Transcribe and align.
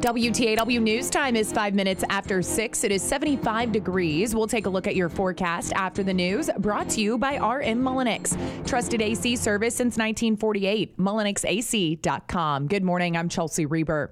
WTAW 0.00 0.80
News 0.80 1.10
Time 1.10 1.36
is 1.36 1.52
five 1.52 1.74
minutes 1.74 2.02
after 2.08 2.40
six. 2.40 2.84
It 2.84 2.90
is 2.90 3.02
75 3.02 3.70
degrees. 3.70 4.34
We'll 4.34 4.46
take 4.46 4.64
a 4.64 4.70
look 4.70 4.86
at 4.86 4.96
your 4.96 5.10
forecast 5.10 5.74
after 5.74 6.02
the 6.02 6.14
news, 6.14 6.48
brought 6.56 6.88
to 6.90 7.02
you 7.02 7.18
by 7.18 7.34
RM 7.34 7.82
Mullenix. 7.82 8.34
Trusted 8.66 9.02
AC 9.02 9.36
service 9.36 9.74
since 9.74 9.98
1948. 9.98 10.96
MullenixAC.com. 10.96 12.68
Good 12.68 12.82
morning. 12.82 13.14
I'm 13.14 13.28
Chelsea 13.28 13.66
Reber. 13.66 14.10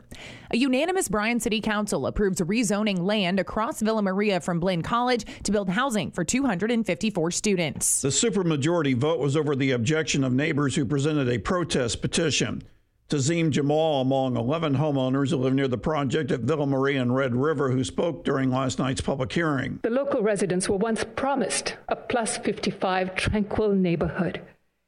A 0.51 0.59
unanimous 0.59 1.09
Bryan 1.09 1.41
City 1.41 1.62
Council 1.62 2.06
approves 2.06 2.42
rezoning 2.42 3.00
land 3.00 3.41
across 3.41 3.80
Villa 3.80 4.02
Maria 4.02 4.42
from 4.42 4.61
Blinn 4.61 4.83
College 4.83 5.25
to 5.45 5.52
build 5.52 5.70
housing 5.70 6.11
for 6.11 6.23
254 6.23 7.30
students. 7.30 8.02
The 8.02 8.09
supermajority 8.09 8.95
vote 8.95 9.20
was 9.20 9.39
over 9.39 9.56
the 9.56 9.70
objection 9.70 10.23
of 10.23 10.34
neighbors 10.34 10.77
who 10.77 10.84
presented 10.84 11.30
a 11.30 11.39
protest 11.39 12.02
petition. 12.02 12.62
Tazim 13.09 13.48
Jamal 13.48 14.03
among 14.03 14.37
11 14.37 14.77
homeowners 14.77 15.30
who 15.30 15.39
live 15.39 15.55
near 15.55 15.67
the 15.67 15.79
project 15.79 16.31
at 16.31 16.41
Villa 16.41 16.67
Maria 16.67 17.01
and 17.01 17.17
Red 17.17 17.34
River 17.34 17.70
who 17.70 17.83
spoke 17.83 18.23
during 18.23 18.50
last 18.50 18.78
night's 18.78 19.00
public 19.00 19.33
hearing. 19.33 19.81
The 19.83 19.89
local 19.89 20.20
residents 20.20 20.69
were 20.69 20.77
once 20.77 21.06
promised 21.17 21.77
a 21.89 21.97
plus 21.97 22.37
55 22.37 23.15
tranquil 23.15 23.73
neighborhood. 23.73 24.42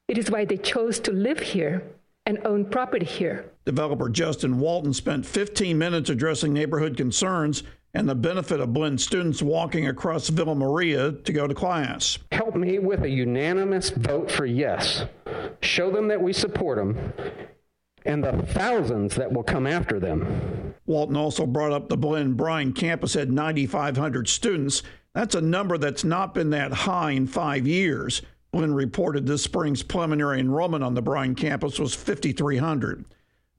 It 0.06 0.18
is 0.18 0.30
why 0.30 0.44
they 0.44 0.58
chose 0.58 1.00
to 1.00 1.12
live 1.12 1.40
here 1.40 1.82
and 2.26 2.38
own 2.44 2.66
property 2.66 3.06
here. 3.06 3.50
Developer 3.64 4.10
Justin 4.10 4.58
Walton 4.58 4.92
spent 4.92 5.24
15 5.24 5.78
minutes 5.78 6.10
addressing 6.10 6.52
neighborhood 6.52 6.98
concerns 6.98 7.62
and 7.94 8.06
the 8.06 8.14
benefit 8.14 8.60
of 8.60 8.74
Blinn 8.74 8.98
students 8.98 9.40
walking 9.40 9.88
across 9.88 10.28
Villa 10.28 10.54
Maria 10.54 11.12
to 11.12 11.32
go 11.32 11.46
to 11.46 11.54
class. 11.54 12.18
Help 12.32 12.54
me 12.54 12.78
with 12.78 13.02
a 13.02 13.08
unanimous 13.08 13.88
vote 13.88 14.30
for 14.30 14.44
yes. 14.44 15.06
Show 15.62 15.90
them 15.90 16.08
that 16.08 16.20
we 16.20 16.34
support 16.34 16.76
them 16.76 17.12
and 18.04 18.24
the 18.24 18.32
thousands 18.32 19.14
that 19.16 19.32
will 19.32 19.42
come 19.42 19.66
after 19.66 20.00
them. 20.00 20.74
Walton 20.86 21.16
also 21.16 21.46
brought 21.46 21.72
up 21.72 21.88
the 21.88 21.96
Blinn 21.96 22.34
Bryan 22.34 22.72
campus 22.72 23.14
had 23.14 23.30
9,500 23.30 24.28
students. 24.28 24.82
That's 25.14 25.34
a 25.34 25.40
number 25.40 25.78
that's 25.78 26.04
not 26.04 26.34
been 26.34 26.50
that 26.50 26.72
high 26.72 27.12
in 27.12 27.26
five 27.26 27.66
years. 27.66 28.22
Blinn 28.52 28.74
reported 28.74 29.26
this 29.26 29.42
spring's 29.42 29.82
preliminary 29.82 30.40
enrollment 30.40 30.82
on 30.82 30.94
the 30.94 31.02
Bryan 31.02 31.34
campus 31.34 31.78
was 31.78 31.94
5,300. 31.94 33.04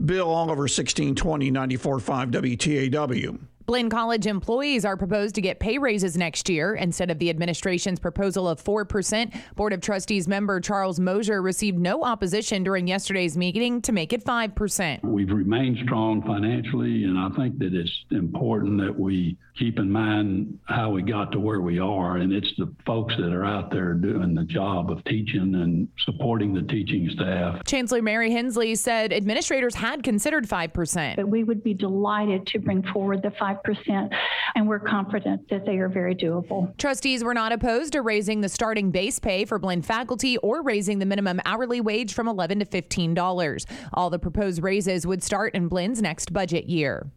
Bill 0.04 0.30
Oliver, 0.30 0.64
1620 0.64 1.52
94.5 1.52 2.32
WTAW. 2.32 3.40
Blinn 3.66 3.90
College 3.90 4.28
employees 4.28 4.86
are 4.86 4.98
proposed 4.98 5.36
to 5.36 5.42
get 5.42 5.60
pay 5.60 5.78
raises 5.78 6.18
next 6.18 6.50
year 6.50 6.76
instead 6.76 7.12
of 7.12 7.20
the 7.20 7.30
administration's 7.30 8.00
proposal 8.00 8.48
of 8.48 8.64
4%. 8.64 9.34
Board 9.56 9.74
of 9.74 9.82
Trustees 9.82 10.28
member 10.28 10.60
Charles 10.60 11.00
Mosier 11.00 11.42
received 11.42 11.78
no 11.78 12.04
opposition 12.04 12.64
during 12.64 12.88
yesterday's 12.88 13.38
meeting 13.38 13.82
to 13.82 13.92
make 13.92 14.14
it 14.14 14.24
5%. 14.24 15.04
We've 15.04 15.32
remained 15.32 15.78
strong 15.84 16.22
financially, 16.24 17.04
and 17.04 17.18
I 17.18 17.30
think 17.30 17.60
that 17.60 17.74
it's 17.74 18.06
important 18.12 18.80
that 18.82 18.98
we 18.98 19.38
keep 19.58 19.80
in 19.80 19.92
mind 19.92 20.60
how 20.66 20.92
we 20.92 21.02
got 21.02 21.32
to 21.32 21.40
where 21.40 21.62
we 21.62 21.80
are. 21.80 22.18
And 22.18 22.32
it's 22.32 22.52
the 22.58 22.74
folks 22.86 23.14
that 23.18 23.34
are 23.34 23.46
out 23.46 23.72
there 23.72 23.94
doing 23.94 24.34
the 24.34 24.44
job 24.44 24.92
of 24.92 25.04
teaching 25.06 25.56
and 25.56 25.88
supporting 26.06 26.54
the 26.54 26.62
teaching 26.62 27.10
staff. 27.14 27.64
Chancellor 27.66 28.02
Mary 28.02 28.32
Hensley 28.32 28.76
said 28.76 29.14
administrators 29.14 29.76
had 29.76 30.04
considered 30.04 30.48
5%. 30.48 31.16
But 31.16 31.28
we 31.28 31.44
would 31.44 31.64
be 31.64 31.74
delighted 31.74 32.48
to 32.48 32.60
bring 32.60 32.84
forward 32.94 33.22
the 33.22 33.30
5%, 33.30 34.10
and 34.56 34.68
we're 34.68 34.80
confident 34.80 35.50
that 35.50 35.66
they 35.66 35.78
are 35.78 35.90
very 35.90 36.16
doable. 36.16 36.76
Trustees 36.78 37.24
were 37.24 37.34
not 37.34 37.52
opposed 37.52 37.94
to 37.94 38.02
raising 38.02 38.42
the 38.42 38.50
starting 38.50 38.92
base 38.92 39.20
pay 39.20 39.46
for 39.46 39.60
Blinn 39.60 39.82
faculty 39.82 40.38
or 40.38 40.62
raising 40.62 41.00
the 41.00 41.06
minimum 41.06 41.40
hourly 41.46 41.82
wage 41.82 42.14
from 42.14 42.28
11 42.28 42.60
to 42.60 42.66
$15. 42.66 43.66
All 43.94 44.10
the 44.10 44.20
proposed 44.20 44.64
raises 44.64 45.06
would 45.06 45.24
start 45.24 45.54
in 45.56 45.68
Blinn's 45.68 46.02
next 46.02 46.34
budget 46.34 46.70
year. 46.70 47.12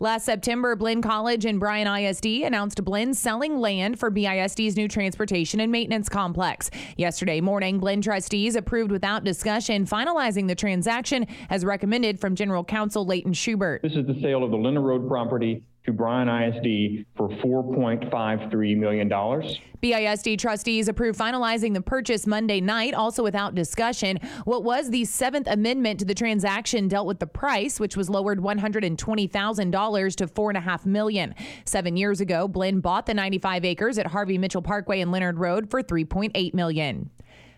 Last 0.00 0.24
September, 0.24 0.74
Blinn 0.76 1.02
College 1.02 1.44
and 1.44 1.60
Bryan 1.60 1.86
ISD 1.86 2.42
announced 2.42 2.84
Blinn 2.84 3.14
selling 3.14 3.58
land 3.58 3.98
for 3.98 4.10
BISD's 4.10 4.76
new 4.76 4.88
transportation 4.88 5.60
and 5.60 5.70
maintenance 5.70 6.08
complex. 6.08 6.70
Yesterday 6.96 7.40
morning, 7.40 7.78
Blinn 7.78 8.02
trustees 8.02 8.56
approved 8.56 8.90
without 8.90 9.24
discussion, 9.24 9.86
finalizing 9.86 10.48
the 10.48 10.54
transaction 10.54 11.26
as 11.48 11.64
recommended 11.64 12.18
from 12.18 12.34
General 12.34 12.64
Counsel 12.64 13.06
Leighton 13.06 13.32
Schubert. 13.32 13.82
This 13.82 13.92
is 13.92 14.06
the 14.06 14.20
sale 14.20 14.42
of 14.42 14.50
the 14.50 14.56
Leonard 14.56 14.84
Road 14.84 15.08
property 15.08 15.62
to 15.84 15.92
Bryan 15.92 16.28
ISD 16.28 17.04
for 17.14 17.28
$4.53 17.28 18.76
million. 18.76 19.08
BISD 19.08 20.38
trustees 20.38 20.88
approved 20.88 21.18
finalizing 21.18 21.74
the 21.74 21.80
purchase 21.82 22.26
Monday 22.26 22.60
night, 22.60 22.94
also 22.94 23.22
without 23.22 23.54
discussion. 23.54 24.18
What 24.44 24.64
was 24.64 24.88
the 24.88 25.04
seventh 25.04 25.46
amendment 25.46 26.00
to 26.00 26.06
the 26.06 26.14
transaction 26.14 26.88
dealt 26.88 27.06
with 27.06 27.18
the 27.18 27.26
price, 27.26 27.78
which 27.78 27.96
was 27.96 28.08
lowered 28.08 28.38
$120,000 28.38 30.16
to 30.16 30.26
4.5 30.26 30.86
million. 30.86 31.34
Seven 31.66 31.96
years 31.98 32.22
ago, 32.22 32.48
Blinn 32.48 32.80
bought 32.80 33.04
the 33.04 33.14
95 33.14 33.64
acres 33.66 33.98
at 33.98 34.06
Harvey 34.06 34.38
Mitchell 34.38 34.62
Parkway 34.62 35.00
and 35.00 35.12
Leonard 35.12 35.38
Road 35.38 35.70
for 35.70 35.82
$3.8 35.82 36.54
million. 36.54 37.10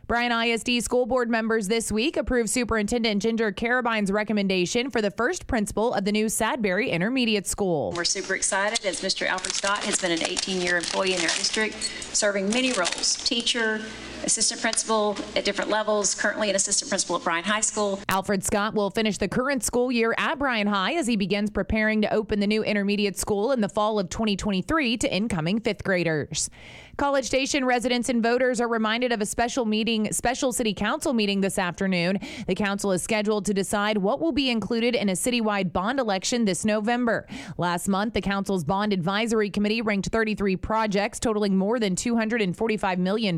Bryan 0.06 0.30
ISD 0.30 0.84
school 0.84 1.04
board 1.04 1.28
members 1.28 1.66
this 1.66 1.90
week 1.90 2.16
approved 2.16 2.48
Superintendent 2.48 3.20
Ginger 3.20 3.50
Carabine's 3.50 4.12
recommendation 4.12 4.88
for 4.88 5.02
the 5.02 5.10
first 5.10 5.48
principal 5.48 5.92
of 5.92 6.04
the 6.04 6.12
new 6.12 6.26
Sadberry 6.26 6.92
Intermediate 6.92 7.44
School. 7.44 7.92
We're 7.96 8.04
super 8.04 8.36
excited 8.36 8.86
as 8.86 9.00
Mr. 9.00 9.26
Alfred 9.26 9.52
Scott 9.52 9.82
has 9.82 9.98
been 10.00 10.12
an 10.12 10.22
18 10.22 10.60
year 10.60 10.76
employee 10.76 11.14
in 11.14 11.20
our 11.22 11.26
district, 11.26 11.74
serving 12.12 12.48
many 12.50 12.72
roles 12.74 13.16
teacher, 13.24 13.80
assistant 14.26 14.60
principal 14.60 15.16
at 15.36 15.44
different 15.44 15.70
levels, 15.70 16.14
currently 16.14 16.50
an 16.50 16.56
assistant 16.56 16.90
principal 16.90 17.16
at 17.16 17.22
Bryan 17.22 17.44
High 17.44 17.60
School. 17.60 18.00
Alfred 18.08 18.44
Scott 18.44 18.74
will 18.74 18.90
finish 18.90 19.18
the 19.18 19.28
current 19.28 19.62
school 19.62 19.90
year 19.90 20.14
at 20.18 20.38
Bryan 20.38 20.66
High 20.66 20.94
as 20.94 21.06
he 21.06 21.16
begins 21.16 21.50
preparing 21.50 22.02
to 22.02 22.12
open 22.12 22.40
the 22.40 22.46
new 22.46 22.62
intermediate 22.62 23.16
school 23.16 23.52
in 23.52 23.60
the 23.60 23.68
fall 23.68 23.98
of 23.98 24.10
2023 24.10 24.96
to 24.98 25.14
incoming 25.14 25.60
fifth 25.60 25.84
graders. 25.84 26.50
College 26.96 27.26
Station 27.26 27.66
residents 27.66 28.08
and 28.08 28.22
voters 28.22 28.58
are 28.58 28.68
reminded 28.68 29.12
of 29.12 29.20
a 29.20 29.26
special 29.26 29.66
meeting, 29.66 30.10
special 30.14 30.50
city 30.50 30.72
council 30.72 31.12
meeting 31.12 31.42
this 31.42 31.58
afternoon. 31.58 32.18
The 32.46 32.54
council 32.54 32.90
is 32.90 33.02
scheduled 33.02 33.44
to 33.46 33.54
decide 33.54 33.98
what 33.98 34.18
will 34.18 34.32
be 34.32 34.48
included 34.48 34.94
in 34.94 35.10
a 35.10 35.12
citywide 35.12 35.74
bond 35.74 36.00
election 36.00 36.46
this 36.46 36.64
November. 36.64 37.26
Last 37.58 37.86
month, 37.86 38.14
the 38.14 38.22
council's 38.22 38.64
bond 38.64 38.94
advisory 38.94 39.50
committee 39.50 39.82
ranked 39.82 40.08
33 40.08 40.56
projects 40.56 41.20
totaling 41.20 41.58
more 41.58 41.78
than 41.78 41.96
$245 41.96 42.96
million. 42.96 43.36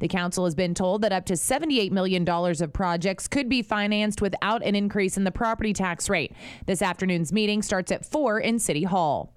The 0.00 0.08
council 0.08 0.44
has 0.44 0.54
been 0.54 0.74
told 0.74 1.02
that 1.02 1.12
up 1.12 1.26
to 1.26 1.34
$78 1.34 1.90
million 1.90 2.28
of 2.28 2.72
projects 2.72 3.28
could 3.28 3.48
be 3.48 3.62
financed 3.62 4.20
without 4.20 4.62
an 4.64 4.74
increase 4.74 5.16
in 5.16 5.24
the 5.24 5.30
property 5.30 5.72
tax 5.72 6.08
rate. 6.08 6.32
This 6.66 6.82
afternoon's 6.82 7.32
meeting 7.32 7.62
starts 7.62 7.92
at 7.92 8.04
4 8.04 8.40
in 8.40 8.58
City 8.58 8.84
Hall. 8.84 9.32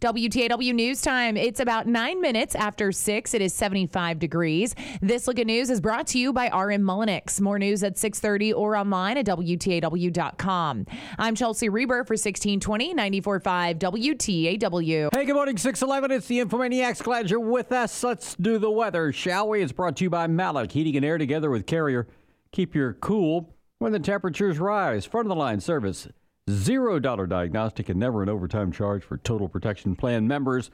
WTAW 0.00 0.74
News 0.74 1.00
Time. 1.00 1.38
It's 1.38 1.58
about 1.58 1.86
nine 1.86 2.20
minutes 2.20 2.54
after 2.54 2.92
six. 2.92 3.32
It 3.32 3.40
is 3.40 3.54
75 3.54 4.18
degrees. 4.18 4.74
This 5.00 5.26
look 5.26 5.38
at 5.38 5.46
news 5.46 5.70
is 5.70 5.80
brought 5.80 6.06
to 6.08 6.18
you 6.18 6.34
by 6.34 6.48
RM 6.48 6.82
Mullenix. 6.82 7.40
More 7.40 7.58
news 7.58 7.82
at 7.82 7.96
6:30 7.96 8.52
or 8.54 8.76
online 8.76 9.16
at 9.16 9.24
WTAW.com. 9.24 10.84
I'm 11.18 11.34
Chelsea 11.34 11.70
Reber 11.70 12.04
for 12.04 12.12
1620 12.12 12.94
94.5 12.94 13.78
WTAW. 13.78 15.08
Hey, 15.14 15.24
good 15.24 15.34
morning, 15.34 15.56
611. 15.56 16.14
It's 16.14 16.26
the 16.26 16.40
Infomaniacs. 16.40 17.02
Glad 17.02 17.30
you're 17.30 17.40
with 17.40 17.72
us. 17.72 18.04
Let's 18.04 18.34
do 18.34 18.58
the 18.58 18.70
weather, 18.70 19.12
shall 19.12 19.48
we? 19.48 19.62
It's 19.62 19.72
brought 19.72 19.96
to 19.96 20.04
you 20.04 20.10
by 20.10 20.26
Malik 20.26 20.72
Heating 20.72 20.96
and 20.96 21.06
Air 21.06 21.16
together 21.16 21.48
with 21.48 21.64
Carrier. 21.64 22.06
Keep 22.52 22.74
your 22.74 22.92
cool 22.92 23.54
when 23.78 23.92
the 23.92 23.98
temperatures 23.98 24.58
rise. 24.58 25.06
Front 25.06 25.24
of 25.24 25.30
the 25.30 25.36
line 25.36 25.60
service. 25.60 26.06
Zero 26.48 27.00
dollar 27.00 27.26
diagnostic 27.26 27.88
and 27.88 27.98
never 27.98 28.22
an 28.22 28.28
overtime 28.28 28.70
charge 28.70 29.02
for 29.02 29.16
Total 29.16 29.48
Protection 29.48 29.96
Plan 29.96 30.28
members. 30.28 30.70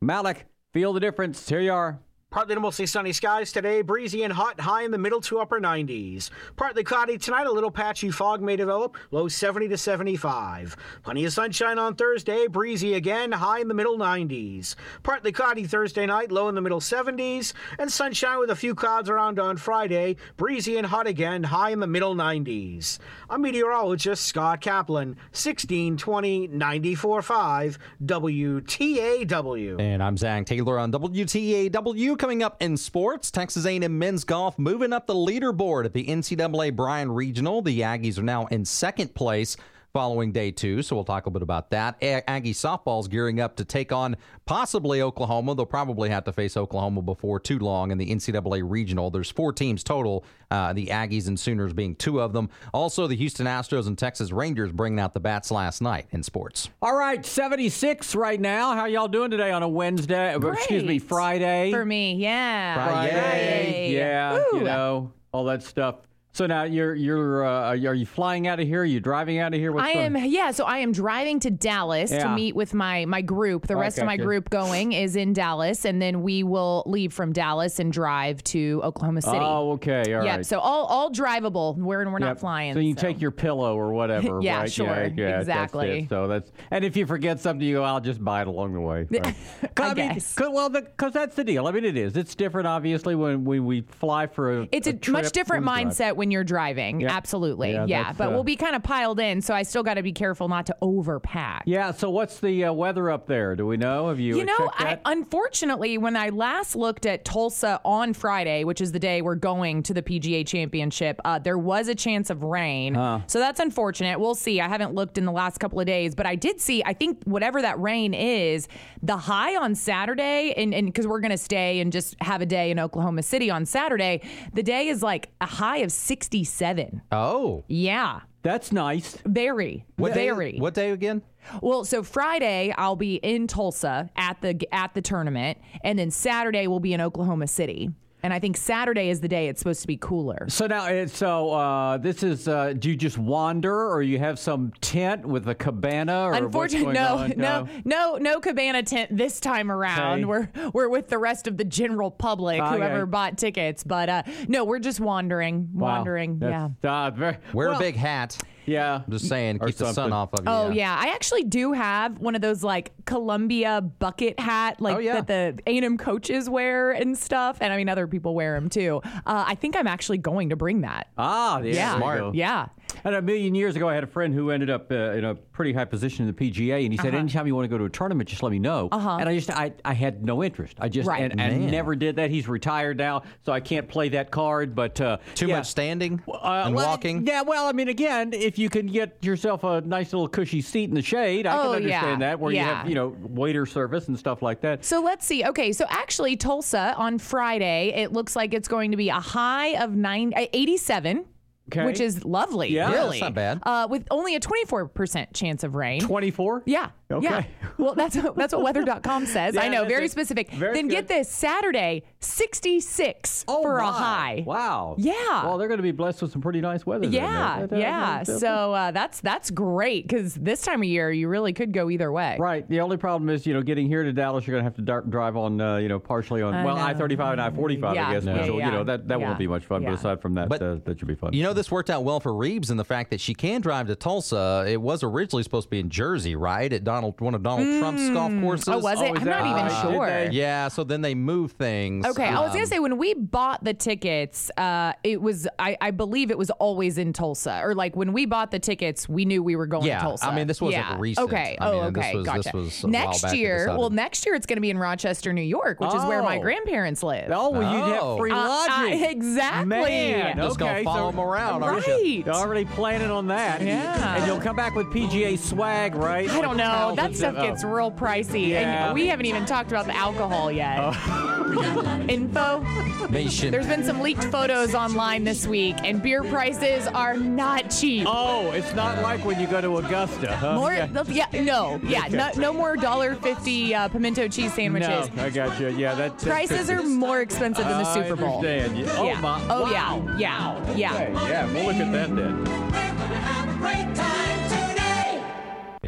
Malik, 0.00 0.46
feel 0.72 0.92
the 0.92 0.98
difference. 0.98 1.48
Here 1.48 1.60
you 1.60 1.72
are. 1.72 2.00
Partly 2.32 2.54
to 2.54 2.60
mostly 2.62 2.86
sunny 2.86 3.12
skies 3.12 3.52
today, 3.52 3.82
breezy 3.82 4.22
and 4.22 4.32
hot, 4.32 4.58
high 4.58 4.84
in 4.84 4.90
the 4.90 4.96
middle 4.96 5.20
to 5.20 5.38
upper 5.38 5.60
90s. 5.60 6.30
Partly 6.56 6.82
cloudy 6.82 7.18
tonight, 7.18 7.46
a 7.46 7.52
little 7.52 7.70
patchy 7.70 8.10
fog 8.10 8.40
may 8.40 8.56
develop, 8.56 8.96
low 9.10 9.28
70 9.28 9.68
to 9.68 9.76
75. 9.76 10.74
Plenty 11.02 11.26
of 11.26 11.32
sunshine 11.34 11.78
on 11.78 11.94
Thursday, 11.94 12.46
breezy 12.46 12.94
again, 12.94 13.32
high 13.32 13.60
in 13.60 13.68
the 13.68 13.74
middle 13.74 13.98
90s. 13.98 14.76
Partly 15.02 15.30
cloudy 15.30 15.66
Thursday 15.66 16.06
night, 16.06 16.32
low 16.32 16.48
in 16.48 16.54
the 16.54 16.62
middle 16.62 16.80
70s, 16.80 17.52
and 17.78 17.92
sunshine 17.92 18.38
with 18.38 18.48
a 18.48 18.56
few 18.56 18.74
clouds 18.74 19.10
around 19.10 19.38
on 19.38 19.58
Friday, 19.58 20.16
breezy 20.38 20.78
and 20.78 20.86
hot 20.86 21.06
again, 21.06 21.42
high 21.42 21.68
in 21.68 21.80
the 21.80 21.86
middle 21.86 22.14
90s. 22.14 22.98
I'm 23.28 23.42
meteorologist 23.42 24.24
Scott 24.24 24.62
Kaplan, 24.62 25.08
1620 25.32 26.46
945 26.48 27.78
WTAW. 28.06 29.78
And 29.78 30.02
I'm 30.02 30.16
Zach 30.16 30.46
Taylor 30.46 30.78
on 30.78 30.90
WTAW. 30.92 32.21
Coming 32.22 32.44
up 32.44 32.62
in 32.62 32.76
sports, 32.76 33.32
Texas 33.32 33.66
A&M 33.66 33.98
men's 33.98 34.22
golf 34.22 34.56
moving 34.56 34.92
up 34.92 35.08
the 35.08 35.12
leaderboard 35.12 35.84
at 35.84 35.92
the 35.92 36.06
NCAA 36.06 36.76
Bryan 36.76 37.10
Regional. 37.10 37.62
The 37.62 37.80
Aggies 37.80 38.16
are 38.16 38.22
now 38.22 38.46
in 38.46 38.64
second 38.64 39.12
place 39.16 39.56
following 39.92 40.32
day 40.32 40.50
two. 40.50 40.82
So 40.82 40.96
we'll 40.96 41.04
talk 41.04 41.26
a 41.26 41.30
bit 41.30 41.42
about 41.42 41.70
that. 41.70 41.96
Aggie 42.02 42.54
softball's 42.54 43.08
gearing 43.08 43.40
up 43.40 43.56
to 43.56 43.64
take 43.64 43.92
on 43.92 44.16
possibly 44.46 45.02
Oklahoma. 45.02 45.54
They'll 45.54 45.66
probably 45.66 46.08
have 46.08 46.24
to 46.24 46.32
face 46.32 46.56
Oklahoma 46.56 47.02
before 47.02 47.38
too 47.38 47.58
long 47.58 47.90
in 47.90 47.98
the 47.98 48.06
NCAA 48.10 48.62
regional. 48.64 49.10
There's 49.10 49.30
four 49.30 49.52
teams 49.52 49.84
total, 49.84 50.24
uh, 50.50 50.72
the 50.72 50.86
Aggies 50.86 51.28
and 51.28 51.38
Sooners 51.38 51.72
being 51.72 51.94
two 51.94 52.20
of 52.20 52.32
them. 52.32 52.48
Also, 52.72 53.06
the 53.06 53.16
Houston 53.16 53.46
Astros 53.46 53.86
and 53.86 53.98
Texas 53.98 54.32
Rangers 54.32 54.72
bringing 54.72 54.98
out 54.98 55.14
the 55.14 55.20
bats 55.20 55.50
last 55.50 55.82
night 55.82 56.06
in 56.10 56.22
sports. 56.22 56.70
All 56.80 56.96
right, 56.96 57.24
76 57.24 58.14
right 58.14 58.40
now. 58.40 58.74
How 58.74 58.86
y'all 58.86 59.08
doing 59.08 59.30
today 59.30 59.50
on 59.50 59.62
a 59.62 59.68
Wednesday? 59.68 60.36
Great. 60.38 60.54
Excuse 60.54 60.84
me, 60.84 60.98
Friday. 60.98 61.70
For 61.70 61.84
me, 61.84 62.14
yeah. 62.14 62.86
Friday. 62.86 63.12
Friday. 63.12 63.92
Yeah, 63.92 64.32
Woo. 64.34 64.58
you 64.58 64.64
know, 64.64 65.12
all 65.32 65.44
that 65.44 65.62
stuff. 65.62 65.96
So 66.34 66.46
now 66.46 66.62
you're 66.62 66.94
you're 66.94 67.44
uh, 67.44 67.76
are 67.76 67.94
you 67.94 68.06
flying 68.06 68.46
out 68.46 68.58
of 68.58 68.66
here? 68.66 68.80
Are 68.80 68.84
you 68.86 69.00
driving 69.00 69.38
out 69.38 69.52
of 69.52 69.60
here? 69.60 69.70
What's 69.70 69.86
I 69.86 69.92
going- 69.92 70.16
am 70.16 70.24
yeah, 70.24 70.50
so 70.50 70.64
I 70.64 70.78
am 70.78 70.90
driving 70.92 71.40
to 71.40 71.50
Dallas 71.50 72.08
to 72.10 72.26
meet 72.34 72.56
with 72.56 72.72
my 72.72 73.04
my 73.04 73.20
group. 73.20 73.66
The 73.66 73.74
Oh, 73.74 73.80
rest 73.80 73.98
of 73.98 74.06
my 74.06 74.16
group 74.16 74.48
going 74.48 74.92
is 74.92 75.14
in 75.14 75.34
Dallas 75.34 75.84
and 75.84 76.00
then 76.00 76.22
we 76.22 76.42
will 76.42 76.84
leave 76.86 77.12
from 77.12 77.32
Dallas 77.34 77.78
and 77.80 77.92
drive 77.92 78.42
to 78.44 78.80
Oklahoma 78.82 79.20
City. 79.20 79.36
Oh, 79.38 79.72
okay, 79.72 80.14
all 80.14 80.24
yep, 80.24 80.36
right. 80.38 80.46
so 80.46 80.58
all 80.58 80.86
all 80.86 81.10
drivable. 81.10 81.76
We're 81.76 82.10
we're 82.10 82.18
not 82.18 82.40
flying. 82.40 82.72
So 82.72 82.80
you 82.80 82.94
take 82.94 83.20
your 83.20 83.30
pillow 83.30 83.76
or 83.76 83.92
whatever. 83.92 84.22
Yeah, 84.42 84.60
right? 84.60 84.72
sure. 84.72 84.86
that's 84.86 85.18
Exactly. 85.42 86.00
it. 86.04 86.08
So 86.08 86.28
that's 86.28 86.50
and 86.70 86.82
if 86.82 86.96
you 86.96 87.04
forget 87.04 87.40
something, 87.40 87.66
you 87.66 87.76
go, 87.76 87.82
I'll 87.84 88.00
just 88.00 88.24
buy 88.24 88.40
it 88.40 88.48
along 88.48 88.72
the 88.72 88.80
way. 88.80 89.06
Right. 89.10 89.34
'Cause 89.74 89.90
I 89.92 89.94
mean, 89.94 90.12
guess. 90.14 90.34
'cause- 90.34 90.48
well, 90.50 90.70
because 90.70 91.12
that's 91.12 91.36
the 91.36 91.44
deal. 91.44 91.66
I 91.66 91.72
mean, 91.72 91.84
it 91.84 91.96
is. 91.98 92.16
It's 92.16 92.34
different, 92.34 92.66
obviously, 92.66 93.14
when 93.14 93.44
we, 93.44 93.60
we 93.60 93.82
fly 93.82 94.26
for 94.26 94.60
a. 94.62 94.68
It's 94.72 94.86
a, 94.86 94.92
trip 94.94 95.12
much 95.12 95.32
different 95.32 95.66
when 95.66 95.76
we 95.76 95.82
drive. 95.84 95.94
mindset 95.94 96.16
when 96.22 96.30
you're 96.30 96.44
driving. 96.44 97.00
Yep. 97.00 97.10
Absolutely. 97.10 97.72
Yeah, 97.72 97.84
Yeah, 97.84 98.12
but 98.12 98.28
uh, 98.28 98.30
we'll 98.30 98.44
be 98.44 98.54
kind 98.54 98.76
of 98.76 98.84
piled 98.84 99.18
in, 99.18 99.42
so 99.42 99.54
I 99.54 99.64
still 99.64 99.82
got 99.82 99.94
to 99.94 100.04
be 100.04 100.12
careful 100.12 100.46
not 100.48 100.66
to 100.66 100.76
overpack. 100.80 101.62
Yeah. 101.66 101.90
So 101.90 102.10
what's 102.10 102.38
the 102.38 102.66
uh, 102.66 102.72
weather 102.72 103.10
up 103.10 103.26
there? 103.26 103.56
Do 103.56 103.66
we 103.66 103.76
know? 103.76 104.08
Have 104.08 104.20
you? 104.20 104.36
You 104.36 104.44
know, 104.44 104.70
checked 104.78 105.02
I, 105.04 105.12
unfortunately, 105.12 105.98
when 105.98 106.14
I 106.14 106.28
last 106.28 106.76
looked 106.76 107.06
at 107.06 107.24
Tulsa 107.24 107.80
on 107.84 108.14
Friday, 108.14 108.62
which 108.62 108.80
is 108.80 108.92
the 108.92 109.00
day 109.00 109.20
we're 109.20 109.34
going 109.34 109.82
to 109.82 109.94
the 109.94 110.02
PGA 110.02 110.46
Championship, 110.46 111.20
uh, 111.24 111.40
there 111.40 111.58
was 111.58 111.88
a 111.88 111.94
chance 111.96 112.30
of 112.30 112.44
rain. 112.44 112.94
Huh. 112.94 113.22
So 113.26 113.40
that's 113.40 113.58
unfortunate. 113.58 114.20
We'll 114.20 114.36
see. 114.36 114.60
I 114.60 114.68
haven't 114.68 114.94
looked 114.94 115.18
in 115.18 115.24
the 115.24 115.32
last 115.32 115.58
couple 115.58 115.80
of 115.80 115.86
days, 115.86 116.14
but 116.14 116.24
I 116.24 116.36
did 116.36 116.60
see, 116.60 116.84
I 116.86 116.92
think, 116.92 117.20
whatever 117.24 117.60
that 117.62 117.80
rain 117.80 118.14
is, 118.14 118.68
the 119.02 119.16
high 119.16 119.56
on 119.56 119.74
Saturday, 119.74 120.54
and 120.56 120.86
because 120.86 121.06
we're 121.06 121.20
going 121.20 121.32
to 121.32 121.38
stay 121.38 121.80
and 121.80 121.92
just 121.92 122.14
have 122.20 122.40
a 122.40 122.46
day 122.46 122.70
in 122.70 122.78
Oklahoma 122.78 123.22
City 123.22 123.50
on 123.50 123.66
Saturday, 123.66 124.20
the 124.52 124.62
day 124.62 124.88
is 124.88 125.02
like 125.02 125.30
a 125.40 125.46
high 125.46 125.78
of 125.78 125.90
67. 125.92 127.02
Oh, 127.10 127.64
Yeah. 127.68 128.20
That's 128.42 128.72
nice. 128.72 129.18
Very, 129.24 129.84
what 129.96 130.14
day? 130.14 130.26
very. 130.26 130.58
What 130.58 130.74
day 130.74 130.90
again? 130.90 131.22
Well, 131.60 131.84
so 131.84 132.02
Friday 132.02 132.74
I'll 132.76 132.96
be 132.96 133.14
in 133.14 133.46
Tulsa 133.46 134.10
at 134.16 134.40
the 134.40 134.58
at 134.72 134.94
the 134.94 135.00
tournament, 135.00 135.58
and 135.84 135.96
then 135.96 136.10
Saturday 136.10 136.66
we'll 136.66 136.80
be 136.80 136.92
in 136.92 137.00
Oklahoma 137.00 137.46
City. 137.46 137.90
And 138.22 138.32
I 138.32 138.38
think 138.38 138.56
Saturday 138.56 139.10
is 139.10 139.20
the 139.20 139.28
day 139.28 139.48
it's 139.48 139.58
supposed 139.60 139.80
to 139.80 139.86
be 139.86 139.96
cooler. 139.96 140.46
So 140.48 140.66
now, 140.68 140.86
it's, 140.86 141.16
so 141.16 141.50
uh, 141.52 141.98
this 141.98 142.22
is. 142.22 142.46
Uh, 142.46 142.72
do 142.78 142.90
you 142.90 142.96
just 142.96 143.18
wander, 143.18 143.90
or 143.90 144.00
you 144.02 144.18
have 144.20 144.38
some 144.38 144.72
tent 144.80 145.26
with 145.26 145.48
a 145.48 145.54
cabana, 145.54 146.22
or 146.26 146.30
what's 146.30 146.40
Unfortunately, 146.44 146.94
going 146.94 147.34
no, 147.36 147.58
on? 147.58 147.68
no, 147.84 148.16
no, 148.16 148.16
no 148.18 148.40
cabana 148.40 148.82
tent 148.84 149.16
this 149.16 149.40
time 149.40 149.72
around. 149.72 150.18
Okay. 150.18 150.24
We're 150.24 150.48
we're 150.72 150.88
with 150.88 151.08
the 151.08 151.18
rest 151.18 151.48
of 151.48 151.56
the 151.56 151.64
general 151.64 152.10
public, 152.12 152.60
Okay. 152.60 152.76
whoever 152.76 153.06
bought 153.06 153.38
tickets. 153.38 153.82
But 153.82 154.08
uh, 154.08 154.22
no, 154.46 154.64
we're 154.64 154.78
just 154.78 155.00
wandering, 155.00 155.70
Wow. 155.72 155.96
wandering. 155.96 156.38
Yeah. 156.40 156.68
That's, 156.80 157.14
uh, 157.14 157.16
very, 157.18 157.38
Wear 157.52 157.68
well, 157.68 157.76
a 157.76 157.80
big 157.80 157.96
hat. 157.96 158.38
Yeah. 158.66 159.02
I'm 159.06 159.10
just 159.12 159.28
saying, 159.28 159.58
Or 159.60 159.66
keep 159.68 159.76
the 159.76 159.84
sun 159.86 159.94
something. 159.94 160.12
off 160.12 160.32
of 160.34 160.40
you. 160.44 160.50
Oh 160.50 160.70
yeah. 160.70 160.96
I 160.98 161.08
actually 161.14 161.44
do 161.44 161.72
have 161.72 162.18
one 162.18 162.34
of 162.34 162.40
those 162.42 162.62
like 162.62 162.92
Columbia 163.04 163.80
bucket 163.80 164.38
hat, 164.38 164.80
like 164.80 164.96
Oh, 164.96 164.98
yeah. 164.98 165.20
that 165.20 165.26
the 165.26 165.62
A&M 165.70 165.98
coaches 165.98 166.48
wear 166.48 166.92
and 166.92 167.16
stuff, 167.18 167.58
and 167.60 167.72
I 167.72 167.76
mean 167.76 167.88
other 167.88 168.06
people 168.06 168.34
wear 168.34 168.54
them 168.54 168.68
too. 168.68 169.00
Uh, 169.04 169.44
I 169.46 169.54
think 169.54 169.76
I'm 169.76 169.86
actually 169.86 170.18
going 170.18 170.50
to 170.50 170.56
bring 170.56 170.82
that. 170.82 171.08
Ah, 171.18 171.58
yeah. 171.60 171.72
Yeah. 171.74 171.96
Smart. 171.96 172.34
Yeah. 172.34 172.66
And 173.04 173.14
a 173.14 173.22
million 173.22 173.54
years 173.54 173.76
ago, 173.76 173.88
I 173.88 173.94
had 173.94 174.04
a 174.04 174.08
friend 174.08 174.32
who 174.34 174.50
ended 174.50 174.70
up 174.70 174.90
uh, 174.90 175.12
in 175.12 175.24
a 175.24 175.34
pretty 175.34 175.72
high 175.72 175.84
position 175.84 176.26
in 176.28 176.34
the 176.34 176.50
PGA, 176.50 176.84
and 176.84 176.92
he 176.92 176.98
said, 176.98 177.14
"Anytime 177.14 177.46
you 177.46 177.54
want 177.54 177.64
to 177.64 177.68
go 177.68 177.78
to 177.78 177.84
a 177.84 177.90
tournament, 177.90 178.28
just 178.28 178.42
let 178.42 178.50
me 178.52 178.58
know." 178.58 178.88
Uh-huh. 178.92 179.16
And 179.20 179.28
I 179.28 179.34
just, 179.34 179.50
I, 179.50 179.72
I 179.84 179.92
had 179.94 180.24
no 180.24 180.42
interest. 180.44 180.76
I 180.80 180.88
just, 180.88 181.08
Right. 181.08 181.22
and, 181.30 181.40
and 181.40 181.70
never 181.70 181.94
did 181.96 182.16
that. 182.16 182.30
He's 182.30 182.48
retired 182.48 182.96
now, 182.98 183.22
so 183.44 183.52
I 183.52 183.60
can't 183.60 183.88
play 183.88 184.08
that 184.10 184.30
card. 184.30 184.74
But 184.74 185.00
uh, 185.00 185.18
Too 185.34 185.46
yeah. 185.48 185.56
much 185.58 185.66
standing 185.66 186.22
Uh, 186.28 186.64
and 186.66 186.74
well, 186.74 186.86
walking. 186.88 187.26
Yeah, 187.26 187.42
well, 187.42 187.66
I 187.66 187.72
mean, 187.72 187.88
again, 187.88 188.32
if 188.32 188.58
you 188.58 188.68
can 188.68 188.86
get 188.86 189.16
yourself 189.24 189.64
a 189.64 189.80
nice 189.82 190.12
little 190.12 190.28
cushy 190.28 190.60
seat 190.60 190.88
in 190.88 190.94
the 190.94 191.02
shade, 191.02 191.46
I 191.46 191.56
Oh, 191.56 191.62
can 191.68 191.76
understand 191.76 192.20
yeah. 192.20 192.28
that, 192.30 192.40
where 192.40 192.52
you 192.52 192.60
have, 192.60 192.88
you 192.88 192.94
know, 192.94 193.16
waiter 193.20 193.66
service 193.66 194.08
and 194.08 194.18
stuff 194.18 194.42
like 194.42 194.60
that. 194.62 194.84
So 194.84 195.00
let's 195.02 195.24
see. 195.26 195.44
Okay, 195.44 195.72
so 195.72 195.84
actually 195.88 196.36
Tulsa 196.36 196.94
on 196.96 197.18
Friday, 197.18 197.92
it 197.94 198.12
looks 198.12 198.36
like 198.36 198.54
it's 198.54 198.68
going 198.68 198.90
to 198.90 198.96
be 198.96 199.08
a 199.08 199.14
high 199.20 199.82
of 199.82 199.94
nine, 199.94 200.32
uh, 200.36 200.46
87. 200.52 201.24
Okay. 201.72 201.84
Which 201.86 202.00
is 202.00 202.24
lovely, 202.24 202.68
Yeah. 202.70 202.90
Yeah, 202.90 202.94
really. 202.96 203.08
that's 203.18 203.20
not 203.22 203.34
bad. 203.34 203.60
Uh, 203.62 203.86
with 203.90 204.06
only 204.10 204.34
a 204.36 204.40
24% 204.40 205.32
chance 205.32 205.64
of 205.64 205.74
rain. 205.74 206.00
24? 206.02 206.62
Yeah. 206.66 206.90
Okay. 207.12 207.26
Yeah. 207.28 207.44
Well, 207.78 207.94
that's 207.94 208.14
that's 208.14 208.52
what 208.52 208.62
weather.com 208.62 209.26
says. 209.26 209.56
I 209.56 209.66
know, 209.68 209.84
very 209.86 210.04
it. 210.04 210.10
specific. 210.12 210.50
Very 210.52 210.74
then 210.74 210.88
get 210.88 211.08
this 211.08 211.28
Saturday, 211.28 212.04
66 212.20 213.44
Oh, 213.48 213.62
for 213.62 213.78
a 213.78 213.86
high. 213.90 214.44
Wow. 214.46 214.94
Yeah. 214.98 215.44
Well, 215.44 215.58
they're 215.58 215.68
going 215.68 215.78
to 215.78 215.82
be 215.82 215.90
blessed 215.90 216.22
with 216.22 216.30
some 216.32 216.42
pretty 216.42 216.60
nice 216.60 216.86
weather. 216.86 217.06
Yeah, 217.08 217.22
man. 217.22 217.60
That- 217.60 217.70
that- 217.70 217.80
yeah. 217.80 218.22
that- 218.24 218.38
So 218.40 218.72
uh, 218.74 218.90
that's 218.92 219.20
that's 219.20 219.50
great 219.50 220.06
because 220.06 220.34
this 220.34 220.62
time 220.62 220.80
of 220.82 220.84
year 220.88 221.10
you 221.10 221.28
really 221.28 221.52
could 221.52 221.72
go 221.72 221.90
either 221.90 222.12
way. 222.12 222.36
Right. 222.38 222.68
The 222.68 222.80
only 222.80 222.98
problem 222.98 223.30
is, 223.30 223.46
you 223.46 223.54
know, 223.54 223.62
getting 223.62 223.86
here 223.88 224.04
to 224.04 224.12
Dallas, 224.12 224.46
you're 224.46 224.52
going 224.54 224.62
to 224.62 224.66
have 224.66 224.76
to 224.76 224.82
dar- 224.82 225.00
drive 225.02 225.36
on, 225.36 225.60
uh, 225.60 225.76
you 225.78 225.88
know, 225.88 225.98
partially 225.98 226.42
on, 226.42 226.54
I 226.54 226.64
well, 226.64 226.76
know. 226.76 226.82
I 226.82 226.94
35 226.94 227.32
and 227.32 227.40
I 227.40 227.50
45, 227.50 227.94
Yeah, 227.94 228.08
I 228.08 228.12
guess. 228.12 228.24
yeah, 228.24 228.40
which 228.40 228.50
will, 228.50 228.58
yeah, 228.58 228.66
you 228.66 228.72
know, 228.72 228.84
that, 228.84 229.08
that 229.08 229.18
yeah, 229.18 229.26
won't 229.26 229.38
be 229.38 229.46
much 229.48 229.64
fun. 229.64 229.82
yeah. 229.82 229.90
But 229.90 229.98
aside 229.98 230.20
from 230.22 230.34
that, 230.34 230.48
But- 230.48 230.62
uh, 230.62 230.76
that 230.84 230.98
should 230.98 231.08
be 231.08 231.14
fun. 231.16 231.32
You 231.32 231.42
know, 231.42 231.52
this 231.52 231.70
worked 231.70 231.90
out 231.90 232.04
well 232.04 232.20
for 232.20 232.34
Reeves 232.34 232.70
in 232.70 232.76
the 232.76 232.84
fact 232.84 233.10
that 233.10 233.20
she 233.20 233.34
can 233.34 233.60
drive 233.60 233.86
to 233.88 233.96
Tulsa. 233.96 234.64
It 234.68 234.80
was 234.80 235.02
originally 235.02 235.42
supposed 235.42 235.66
to 235.66 235.70
be 235.70 235.80
in 235.80 235.88
Jersey, 235.90 236.36
right? 236.36 236.72
At 236.72 236.84
Donald, 236.84 237.01
one 237.02 237.34
of 237.34 237.42
Donald 237.42 237.66
Trump's 237.80 238.10
golf 238.10 238.32
courses. 238.40 238.68
Oh, 238.68 238.78
was 238.78 239.00
it? 239.00 239.06
I'm 239.16 239.24
not 239.24 239.42
even 239.46 239.52
right? 239.66 239.82
Sure. 239.82 240.28
Yeah, 240.32 240.68
so 240.68 240.84
then 240.84 241.00
they 241.02 241.14
move 241.14 241.52
things. 241.52 242.06
Okay, 242.06 242.24
I 242.24 242.40
was 242.40 242.50
gonna 242.50 242.60
Um, 242.62 242.66
say 242.66 242.78
when 242.78 242.98
we 242.98 243.14
bought 243.14 243.62
the 243.64 243.74
tickets, 243.74 244.50
uh, 244.56 244.92
it 245.04 245.20
was 245.20 245.46
I, 245.58 245.76
I 245.80 245.90
believe 245.90 246.30
it 246.30 246.38
was 246.38 246.50
always 246.50 246.98
in 246.98 247.12
Tulsa, 247.12 247.60
or 247.62 247.74
like 247.74 247.96
when 247.96 248.12
we 248.12 248.26
bought 248.26 248.50
the 248.50 248.58
tickets, 248.58 249.08
we 249.08 249.24
knew 249.24 249.42
we 249.42 249.56
were 249.56 249.66
going 249.66 249.86
Yeah, 249.86 249.98
to 249.98 250.04
Tulsa. 250.04 250.26
I 250.26 250.34
mean, 250.34 250.46
this 250.46 250.60
wasn't 250.60 250.84
yeah. 250.86 250.96
recent. 250.98 251.28
Okay, 251.28 251.56
I 251.60 251.68
oh, 251.70 251.84
mean, 251.84 251.92
this 251.92 252.04
okay, 252.04 252.14
was- 252.16 252.26
this 252.26 252.34
gotcha. 252.44 252.56
was 252.56 252.84
a 252.84 252.86
while 252.86 252.92
next 252.92 253.22
back 253.22 253.30
they 253.32 253.38
year, 253.38 253.58
decided. 253.58 253.78
well, 253.78 253.90
next 253.90 254.26
year 254.26 254.34
it's 254.34 254.46
going 254.46 254.56
to 254.56 254.60
be 254.60 254.70
in 254.70 254.78
Rochester, 254.78 255.32
New 255.32 255.42
York, 255.42 255.80
which 255.80 255.94
is 255.94 256.04
where 256.04 256.22
my 256.22 256.38
Oh. 256.38 256.40
grandparents 256.40 257.02
live. 257.02 257.30
Oh, 257.32 257.50
well, 257.50 257.62
you'd 257.62 257.98
Oh. 258.00 258.16
free 258.18 258.30
Uh, 258.30 258.36
uh, 258.36 258.48
lodging. 258.48 259.02
exactly. 259.04 259.66
Man, 259.66 260.36
Just 260.36 260.58
gonna 260.58 260.72
okay, 260.72 260.84
follow 260.84 261.10
so- 261.10 261.16
them 261.16 261.20
around, 261.20 261.62
aren't 261.62 261.86
you? 261.86 261.92
Right. 261.92 262.22
You're 262.26 262.34
already 262.34 262.64
planning 262.64 263.10
on 263.10 263.26
that. 263.28 263.60
Yeah. 263.62 264.16
And 264.16 264.26
you'll 264.26 264.40
come 264.40 264.56
back 264.56 264.74
with 264.74 264.86
PGA 264.92 265.36
swag, 265.36 265.94
right? 265.94 266.28
I 266.30 266.40
don't 266.40 266.56
know. 266.56 266.91
Towels 266.94 266.96
That 266.96 267.06
and 267.06 267.16
stuff 267.16 267.34
oh. 267.38 267.42
gets 267.42 267.64
real 267.64 267.90
pricey, 267.90 268.48
Yeah. 268.48 268.86
and 268.86 268.94
we 268.94 269.06
haven't 269.06 269.26
even 269.26 269.46
talked 269.46 269.70
about 269.70 269.86
the 269.86 269.96
alcohol 269.96 270.50
yet. 270.50 270.78
Info. 272.08 272.64
Nation. 273.10 273.50
There's 273.50 273.66
been 273.66 273.84
some 273.84 274.00
leaked 274.00 274.24
photos 274.24 274.74
online 274.74 275.24
this 275.24 275.46
week, 275.46 275.76
and 275.84 276.02
beer 276.02 276.22
prices 276.22 276.86
are 276.88 277.16
not 277.16 277.70
cheap. 277.70 278.06
Oh, 278.08 278.50
it's 278.52 278.74
not 278.74 279.02
like 279.02 279.24
when 279.24 279.38
you 279.40 279.46
go 279.46 279.60
to 279.60 279.76
Augusta, 279.78 280.34
huh? 280.34 280.56
More, 280.56 280.72
Yeah. 280.72 281.04
yeah, 281.08 281.42
no, 281.42 281.80
yeah, 281.84 282.06
no, 282.08 282.30
no 282.36 282.52
more 282.52 282.76
dollar 282.76 283.14
fifty 283.16 283.74
uh, 283.74 283.88
pimento 283.88 284.28
cheese 284.28 284.52
sandwiches. 284.54 285.10
No, 285.14 285.24
I 285.24 285.30
got 285.30 285.58
you. 285.60 285.68
Yeah, 285.68 285.94
that 285.94 286.18
that 286.18 286.28
Prices 286.28 286.70
are 286.70 286.82
more 286.86 287.20
expensive 287.20 287.64
than 287.64 287.82
the 287.82 287.94
Super 287.94 288.16
Bowl. 288.16 288.36
understand. 288.38 288.78
Yeah. 288.78 288.94
Oh 288.96 289.04
yeah. 289.04 289.20
my. 289.20 289.46
Oh 289.50 289.62
wow. 289.64 290.04
yeah. 290.18 290.18
Yeah. 290.18 290.76
Yeah. 290.76 290.94
Okay, 290.94 291.12
yeah, 291.30 291.52
we'll 291.52 291.64
look 291.66 291.76
at 291.76 291.92
that 291.92 292.16
then. 292.16 292.44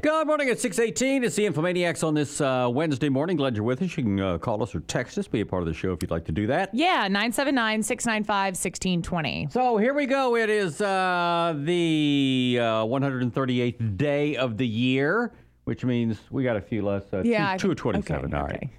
Good 0.05 0.27
morning 0.27 0.51
at 0.51 0.61
618. 0.61 1.25
It's 1.25 1.35
the 1.35 1.47
Infomaniacs 1.47 2.07
on 2.07 2.13
this 2.13 2.39
uh, 2.39 2.69
Wednesday 2.71 3.09
morning. 3.09 3.39
Glad 3.39 3.57
you're 3.57 3.65
with 3.65 3.81
us. 3.81 3.97
You 3.97 4.03
can 4.03 4.21
uh, 4.21 4.37
call 4.37 4.63
us 4.63 4.75
or 4.75 4.81
text 4.81 5.17
us, 5.17 5.27
be 5.27 5.41
a 5.41 5.47
part 5.47 5.63
of 5.63 5.67
the 5.67 5.73
show 5.73 5.95
if 5.95 6.03
you'd 6.03 6.11
like 6.11 6.27
to 6.27 6.33
do 6.33 6.47
that. 6.49 6.69
Yeah, 6.75 7.09
979 7.09 7.83
695 7.83 8.49
1620. 8.49 9.49
So 9.51 9.79
here 9.79 9.95
we 9.95 10.05
go. 10.05 10.37
It 10.37 10.51
is 10.51 10.83
uh, 10.83 11.55
the 11.57 12.59
uh, 12.61 12.65
138th 12.85 13.97
day 13.97 14.37
of 14.37 14.59
the 14.59 14.67
year, 14.67 15.33
which 15.65 15.87
means 15.87 16.19
we 16.31 16.45
got 16.45 16.59
a 16.59 16.61
few 16.61 16.83
less. 16.85 17.05
Uh, 17.11 17.23
Yeah, 17.25 17.53
I 17.53 17.57
two, 17.57 17.69
two 17.75 17.91
think- 17.93 18.01
of 18.01 18.05
27. 18.05 18.27
okay, 18.27 18.37
All 18.37 18.47
right. 18.47 18.71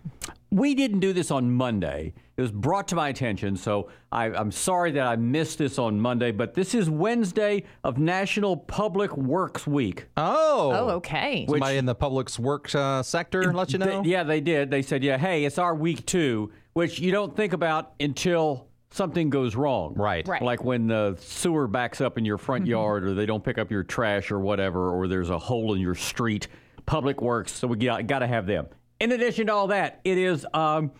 We 0.55 0.73
didn't 0.73 1.01
do 1.01 1.11
this 1.11 1.31
on 1.31 1.51
Monday. 1.51 2.13
It 2.37 2.41
was 2.41 2.49
brought 2.49 2.87
to 2.87 2.95
my 2.95 3.09
attention, 3.09 3.57
so 3.57 3.89
I, 4.09 4.27
I'm 4.27 4.53
sorry 4.53 4.91
that 4.91 5.05
I 5.05 5.17
missed 5.17 5.57
this 5.57 5.77
on 5.77 5.99
Monday, 5.99 6.31
but 6.31 6.53
this 6.53 6.73
is 6.73 6.89
Wednesday 6.89 7.65
of 7.83 7.97
National 7.97 8.55
Public 8.55 9.17
Works 9.17 9.67
Week. 9.67 10.05
Oh. 10.15 10.71
Oh, 10.73 10.89
okay. 10.91 11.45
Somebody 11.49 11.75
in 11.75 11.85
the 11.85 11.93
public 11.93 12.29
works 12.39 12.73
uh, 12.73 13.03
sector 13.03 13.51
let 13.53 13.73
you 13.73 13.79
know? 13.79 14.01
They- 14.01 14.09
yeah, 14.09 14.23
they 14.23 14.39
did. 14.39 14.71
They 14.71 14.81
said, 14.81 15.03
yeah, 15.03 15.17
hey, 15.17 15.43
it's 15.43 15.57
our 15.57 15.75
week 15.75 16.05
too, 16.05 16.53
which 16.71 16.99
you 16.99 17.11
don't 17.11 17.35
think 17.35 17.51
about 17.51 17.91
until 17.99 18.67
something 18.91 19.29
goes 19.29 19.57
wrong. 19.57 19.93
Right. 19.95 20.25
Right. 20.25 20.41
Like 20.41 20.63
when 20.63 20.87
the 20.87 21.17
sewer 21.19 21.67
backs 21.67 21.99
up 21.99 22.17
in 22.17 22.23
your 22.23 22.37
front 22.37 22.65
yard 22.65 23.03
or 23.03 23.13
they 23.13 23.25
don't 23.25 23.43
pick 23.43 23.57
up 23.57 23.71
your 23.71 23.83
trash 23.83 24.31
or 24.31 24.39
whatever, 24.39 24.89
or 24.91 25.09
there's 25.09 25.29
a 25.31 25.37
hole 25.37 25.73
in 25.73 25.81
your 25.81 25.95
street. 25.95 26.47
Public 26.85 27.21
Works, 27.21 27.51
so 27.51 27.67
we 27.67 27.75
got, 27.77 28.07
got 28.07 28.19
to 28.19 28.27
have 28.27 28.45
them. 28.45 28.67
In 28.99 29.11
addition 29.11 29.47
to 29.47 29.53
all 29.53 29.67
that, 29.67 29.99
it 30.03 30.17
is 30.17 30.45
um, 30.53 30.91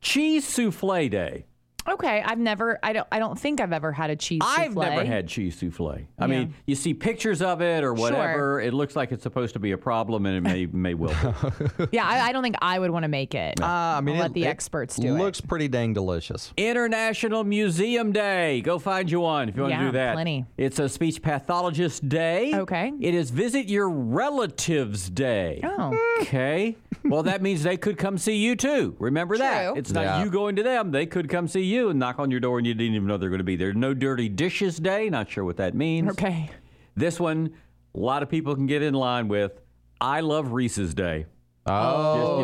Cheese 0.00 0.46
Souffle 0.46 1.10
Day. 1.10 1.44
Okay, 1.88 2.22
I've 2.24 2.38
never, 2.38 2.78
I 2.82 2.92
don't, 2.92 3.06
I 3.10 3.18
don't 3.18 3.38
think 3.38 3.60
I've 3.60 3.72
ever 3.72 3.92
had 3.92 4.10
a 4.10 4.16
cheese 4.16 4.40
Souffle. 4.42 4.58
I've 4.58 4.74
never 4.76 5.04
had 5.04 5.26
cheese 5.28 5.56
souffle. 5.58 5.88
I 6.18 6.24
Yeah. 6.24 6.26
mean, 6.26 6.54
you 6.66 6.74
see 6.74 6.92
pictures 6.94 7.40
of 7.42 7.62
it 7.62 7.82
or 7.84 7.94
whatever. 7.94 8.60
It 8.60 8.74
looks 8.74 8.94
like 8.96 9.10
it's 9.12 9.22
supposed 9.22 9.54
to 9.54 9.58
be 9.58 9.72
a 9.72 9.78
problem, 9.78 10.26
and 10.26 10.36
it 10.36 10.40
may 10.42 10.66
may 10.72 10.94
will. 10.94 11.08
be. 11.08 11.86
Yeah, 11.92 12.06
I, 12.06 12.28
I 12.28 12.32
don't 12.32 12.42
think 12.42 12.56
I 12.60 12.78
would 12.78 12.90
want 12.90 13.04
to 13.04 13.08
make 13.08 13.34
it. 13.34 13.60
Uh, 13.60 13.64
I 13.66 14.00
mean, 14.00 14.16
I'll 14.16 14.20
it- 14.20 14.24
let 14.24 14.32
the 14.34 14.44
it 14.44 14.48
experts 14.48 14.96
do 14.96 15.14
it. 15.14 15.18
Looks 15.18 15.40
pretty 15.40 15.68
dang 15.68 15.92
delicious. 15.94 16.52
International 16.56 17.44
Museum 17.44 18.12
Day. 18.12 18.60
Go 18.60 18.78
find 18.78 19.10
you 19.10 19.20
one 19.20 19.48
if 19.48 19.56
you 19.56 19.62
want 19.62 19.74
to 19.74 19.80
do 19.80 19.92
that. 19.92 20.14
plenty. 20.14 20.44
It's 20.56 20.78
a 20.78 20.88
speech 20.88 21.22
pathologist 21.22 22.08
day. 22.08 22.52
Okay. 22.54 22.92
It 23.00 23.14
is 23.14 23.30
visit 23.30 23.68
your 23.68 23.88
relatives 23.88 25.08
day. 25.10 25.60
Oh. 25.64 25.96
Okay. 26.22 26.76
well, 27.04 27.22
that 27.22 27.40
means 27.42 27.62
they 27.62 27.76
could 27.76 27.96
come 27.96 28.18
see 28.18 28.36
you 28.36 28.56
too. 28.56 28.96
Remember 28.98 29.38
that. 29.38 29.76
It's 29.76 29.90
not 29.92 30.02
Yeah. 30.02 30.24
you 30.24 30.30
going 30.30 30.56
to 30.56 30.62
them. 30.62 30.90
They 30.90 31.06
could 31.06 31.28
come 31.28 31.48
see 31.48 31.62
you 31.62 31.77
and 31.86 31.98
knock 31.98 32.18
on 32.18 32.30
your 32.30 32.40
door 32.40 32.58
and 32.58 32.66
you 32.66 32.74
didn't 32.74 32.94
even 32.94 33.06
know 33.06 33.16
they're 33.16 33.28
going 33.28 33.38
to 33.38 33.44
be 33.44 33.56
there. 33.56 33.72
No 33.72 33.94
dirty 33.94 34.28
dishes 34.28 34.78
day. 34.78 35.08
Not 35.08 35.30
sure 35.30 35.44
what 35.44 35.56
that 35.58 35.74
means. 35.74 36.10
Okay. 36.10 36.50
This 36.96 37.20
one, 37.20 37.54
a 37.94 37.98
lot 37.98 38.22
of 38.22 38.28
people 38.28 38.54
can 38.54 38.66
get 38.66 38.82
in 38.82 38.94
line 38.94 39.28
with. 39.28 39.60
I 40.00 40.20
love 40.20 40.52
Reese's 40.52 40.94
Day. 40.94 41.26
Oh, 41.66 42.37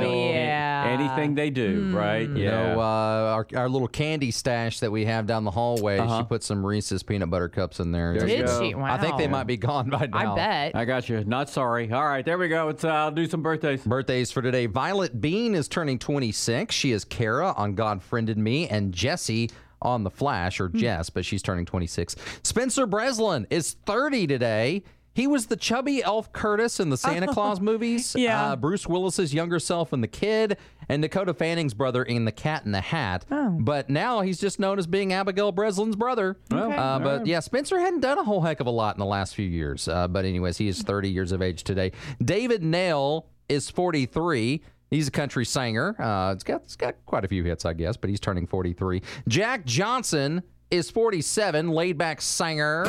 Just, 1.17 1.27
you 1.27 1.31
know, 1.31 1.35
yeah. 1.35 1.35
Anything 1.35 1.35
they 1.35 1.51
do, 1.51 1.97
right? 1.97 2.29
You 2.29 2.45
know, 2.51 2.81
uh, 2.81 3.35
our, 3.35 3.47
our 3.55 3.69
little 3.69 3.89
candy 3.89 4.31
stash 4.31 4.81
that 4.81 4.91
we 4.91 5.05
have 5.05 5.27
down 5.27 5.45
the 5.45 5.51
hallway, 5.51 5.99
she 5.99 6.23
put 6.25 6.43
some 6.43 6.65
Reese's 6.65 7.03
peanut 7.03 7.31
butter 7.31 7.49
cups 7.49 7.81
in 7.81 7.93
there. 7.93 8.19
There 8.19 8.27
Did 8.27 8.49
she? 8.61 8.75
Wow. 8.75 8.93
I 8.93 8.99
think 8.99 9.17
they 9.19 9.29
might 9.29 9.45
be 9.47 9.57
gone 9.57 9.91
by 9.91 10.07
now. 10.07 10.33
I 10.33 10.37
bet. 10.37 10.77
I 10.77 10.85
got 10.85 11.09
you. 11.09 11.25
Not 11.25 11.49
sorry. 11.51 11.91
All 11.93 12.05
right, 12.07 12.25
there 12.25 12.39
we 12.39 12.49
go. 12.49 12.69
It's, 12.69 12.85
uh, 12.85 12.89
I'll 12.89 13.11
do 13.11 13.27
some 13.27 13.43
birthdays. 13.43 13.83
Birthdays 13.85 14.31
for 14.33 14.43
today. 14.43 14.67
Violet 14.67 15.21
Bean 15.21 15.55
is 15.55 15.69
turning 15.69 15.99
26. 15.99 16.75
She 16.75 16.93
is 16.93 17.05
Kara 17.05 17.53
on 17.57 17.75
God 17.75 18.03
Friended 18.03 18.39
Me, 18.39 18.69
and 18.69 18.93
Jesse 18.93 19.51
on 19.83 20.03
The 20.03 20.11
Flash, 20.11 20.59
Hmm. 20.59 20.65
or 20.65 20.69
Jess, 20.71 21.11
but 21.11 21.25
she's 21.25 21.43
turning 21.43 21.67
26. 21.67 22.17
Spencer 22.43 22.87
Breslin 22.87 23.47
is 23.51 23.73
30 23.87 24.27
today. 24.27 24.83
He 25.15 25.27
was 25.29 25.47
the 25.47 25.57
chubby 25.57 26.03
Elf 26.03 26.33
Curtis 26.33 26.81
in 26.81 26.91
the 26.91 26.97
Santa 26.97 27.27
Claus 27.33 27.61
movies. 27.61 28.15
Yeah. 28.19 28.51
Uh, 28.53 28.57
Bruce 28.57 28.87
Willis's 28.87 29.33
younger 29.33 29.61
self 29.61 29.93
in 29.93 30.01
The 30.01 30.09
Kid, 30.09 30.59
and 30.89 31.03
Dakota 31.03 31.33
Fanning's 31.33 31.73
brother 31.73 32.03
in 32.03 32.25
The 32.25 32.33
Cat 32.33 32.65
in 32.65 32.73
the 32.73 32.81
Hat. 32.81 33.25
Oh. 33.31 33.57
But 33.61 33.89
now 33.89 34.21
he's 34.23 34.41
just 34.41 34.59
known 34.59 34.79
as 34.79 34.87
being 34.89 35.13
Abigail 35.13 35.53
Breslin's 35.53 35.97
brother. 35.97 36.37
Okay. 36.53 36.77
Uh, 36.77 36.99
but 36.99 37.27
yeah, 37.27 37.41
Spencer 37.41 37.79
hadn't 37.79 38.01
done 38.01 38.19
a 38.19 38.25
whole 38.25 38.41
heck 38.41 38.61
of 38.61 38.67
a 38.67 38.71
lot 38.71 38.97
in 38.97 38.99
the 38.99 39.07
last 39.07 39.35
few 39.35 39.49
years. 39.49 39.87
Uh, 39.87 40.09
but 40.09 40.25
anyways, 40.25 40.59
he 40.59 40.67
is 40.69 40.83
30 40.83 41.09
years 41.11 41.31
of 41.33 41.41
age 41.41 41.63
today. 41.63 41.93
David 42.23 42.63
Nail 42.63 43.27
is 43.49 43.71
43. 43.71 44.63
He's 44.91 45.09
a 45.09 45.11
country 45.13 45.45
singer. 45.45 46.01
Uh, 46.01 46.33
it's 46.33 46.45
got 46.45 46.63
it's 46.63 46.77
got 46.77 46.95
quite 47.07 47.25
a 47.25 47.29
few 47.29 47.43
hits, 47.45 47.65
I 47.65 47.73
guess, 47.73 47.97
but 47.97 48.11
he's 48.11 48.21
turning 48.21 48.47
43. 48.47 49.03
Jack 49.29 49.65
Johnson 49.65 50.43
is 50.71 50.91
47, 50.91 51.69
laid 51.71 51.99
back 51.99 52.21
singer. 52.21 52.85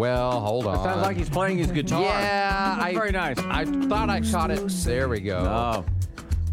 Well, 0.00 0.40
hold 0.40 0.66
on. 0.66 0.82
Sounds 0.82 1.02
like 1.02 1.18
he's 1.18 1.28
playing 1.28 1.58
his 1.58 1.70
guitar. 1.70 2.00
yeah, 2.00 2.78
I, 2.80 2.94
Very 2.94 3.12
nice. 3.12 3.38
I 3.38 3.66
thought 3.66 4.08
I 4.08 4.22
caught 4.22 4.50
it. 4.50 4.66
There 4.66 5.10
we 5.10 5.20
go. 5.20 5.36
Oh, 5.36 5.84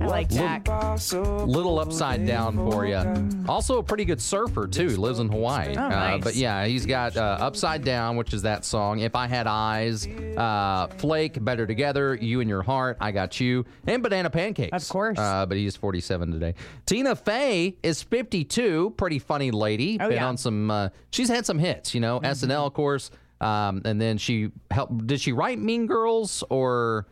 I 0.01 0.06
like 0.06 0.30
Jack. 0.30 0.68
little 0.68 1.80
upside 1.80 2.25
down 2.27 2.58
for 2.58 2.86
you. 2.86 3.01
Also, 3.48 3.77
a 3.77 3.84
pretty 3.84 4.04
good 4.04 4.22
surfer 4.22 4.68
too. 4.68 4.89
Lives 4.89 5.20
in 5.20 5.30
Hawaii. 5.30 5.77
Oh, 5.77 5.82
uh, 5.82 5.88
nice. 5.88 6.24
but 6.25 6.36
yeah, 6.36 6.66
he's 6.66 6.86
got 6.86 7.16
uh, 7.16 7.38
upside 7.39 7.86
down, 7.86 8.18
which 8.18 8.34
is 8.34 8.42
that 8.42 8.66
song. 8.66 9.00
If 9.00 9.16
I 9.16 9.27
had 9.27 9.48
eyes, 9.48 10.06
uh, 10.06 10.88
Flake, 10.98 11.42
better 11.42 11.66
together. 11.66 12.16
You 12.16 12.42
and 12.42 12.50
your 12.50 12.63
heart, 12.63 12.98
I 13.00 13.12
got 13.13 13.39
you, 13.39 13.63
and 13.88 14.04
banana 14.04 14.30
pancakes. 14.30 14.84
Of 14.84 14.89
course. 14.89 15.18
Uh, 15.18 15.46
but 15.46 15.56
he's 15.56 15.77
47 15.77 16.34
today. 16.34 16.54
Tina 16.86 17.16
Fey 17.16 17.77
is 17.82 18.04
52. 18.04 18.96
Pretty 18.98 19.20
funny 19.20 19.51
lady. 19.51 19.98
Oh, 20.01 20.10
Been 20.10 20.16
yeah. 20.16 20.18
Mm-hmm. 20.18 20.27
on 20.27 20.38
some. 20.38 20.70
Uh, 20.70 20.89
she's 21.12 21.30
had 21.30 21.46
some 21.46 21.60
hits. 21.60 21.96
You 21.96 22.01
know, 22.01 22.20
SNL, 22.20 22.68
of 22.68 22.74
course. 22.74 23.10
Um, 23.41 23.82
and 23.86 24.00
then 24.01 24.17
she 24.17 24.50
helped. 24.72 25.06
Did 25.08 25.22
she 25.22 25.32
write 25.34 25.60
Mean 25.60 25.86
Girls 25.88 26.44
or? 26.50 27.06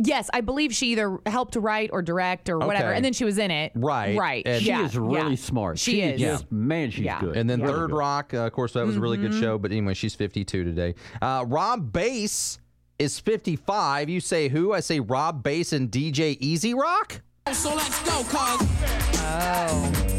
Yes, 0.00 0.30
I 0.32 0.42
believe 0.42 0.72
she 0.72 0.92
either 0.92 1.18
helped 1.26 1.56
write 1.56 1.90
or 1.92 2.02
direct 2.02 2.48
or 2.48 2.58
whatever, 2.58 2.86
Okay. 2.90 2.96
and 2.96 3.04
then 3.04 3.12
she 3.12 3.24
was 3.24 3.36
in 3.36 3.50
it. 3.50 3.72
Right. 3.74 4.16
Right. 4.16 4.46
And- 4.46 4.62
she 4.62 4.68
yeah, 4.68 4.84
is 4.84 4.96
really 4.96 5.30
yeah. 5.30 5.34
smart. 5.36 5.78
She, 5.80 6.00
is. 6.02 6.20
just- 6.20 6.52
man, 6.52 6.92
she's 6.92 7.04
Yeah. 7.04 7.18
good. 7.20 7.36
And 7.36 7.50
then 7.50 7.60
Really 7.60 7.72
Third 7.72 7.90
good. 7.90 7.96
Rock, 7.96 8.32
uh, 8.32 8.46
of 8.46 8.52
course, 8.52 8.74
that 8.74 8.86
was 8.86 8.96
a 8.96 9.00
really 9.00 9.16
good 9.16 9.32
Mm-hmm. 9.32 9.40
show. 9.40 9.58
But 9.58 9.72
anyway, 9.72 9.94
she's 9.94 10.14
52 10.14 10.62
today. 10.62 10.94
Uh, 11.20 11.44
Rob 11.48 11.92
Bass 11.92 12.60
is 13.00 13.18
55. 13.18 14.08
You 14.08 14.20
say 14.20 14.48
who? 14.48 14.72
I 14.72 14.78
say 14.78 15.00
Rob 15.00 15.42
Bass 15.42 15.72
and 15.72 15.90
DJ 15.90 16.36
Easy 16.38 16.74
Rock. 16.74 17.20
So 17.52 17.74
let's 17.74 18.00
go, 18.04 18.22
cuz. 18.28 18.68
Oh 19.20 20.17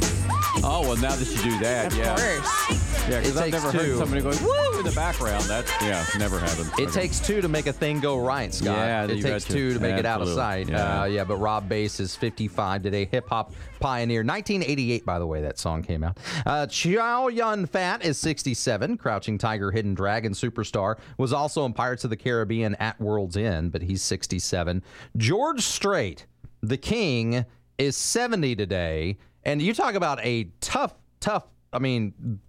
well, 0.61 0.97
now 0.97 1.15
that 1.15 1.27
you 1.29 1.41
do 1.51 1.59
that, 1.59 1.87
Of 1.93 1.97
yeah, 1.97 2.15
course. 2.15 3.07
yeah, 3.09 3.19
because 3.19 3.37
I've 3.37 3.43
takes 3.51 3.63
never 3.63 3.71
heard 3.77 3.85
two. 3.85 3.97
somebody 3.97 4.21
going 4.21 4.43
woo 4.43 4.79
in 4.79 4.85
the 4.85 4.91
background. 4.91 5.43
That's 5.45 5.71
yeah, 5.81 6.05
never 6.17 6.37
happened. 6.39 6.71
It 6.77 6.91
takes 6.91 7.19
two 7.19 7.41
to 7.41 7.47
make 7.47 7.67
a 7.67 7.73
thing 7.73 7.99
go 7.99 8.17
right, 8.17 8.53
Scott. 8.53 8.75
Yeah, 8.77 9.03
it 9.05 9.15
you 9.17 9.23
takes 9.23 9.45
betcha. 9.45 9.53
two 9.53 9.73
to 9.73 9.79
make 9.79 9.97
it 9.97 10.05
out 10.05 10.21
of 10.21 10.27
Absolutely. 10.27 10.35
sight. 10.65 10.69
Yeah. 10.69 11.01
Uh, 11.01 11.05
yeah, 11.05 11.23
but 11.23 11.37
Rob 11.37 11.69
Bass 11.69 11.99
is 11.99 12.15
55 12.15 12.83
today. 12.83 13.05
Hip 13.05 13.29
hop 13.29 13.53
pioneer. 13.79 14.19
1988, 14.23 15.05
by 15.05 15.17
the 15.19 15.25
way, 15.27 15.41
that 15.41 15.57
song 15.57 15.81
came 15.81 16.03
out. 16.03 16.17
Uh, 16.45 16.67
Chow 16.67 17.27
Yun 17.29 17.65
Fat 17.65 18.03
is 18.03 18.17
67. 18.17 18.97
Crouching 18.97 19.37
Tiger, 19.37 19.71
Hidden 19.71 19.93
Dragon 19.95 20.33
superstar. 20.33 20.97
Was 21.17 21.31
also 21.31 21.65
in 21.65 21.73
Pirates 21.73 22.03
of 22.03 22.09
the 22.09 22.17
Caribbean 22.17 22.75
at 22.75 22.99
World's 22.99 23.37
End, 23.37 23.71
but 23.71 23.81
he's 23.81 24.01
67. 24.03 24.83
George 25.15 25.61
Strait, 25.61 26.25
the 26.61 26.77
king, 26.77 27.45
is 27.77 27.95
70 27.95 28.57
today. 28.57 29.17
And 29.49 29.59
you 29.59 29.73
talk 29.73 29.95
about 29.95 30.23
a 30.23 30.43
tough, 30.61 30.93
tough, 31.19 31.43
I 31.73 31.79
mean, 31.79 32.39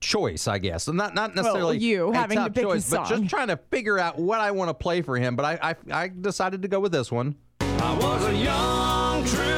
choice, 0.00 0.48
I 0.48 0.58
guess. 0.58 0.88
Not 0.88 1.14
not 1.14 1.36
necessarily 1.36 1.78
you 1.78 2.10
a 2.10 2.14
having 2.14 2.36
to 2.36 2.44
tough 2.44 2.54
pick 2.54 2.64
a 2.64 2.66
choice, 2.66 2.90
but 2.90 3.06
just 3.06 3.28
trying 3.28 3.46
to 3.46 3.56
figure 3.70 3.96
out 3.96 4.18
what 4.18 4.40
I 4.40 4.50
want 4.50 4.68
to 4.68 4.74
play 4.74 5.02
for 5.02 5.16
him. 5.16 5.36
But 5.36 5.44
I 5.44 5.70
I, 5.70 6.02
I 6.04 6.08
decided 6.08 6.62
to 6.62 6.68
go 6.68 6.80
with 6.80 6.90
this 6.90 7.12
one. 7.12 7.36
I 7.60 7.96
was 7.96 8.24
a 8.26 8.34
young 8.34 9.24
troubadour 9.24 9.51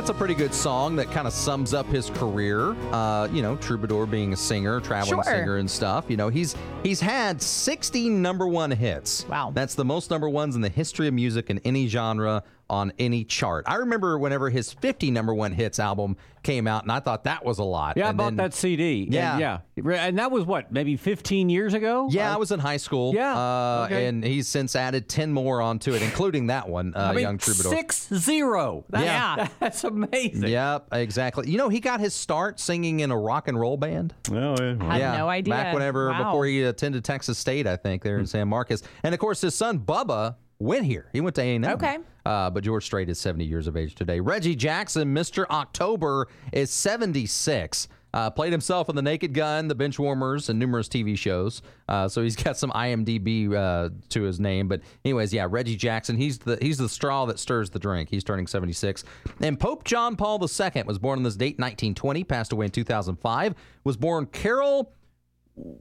that's 0.00 0.08
a 0.08 0.14
pretty 0.14 0.34
good 0.34 0.54
song 0.54 0.96
that 0.96 1.10
kind 1.10 1.26
of 1.26 1.32
sums 1.34 1.74
up 1.74 1.84
his 1.88 2.08
career. 2.08 2.70
Uh, 2.90 3.28
you 3.30 3.42
know, 3.42 3.54
Troubadour 3.56 4.06
being 4.06 4.32
a 4.32 4.36
singer, 4.36 4.80
traveling 4.80 5.22
Sure. 5.22 5.24
singer 5.30 5.58
and 5.58 5.70
stuff. 5.70 6.06
You 6.08 6.16
know, 6.16 6.30
he's 6.30 6.56
he's 6.82 7.02
had 7.02 7.42
60 7.42 8.08
number 8.08 8.48
one 8.48 8.70
hits. 8.70 9.26
Wow. 9.28 9.50
That's 9.54 9.74
the 9.74 9.84
most 9.84 10.10
number 10.10 10.26
ones 10.26 10.56
in 10.56 10.62
the 10.62 10.70
history 10.70 11.06
of 11.06 11.12
music 11.12 11.50
in 11.50 11.58
any 11.66 11.86
genre 11.86 12.42
on 12.70 12.92
any 12.98 13.24
chart. 13.24 13.64
I 13.66 13.74
remember 13.76 14.18
whenever 14.18 14.48
his 14.48 14.72
50 14.72 15.10
number 15.10 15.34
one 15.34 15.52
hits 15.52 15.78
album 15.78 16.16
came 16.42 16.66
out, 16.66 16.84
and 16.84 16.90
I 16.92 17.00
thought 17.00 17.24
that 17.24 17.44
was 17.44 17.58
a 17.58 17.64
lot. 17.64 17.98
Yeah, 17.98 18.08
I 18.08 18.12
bought 18.12 18.28
then- 18.30 18.36
that 18.36 18.54
CD. 18.54 19.04
and 19.04 19.12
Yeah. 19.12 19.38
yeah, 19.38 19.58
and 20.06 20.18
that 20.18 20.30
was 20.30 20.44
what 20.46 20.72
maybe 20.72 20.96
15 20.96 21.50
years 21.50 21.74
ago. 21.74 22.08
Yeah, 22.10 22.30
Uh, 22.30 22.34
I 22.34 22.36
was 22.38 22.50
in 22.50 22.60
high 22.60 22.78
school. 22.78 23.12
Yeah, 23.14 23.36
Uh, 23.36 23.82
okay. 23.86 24.06
And 24.06 24.24
he's 24.24 24.48
since 24.48 24.74
added 24.74 25.06
10 25.08 25.32
more 25.32 25.60
onto 25.60 25.92
it, 25.92 26.00
including 26.00 26.46
that 26.46 26.66
one, 26.68 26.94
uh, 26.96 27.00
I 27.10 27.12
mean, 27.12 27.22
Young 27.24 27.36
Troubadour. 27.38 27.72
six 27.72 28.08
zero. 28.14 28.84
That- 28.88 29.04
Yeah. 29.04 29.48
that's 29.60 29.84
amazing. 29.84 30.48
Yep, 30.48 30.86
exactly. 30.92 31.50
You 31.50 31.58
know, 31.58 31.68
he 31.68 31.80
got 31.80 32.00
his 32.00 32.14
start 32.14 32.58
singing 32.58 33.00
in 33.00 33.10
a 33.10 33.18
rock 33.18 33.48
and 33.48 33.60
roll 33.60 33.76
band. 33.76 34.14
Oh, 34.30 34.54
yeah. 34.58 34.76
Had 35.10 35.18
no 35.18 35.28
idea. 35.28 35.52
Back 35.54 35.74
whenever, 35.74 36.08
Wow. 36.10 36.24
before 36.24 36.46
he 36.46 36.62
attended 36.62 37.04
Texas 37.04 37.36
State, 37.36 37.66
I 37.66 37.76
think, 37.76 38.02
there 38.02 38.18
in 38.18 38.26
San 38.26 38.48
Marcos. 38.48 38.82
And 39.02 39.12
of 39.14 39.20
course, 39.20 39.40
his 39.42 39.54
son, 39.54 39.80
Bubba, 39.80 40.36
went 40.60 40.84
here. 40.84 41.08
He 41.12 41.20
went 41.20 41.34
to 41.36 41.42
A&M. 41.42 41.64
Okay. 41.64 41.98
Uh, 42.24 42.50
but 42.50 42.62
George 42.62 42.84
Strait 42.84 43.08
is 43.08 43.18
70 43.18 43.44
years 43.44 43.66
of 43.66 43.76
age 43.76 43.94
today. 43.94 44.20
Reggie 44.20 44.54
Jackson, 44.54 45.12
Mr. 45.14 45.46
October, 45.50 46.28
is 46.52 46.70
76. 46.70 47.88
Uh, 48.12 48.28
played 48.28 48.50
himself 48.50 48.88
in 48.88 48.96
The 48.96 49.02
Naked 49.02 49.32
Gun, 49.32 49.68
The 49.68 49.74
Benchwarmers, 49.74 50.48
and 50.48 50.58
numerous 50.58 50.88
TV 50.88 51.16
shows. 51.16 51.62
Uh, 51.88 52.08
so 52.08 52.22
he's 52.22 52.36
got 52.36 52.56
some 52.58 52.70
IMDb 52.72 53.52
uh, 53.54 53.90
to 54.10 54.22
his 54.22 54.40
name. 54.40 54.68
But 54.68 54.82
anyways, 55.04 55.32
yeah, 55.32 55.46
Reggie 55.48 55.76
Jackson. 55.76 56.16
He's 56.16 56.38
the 56.38 56.58
he's 56.60 56.78
the 56.78 56.88
straw 56.88 57.24
that 57.26 57.38
stirs 57.38 57.70
the 57.70 57.78
drink. 57.78 58.08
He's 58.10 58.24
turning 58.24 58.46
76. 58.48 59.04
And 59.40 59.58
Pope 59.58 59.84
John 59.84 60.16
Paul 60.16 60.40
II 60.42 60.82
was 60.82 60.98
born 60.98 61.20
on 61.20 61.22
this 61.22 61.36
date, 61.36 61.58
1920. 61.58 62.24
Passed 62.24 62.52
away 62.52 62.66
in 62.66 62.72
2005. 62.72 63.54
Was 63.84 63.96
born 63.96 64.26
Karol. 64.26 64.92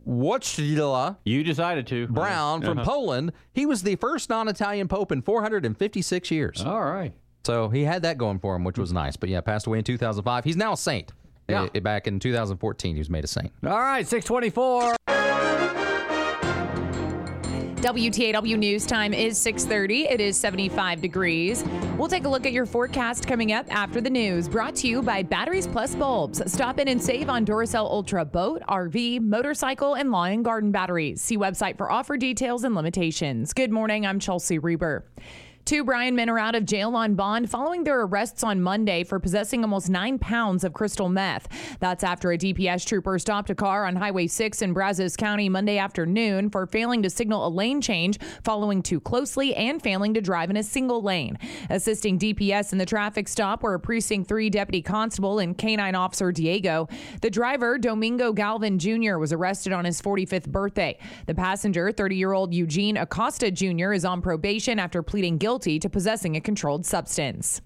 Wojtyla 0.07 1.17
You 1.23 1.43
decided 1.43 1.87
to. 1.87 2.07
Brown 2.07 2.61
from 2.61 2.79
Uh-huh. 2.79 2.89
Poland. 2.89 3.31
He 3.53 3.65
was 3.65 3.83
the 3.83 3.95
first 3.95 4.29
non-Italian 4.29 4.87
pope 4.87 5.11
in 5.11 5.21
456 5.21 6.31
years. 6.31 6.63
All 6.63 6.81
right. 6.83 7.13
So 7.45 7.69
he 7.69 7.83
had 7.83 8.01
that 8.03 8.17
going 8.17 8.39
for 8.39 8.55
him, 8.55 8.63
which 8.63 8.77
was 8.77 8.91
nice. 8.93 9.15
But 9.15 9.29
yeah, 9.29 9.41
passed 9.41 9.65
away 9.67 9.77
in 9.79 9.83
2005. 9.83 10.43
He's 10.43 10.57
now 10.57 10.73
a 10.73 10.77
saint. 10.77 11.11
Yeah. 11.47 11.67
Back 11.81 12.05
in 12.07 12.19
2014, 12.19 12.95
he 12.95 12.99
was 12.99 13.09
made 13.09 13.23
a 13.23 13.27
saint. 13.27 13.51
All 13.65 13.79
right, 13.79 14.05
624. 14.07 15.88
WTAW 17.81 18.59
news 18.59 18.85
time 18.85 19.13
is 19.13 19.39
6:30. 19.39 20.05
It 20.09 20.19
is 20.19 20.35
75 20.35 20.99
degrees. 20.99 21.63
We'll 21.97 22.09
take 22.09 22.25
a 22.25 22.29
look 22.29 22.45
at 22.45 22.51
your 22.51 22.65
forecast 22.65 23.25
coming 23.25 23.53
up 23.53 23.65
after 23.73 24.01
the 24.01 24.09
news. 24.09 24.49
Brought 24.49 24.75
to 24.75 24.87
you 24.89 25.01
by 25.01 25.23
Batteries 25.23 25.65
Plus 25.65 25.95
Bulbs. 25.95 26.41
Stop 26.51 26.79
in 26.79 26.89
and 26.89 27.01
save 27.01 27.29
on 27.29 27.45
Duracell 27.45 27.89
Ultra 27.89 28.25
boat, 28.25 28.63
RV, 28.67 29.21
motorcycle, 29.21 29.93
and 29.93 30.11
lawn 30.11 30.33
and 30.33 30.43
garden 30.43 30.71
batteries. 30.71 31.21
See 31.21 31.37
website 31.37 31.77
for 31.77 31.89
offer 31.89 32.17
details 32.17 32.65
and 32.65 32.75
limitations. 32.75 33.53
Good 33.53 33.71
morning. 33.71 34.05
I'm 34.05 34.19
Chelsea 34.19 34.59
Reber. 34.59 35.05
Two 35.69 35.83
Bryan 35.83 36.15
men 36.15 36.31
are 36.31 36.39
out 36.39 36.55
of 36.55 36.65
jail 36.65 36.95
on 36.95 37.13
bond 37.13 37.47
following 37.47 37.83
their 37.83 38.01
arrests 38.01 38.43
on 38.43 38.59
Monday 38.59 39.03
for 39.03 39.19
possessing 39.19 39.61
almost 39.61 39.87
nine 39.87 40.17
pounds 40.17 40.63
of 40.63 40.73
crystal 40.73 41.09
meth. 41.09 41.47
That's 41.79 42.03
after 42.03 42.31
a 42.31 42.39
DPS 42.39 42.87
trooper 42.87 43.19
stopped 43.19 43.51
a 43.51 43.53
car 43.53 43.85
on 43.85 43.95
Highway 43.95 44.25
6 44.25 44.63
in 44.63 44.73
Brazos 44.73 45.15
County 45.15 45.47
Monday 45.47 45.77
afternoon 45.77 46.49
for 46.49 46.65
failing 46.65 47.03
to 47.03 47.09
signal 47.11 47.45
a 47.45 47.49
lane 47.49 47.81
change, 47.81 48.17
following 48.43 48.81
too 48.81 48.99
closely, 48.99 49.53
and 49.53 49.79
failing 49.79 50.15
to 50.15 50.21
drive 50.21 50.49
in 50.49 50.57
a 50.57 50.63
single 50.63 51.03
lane. 51.03 51.37
Assisting 51.69 52.17
DPS 52.17 52.71
in 52.71 52.79
the 52.79 52.85
traffic 52.87 53.27
stop 53.27 53.61
were 53.61 53.75
a 53.75 53.79
Precinct 53.79 54.27
3 54.27 54.49
Deputy 54.49 54.81
Constable 54.81 55.37
and 55.37 55.55
Canine 55.55 55.93
Officer 55.93 56.31
Diego. 56.31 56.87
The 57.21 57.29
driver, 57.29 57.77
Domingo 57.77 58.33
Galvin 58.33 58.79
Jr., 58.79 59.19
was 59.19 59.31
arrested 59.31 59.71
on 59.71 59.85
his 59.85 60.01
45th 60.01 60.47
birthday. 60.47 60.97
The 61.27 61.35
passenger, 61.35 61.91
30 61.91 62.15
year 62.15 62.33
old 62.33 62.55
Eugene 62.55 62.97
Acosta 62.97 63.51
Jr., 63.51 63.93
is 63.93 64.03
on 64.03 64.23
probation 64.23 64.79
after 64.79 65.03
pleading 65.03 65.37
guilty 65.37 65.58
to 65.59 65.89
possessing 65.89 66.35
a 66.35 66.41
controlled 66.41 66.85
substance. 66.85 67.61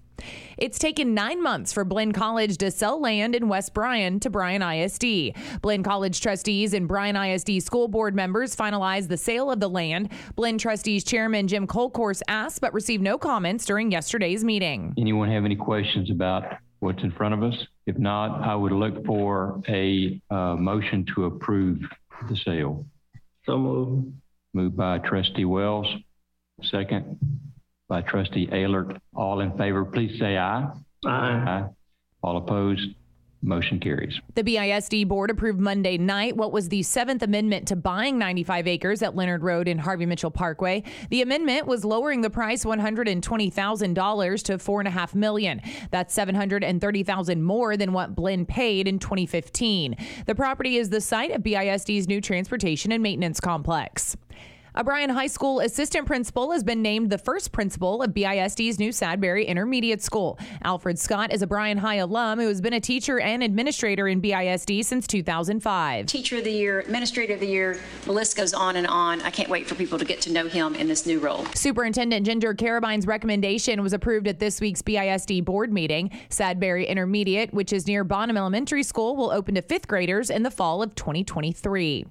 It's 0.56 0.78
taken 0.78 1.14
nine 1.14 1.42
months 1.42 1.72
for 1.72 1.84
Blinn 1.84 2.12
College 2.12 2.56
to 2.58 2.70
sell 2.70 3.00
land 3.00 3.34
in 3.34 3.48
West 3.48 3.74
Bryan 3.74 4.20
to 4.20 4.30
Bryan 4.30 4.62
ISD. 4.62 5.34
Blinn 5.60 5.82
College 5.82 6.20
trustees 6.20 6.74
and 6.74 6.86
Bryan 6.86 7.16
ISD 7.16 7.62
school 7.62 7.88
board 7.88 8.14
members 8.14 8.54
finalized 8.54 9.08
the 9.08 9.16
sale 9.16 9.50
of 9.50 9.60
the 9.60 9.68
land. 9.68 10.10
Blinn 10.36 10.58
trustees 10.58 11.04
chairman 11.04 11.48
Jim 11.48 11.66
Colcourse 11.66 12.22
asked 12.28 12.60
but 12.60 12.72
received 12.72 13.02
no 13.02 13.18
comments 13.18 13.64
during 13.64 13.90
yesterday's 13.90 14.44
meeting. 14.44 14.94
Anyone 14.98 15.30
have 15.30 15.44
any 15.44 15.56
questions 15.56 16.10
about 16.10 16.44
what's 16.80 17.02
in 17.02 17.12
front 17.12 17.34
of 17.34 17.42
us? 17.42 17.54
If 17.86 17.98
not, 17.98 18.42
I 18.42 18.54
would 18.54 18.72
look 18.72 19.04
for 19.04 19.60
a 19.68 20.20
uh, 20.30 20.54
motion 20.56 21.04
to 21.14 21.24
approve 21.24 21.80
the 22.28 22.36
sale. 22.36 22.86
So 23.46 23.58
moved. 23.58 24.12
Moved 24.56 24.76
by 24.76 24.98
trustee 24.98 25.44
Wells, 25.44 25.88
second 26.70 27.18
by 27.88 28.00
trustee 28.02 28.46
Aylert. 28.48 28.98
All 29.14 29.40
in 29.40 29.56
favor, 29.56 29.84
please 29.84 30.18
say 30.18 30.36
aye. 30.36 30.68
Aye. 31.06 31.08
aye. 31.08 31.64
All 32.22 32.38
opposed, 32.38 32.94
motion 33.42 33.78
carries. 33.78 34.18
The 34.34 34.42
BISD 34.42 35.06
board 35.06 35.30
approved 35.30 35.60
Monday 35.60 35.98
night 35.98 36.34
what 36.36 36.52
was 36.52 36.70
the 36.70 36.82
seventh 36.82 37.22
amendment 37.22 37.68
to 37.68 37.76
buying 37.76 38.18
95 38.18 38.66
acres 38.66 39.02
at 39.02 39.14
Leonard 39.14 39.42
Road 39.42 39.68
in 39.68 39.78
Harvey 39.78 40.06
Mitchell 40.06 40.30
Parkway. 40.30 40.82
The 41.10 41.20
amendment 41.20 41.66
was 41.66 41.84
lowering 41.84 42.22
the 42.22 42.30
price 42.30 42.64
$120,000 42.64 44.42
to 44.44 44.58
four 44.58 44.80
and 44.80 44.88
a 44.88 44.90
half 44.90 45.14
million. 45.14 45.60
That's 45.90 46.14
730,000 46.14 47.42
more 47.42 47.76
than 47.76 47.92
what 47.92 48.14
Blinn 48.14 48.46
paid 48.46 48.88
in 48.88 48.98
2015. 48.98 49.96
The 50.26 50.34
property 50.34 50.76
is 50.76 50.88
the 50.88 51.02
site 51.02 51.32
of 51.32 51.42
BISD's 51.42 52.08
new 52.08 52.22
transportation 52.22 52.92
and 52.92 53.02
maintenance 53.02 53.40
complex. 53.40 54.16
A 54.76 54.82
Bryan 54.82 55.10
High 55.10 55.28
School 55.28 55.60
assistant 55.60 56.04
principal 56.04 56.50
has 56.50 56.64
been 56.64 56.82
named 56.82 57.08
the 57.08 57.16
first 57.16 57.52
principal 57.52 58.02
of 58.02 58.10
BISD's 58.10 58.76
new 58.80 58.90
Sadberry 58.90 59.46
Intermediate 59.46 60.02
School. 60.02 60.36
Alfred 60.64 60.98
Scott 60.98 61.32
is 61.32 61.42
a 61.42 61.46
Bryan 61.46 61.78
High 61.78 61.96
alum 61.96 62.40
who 62.40 62.48
has 62.48 62.60
been 62.60 62.72
a 62.72 62.80
teacher 62.80 63.20
and 63.20 63.44
administrator 63.44 64.08
in 64.08 64.20
BISD 64.20 64.84
since 64.84 65.06
2005. 65.06 66.06
Teacher 66.06 66.38
of 66.38 66.44
the 66.44 66.50
Year, 66.50 66.80
Administrator 66.80 67.34
of 67.34 67.38
the 67.38 67.46
Year, 67.46 67.78
the 68.02 68.10
list 68.10 68.36
goes 68.36 68.52
on 68.52 68.74
and 68.74 68.88
on. 68.88 69.20
I 69.22 69.30
can't 69.30 69.48
wait 69.48 69.68
for 69.68 69.76
people 69.76 69.96
to 69.96 70.04
get 70.04 70.20
to 70.22 70.32
know 70.32 70.48
him 70.48 70.74
in 70.74 70.88
this 70.88 71.06
new 71.06 71.20
role. 71.20 71.44
Superintendent 71.54 72.26
Ginger 72.26 72.52
Carabine's 72.52 73.06
recommendation 73.06 73.80
was 73.80 73.92
approved 73.92 74.26
at 74.26 74.40
this 74.40 74.60
week's 74.60 74.82
BISD 74.82 75.44
board 75.44 75.72
meeting. 75.72 76.10
Sadberry 76.30 76.88
Intermediate, 76.88 77.54
which 77.54 77.72
is 77.72 77.86
near 77.86 78.02
Bonham 78.02 78.36
Elementary 78.36 78.82
School, 78.82 79.14
will 79.14 79.30
open 79.30 79.54
to 79.54 79.62
fifth 79.62 79.86
graders 79.86 80.30
in 80.30 80.42
the 80.42 80.50
fall 80.50 80.82
of 80.82 80.96
2023. 80.96 82.06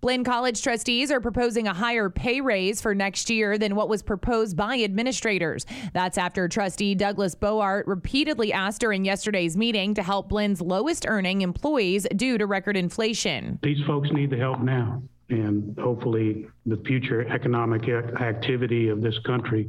Blinn 0.00 0.22
College 0.22 0.62
trustees 0.62 1.10
are 1.10 1.20
proposing 1.20 1.66
a 1.66 1.74
higher 1.74 2.08
pay 2.08 2.40
raise 2.40 2.80
for 2.80 2.94
next 2.94 3.28
year 3.30 3.58
than 3.58 3.74
what 3.74 3.88
was 3.88 4.00
proposed 4.00 4.56
by 4.56 4.78
administrators. 4.80 5.66
That's 5.92 6.16
after 6.16 6.46
trustee 6.46 6.94
Douglas 6.94 7.34
Boart 7.34 7.86
repeatedly 7.88 8.52
asked 8.52 8.80
during 8.80 9.04
yesterday's 9.04 9.56
meeting 9.56 9.94
to 9.94 10.02
help 10.04 10.28
Blinn's 10.28 10.60
lowest 10.60 11.04
earning 11.08 11.40
employees 11.42 12.06
due 12.14 12.38
to 12.38 12.46
record 12.46 12.76
inflation. 12.76 13.58
These 13.62 13.84
folks 13.86 14.08
need 14.12 14.30
the 14.30 14.36
help 14.36 14.60
now, 14.60 15.02
and 15.30 15.76
hopefully 15.80 16.46
the 16.64 16.76
future 16.86 17.26
economic 17.28 17.88
activity 17.88 18.88
of 18.90 19.02
this 19.02 19.18
country 19.26 19.68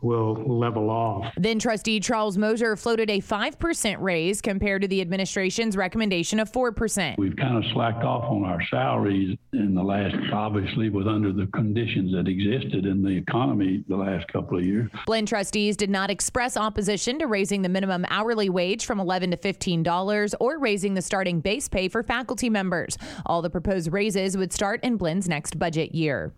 will 0.00 0.34
level 0.34 0.90
off. 0.90 1.32
Then 1.36 1.58
trustee 1.58 2.00
Charles 2.00 2.38
Moser 2.38 2.76
floated 2.76 3.10
a 3.10 3.20
5% 3.20 3.96
raise 4.00 4.40
compared 4.40 4.82
to 4.82 4.88
the 4.88 5.00
administration's 5.00 5.76
recommendation 5.76 6.40
of 6.40 6.50
4%. 6.50 7.18
We've 7.18 7.36
kind 7.36 7.56
of 7.56 7.70
slacked 7.72 8.04
off 8.04 8.24
on 8.24 8.44
our 8.44 8.62
salaries 8.70 9.36
in 9.52 9.74
the 9.74 9.82
last, 9.82 10.16
obviously, 10.32 10.90
with 10.90 11.06
under 11.06 11.32
the 11.32 11.46
conditions 11.46 12.12
that 12.12 12.28
existed 12.28 12.86
in 12.86 13.02
the 13.02 13.10
economy 13.10 13.84
the 13.88 13.96
last 13.96 14.28
couple 14.28 14.58
of 14.58 14.64
years. 14.64 14.90
Blinn 15.06 15.26
trustees 15.26 15.76
did 15.76 15.90
not 15.90 16.10
express 16.10 16.56
opposition 16.56 17.18
to 17.18 17.26
raising 17.26 17.62
the 17.62 17.68
minimum 17.68 18.04
hourly 18.08 18.48
wage 18.48 18.86
from 18.86 19.00
11 19.00 19.32
to 19.32 19.36
$15 19.36 20.34
or 20.40 20.58
raising 20.58 20.94
the 20.94 21.02
starting 21.02 21.40
base 21.40 21.68
pay 21.68 21.88
for 21.88 22.02
faculty 22.02 22.50
members. 22.50 22.96
All 23.26 23.42
the 23.42 23.50
proposed 23.50 23.92
raises 23.92 24.36
would 24.36 24.52
start 24.52 24.82
in 24.82 24.96
Blinn's 24.96 25.28
next 25.28 25.58
budget 25.58 25.94
year. 25.94 26.32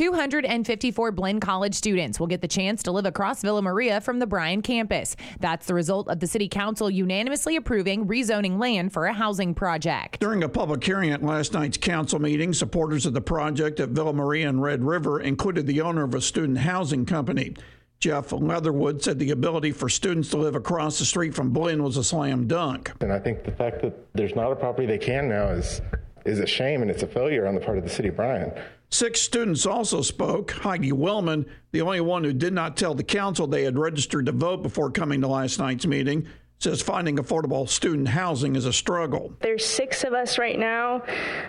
254 0.00 1.12
Blinn 1.12 1.40
College 1.40 1.74
students 1.74 2.18
will 2.18 2.26
get 2.26 2.40
the 2.40 2.48
chance 2.48 2.82
to 2.84 2.90
live 2.90 3.06
across 3.06 3.42
Villa 3.42 3.60
Maria 3.60 4.00
from 4.00 4.18
the 4.18 4.26
Bryan 4.26 4.62
campus. 4.62 5.16
That's 5.40 5.66
the 5.66 5.74
result 5.74 6.08
of 6.08 6.20
the 6.20 6.26
City 6.26 6.48
Council 6.48 6.88
unanimously 6.88 7.56
approving 7.56 8.06
rezoning 8.06 8.58
land 8.58 8.92
for 8.92 9.06
a 9.06 9.12
housing 9.12 9.54
project. 9.54 10.20
During 10.20 10.42
a 10.42 10.48
public 10.48 10.82
hearing 10.82 11.10
at 11.10 11.22
last 11.22 11.52
night's 11.52 11.76
council 11.76 12.18
meeting, 12.18 12.52
supporters 12.52 13.04
of 13.04 13.12
the 13.12 13.20
project 13.20 13.80
at 13.80 13.90
Villa 13.90 14.12
Maria 14.12 14.48
and 14.48 14.62
Red 14.62 14.84
River 14.84 15.20
included 15.20 15.66
the 15.66 15.80
owner 15.80 16.04
of 16.04 16.14
a 16.14 16.20
student 16.20 16.58
housing 16.58 17.04
company. 17.04 17.54
Jeff 17.98 18.32
Leatherwood 18.32 19.02
said 19.02 19.18
the 19.18 19.30
ability 19.32 19.72
for 19.72 19.90
students 19.90 20.30
to 20.30 20.38
live 20.38 20.54
across 20.54 20.98
the 20.98 21.04
street 21.04 21.34
from 21.34 21.50
Blinn 21.50 21.82
was 21.82 21.98
a 21.98 22.04
slam 22.04 22.46
dunk. 22.46 22.90
And 23.02 23.12
I 23.12 23.18
think 23.18 23.44
the 23.44 23.52
fact 23.52 23.82
that 23.82 24.14
there's 24.14 24.34
not 24.34 24.50
a 24.50 24.56
property 24.56 24.86
they 24.86 24.96
can 24.96 25.28
now 25.28 25.48
is 25.48 25.82
is 26.24 26.38
a 26.38 26.46
shame 26.46 26.82
and 26.82 26.90
it's 26.90 27.02
a 27.02 27.06
failure 27.06 27.46
on 27.46 27.54
the 27.54 27.60
part 27.60 27.78
of 27.78 27.84
the 27.84 27.90
city 27.90 28.08
of 28.08 28.16
Bryan. 28.16 28.52
Six 28.92 29.20
students 29.20 29.66
also 29.66 30.02
spoke. 30.02 30.50
Heidi 30.50 30.90
Wellman, 30.90 31.46
the 31.70 31.80
only 31.80 32.00
one 32.00 32.24
who 32.24 32.32
did 32.32 32.52
not 32.52 32.76
tell 32.76 32.92
the 32.92 33.04
council 33.04 33.46
they 33.46 33.62
had 33.62 33.78
registered 33.78 34.26
to 34.26 34.32
vote 34.32 34.62
before 34.62 34.90
coming 34.90 35.20
to 35.20 35.28
last 35.28 35.60
night's 35.60 35.86
meeting, 35.86 36.26
says 36.58 36.82
finding 36.82 37.16
affordable 37.16 37.68
student 37.68 38.08
housing 38.08 38.56
is 38.56 38.66
a 38.66 38.72
struggle. 38.72 39.32
There's 39.40 39.64
six 39.64 40.02
of 40.02 40.12
us 40.12 40.38
right 40.38 40.58
now. 40.58 41.02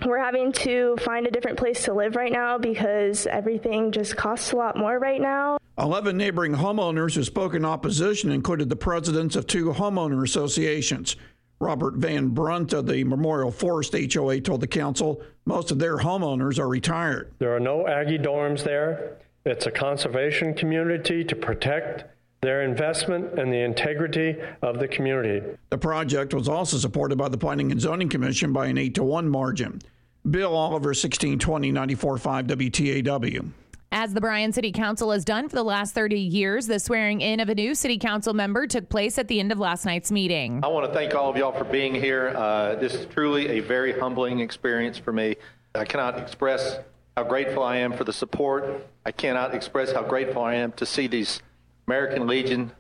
We're 0.06 0.24
having 0.24 0.52
to 0.54 0.96
find 1.02 1.26
a 1.26 1.32
different 1.32 1.58
place 1.58 1.84
to 1.86 1.94
live 1.94 2.16
right 2.16 2.32
now 2.32 2.60
because 2.60 3.26
everything 3.26 3.92
just 3.92 4.16
costs 4.16 4.52
a 4.52 4.56
lot 4.56 4.78
more 4.78 5.00
right 5.00 5.20
now. 5.20 5.58
11 5.80 6.16
neighboring 6.16 6.54
homeowners 6.54 7.16
who 7.16 7.24
spoke 7.24 7.56
in 7.56 7.66
opposition 7.66 8.32
included 8.32 8.70
the 8.70 8.76
presidents 8.76 9.36
of 9.36 9.48
two 9.48 9.74
homeowner 9.74 10.24
associations. 10.24 11.16
Robert 11.62 11.94
Van 11.94 12.30
Brunt 12.30 12.74
of 12.74 12.88
the 12.88 13.04
Memorial 13.04 13.52
Forest 13.52 13.96
HOA 14.14 14.42
told 14.42 14.62
the 14.62 14.68
council 14.68 15.22
most 15.46 15.70
of 15.70 15.78
their 15.78 16.00
homeowners 16.00 16.58
are 16.58 16.68
retired. 16.68 17.32
There 17.38 17.56
are 17.56 17.60
no 17.60 17.88
Aggie 17.88 18.18
dorms 18.18 18.64
there. 18.64 19.20
It's 19.46 19.68
a 19.68 19.72
conservation 19.72 20.56
community 20.56 21.24
to 21.24 21.36
protect 21.36 22.06
their 22.42 22.64
investment 22.64 23.40
and 23.40 23.54
the 23.54 23.60
integrity 23.60 24.38
of 24.64 24.80
the 24.80 24.88
community. 24.88 25.46
The 25.70 25.78
project 25.78 26.34
was 26.34 26.50
also 26.50 26.78
supported 26.78 27.20
by 27.20 27.30
the 27.30 27.38
Planning 27.38 27.72
and 27.72 27.80
Zoning 27.80 28.10
Commission 28.10 28.52
by 28.52 28.66
an 28.66 28.80
8 28.80 28.96
to 28.96 29.04
1 29.04 29.30
margin. 29.30 29.80
Bill 30.28 30.56
Oliver, 30.56 30.90
1620 30.90 31.72
945 31.72 32.48
WTAW. 32.48 33.52
As 33.94 34.14
the 34.14 34.22
Bryan 34.22 34.54
City 34.54 34.72
Council 34.72 35.12
has 35.12 35.26
done 35.26 35.50
for 35.50 35.58
the 35.58 35.66
last 35.66 35.94
30 35.94 36.18
years, 36.18 36.66
the 36.66 36.80
swearing 36.80 37.20
in 37.20 37.42
of 37.42 37.50
a 37.50 37.56
new 37.56 37.76
city 37.76 37.98
council 37.98 38.34
member 38.34 38.66
took 38.66 38.88
place 38.88 39.18
at 39.18 39.28
the 39.28 39.42
end 39.42 39.52
of 39.52 39.60
last 39.60 39.86
night's 39.86 40.14
meeting. 40.14 40.62
I 40.64 40.68
want 40.68 40.88
to 40.88 40.94
thank 40.94 41.14
all 41.14 41.30
of 41.30 41.36
y'all 41.36 41.52
for 41.52 41.66
being 41.66 41.94
here. 41.94 42.30
Uh, 42.30 42.76
this 42.76 42.94
is 42.94 43.06
truly 43.08 43.50
a 43.50 43.60
very 43.60 43.92
humbling 44.00 44.40
experience 44.40 44.98
for 44.98 45.12
me. 45.12 45.36
I 45.76 45.84
cannot 45.84 46.18
express 46.18 46.78
how 47.18 47.26
grateful 47.26 47.64
I 47.64 47.78
am 47.78 47.92
for 47.92 48.06
the 48.06 48.14
support. 48.14 48.88
I 49.06 49.12
cannot 49.12 49.54
express 49.54 49.92
how 49.92 50.04
grateful 50.04 50.42
I 50.42 50.56
am 50.56 50.72
to 50.74 50.86
see 50.86 51.08
these 51.08 51.42
American 51.86 52.28
Legion 52.28 52.72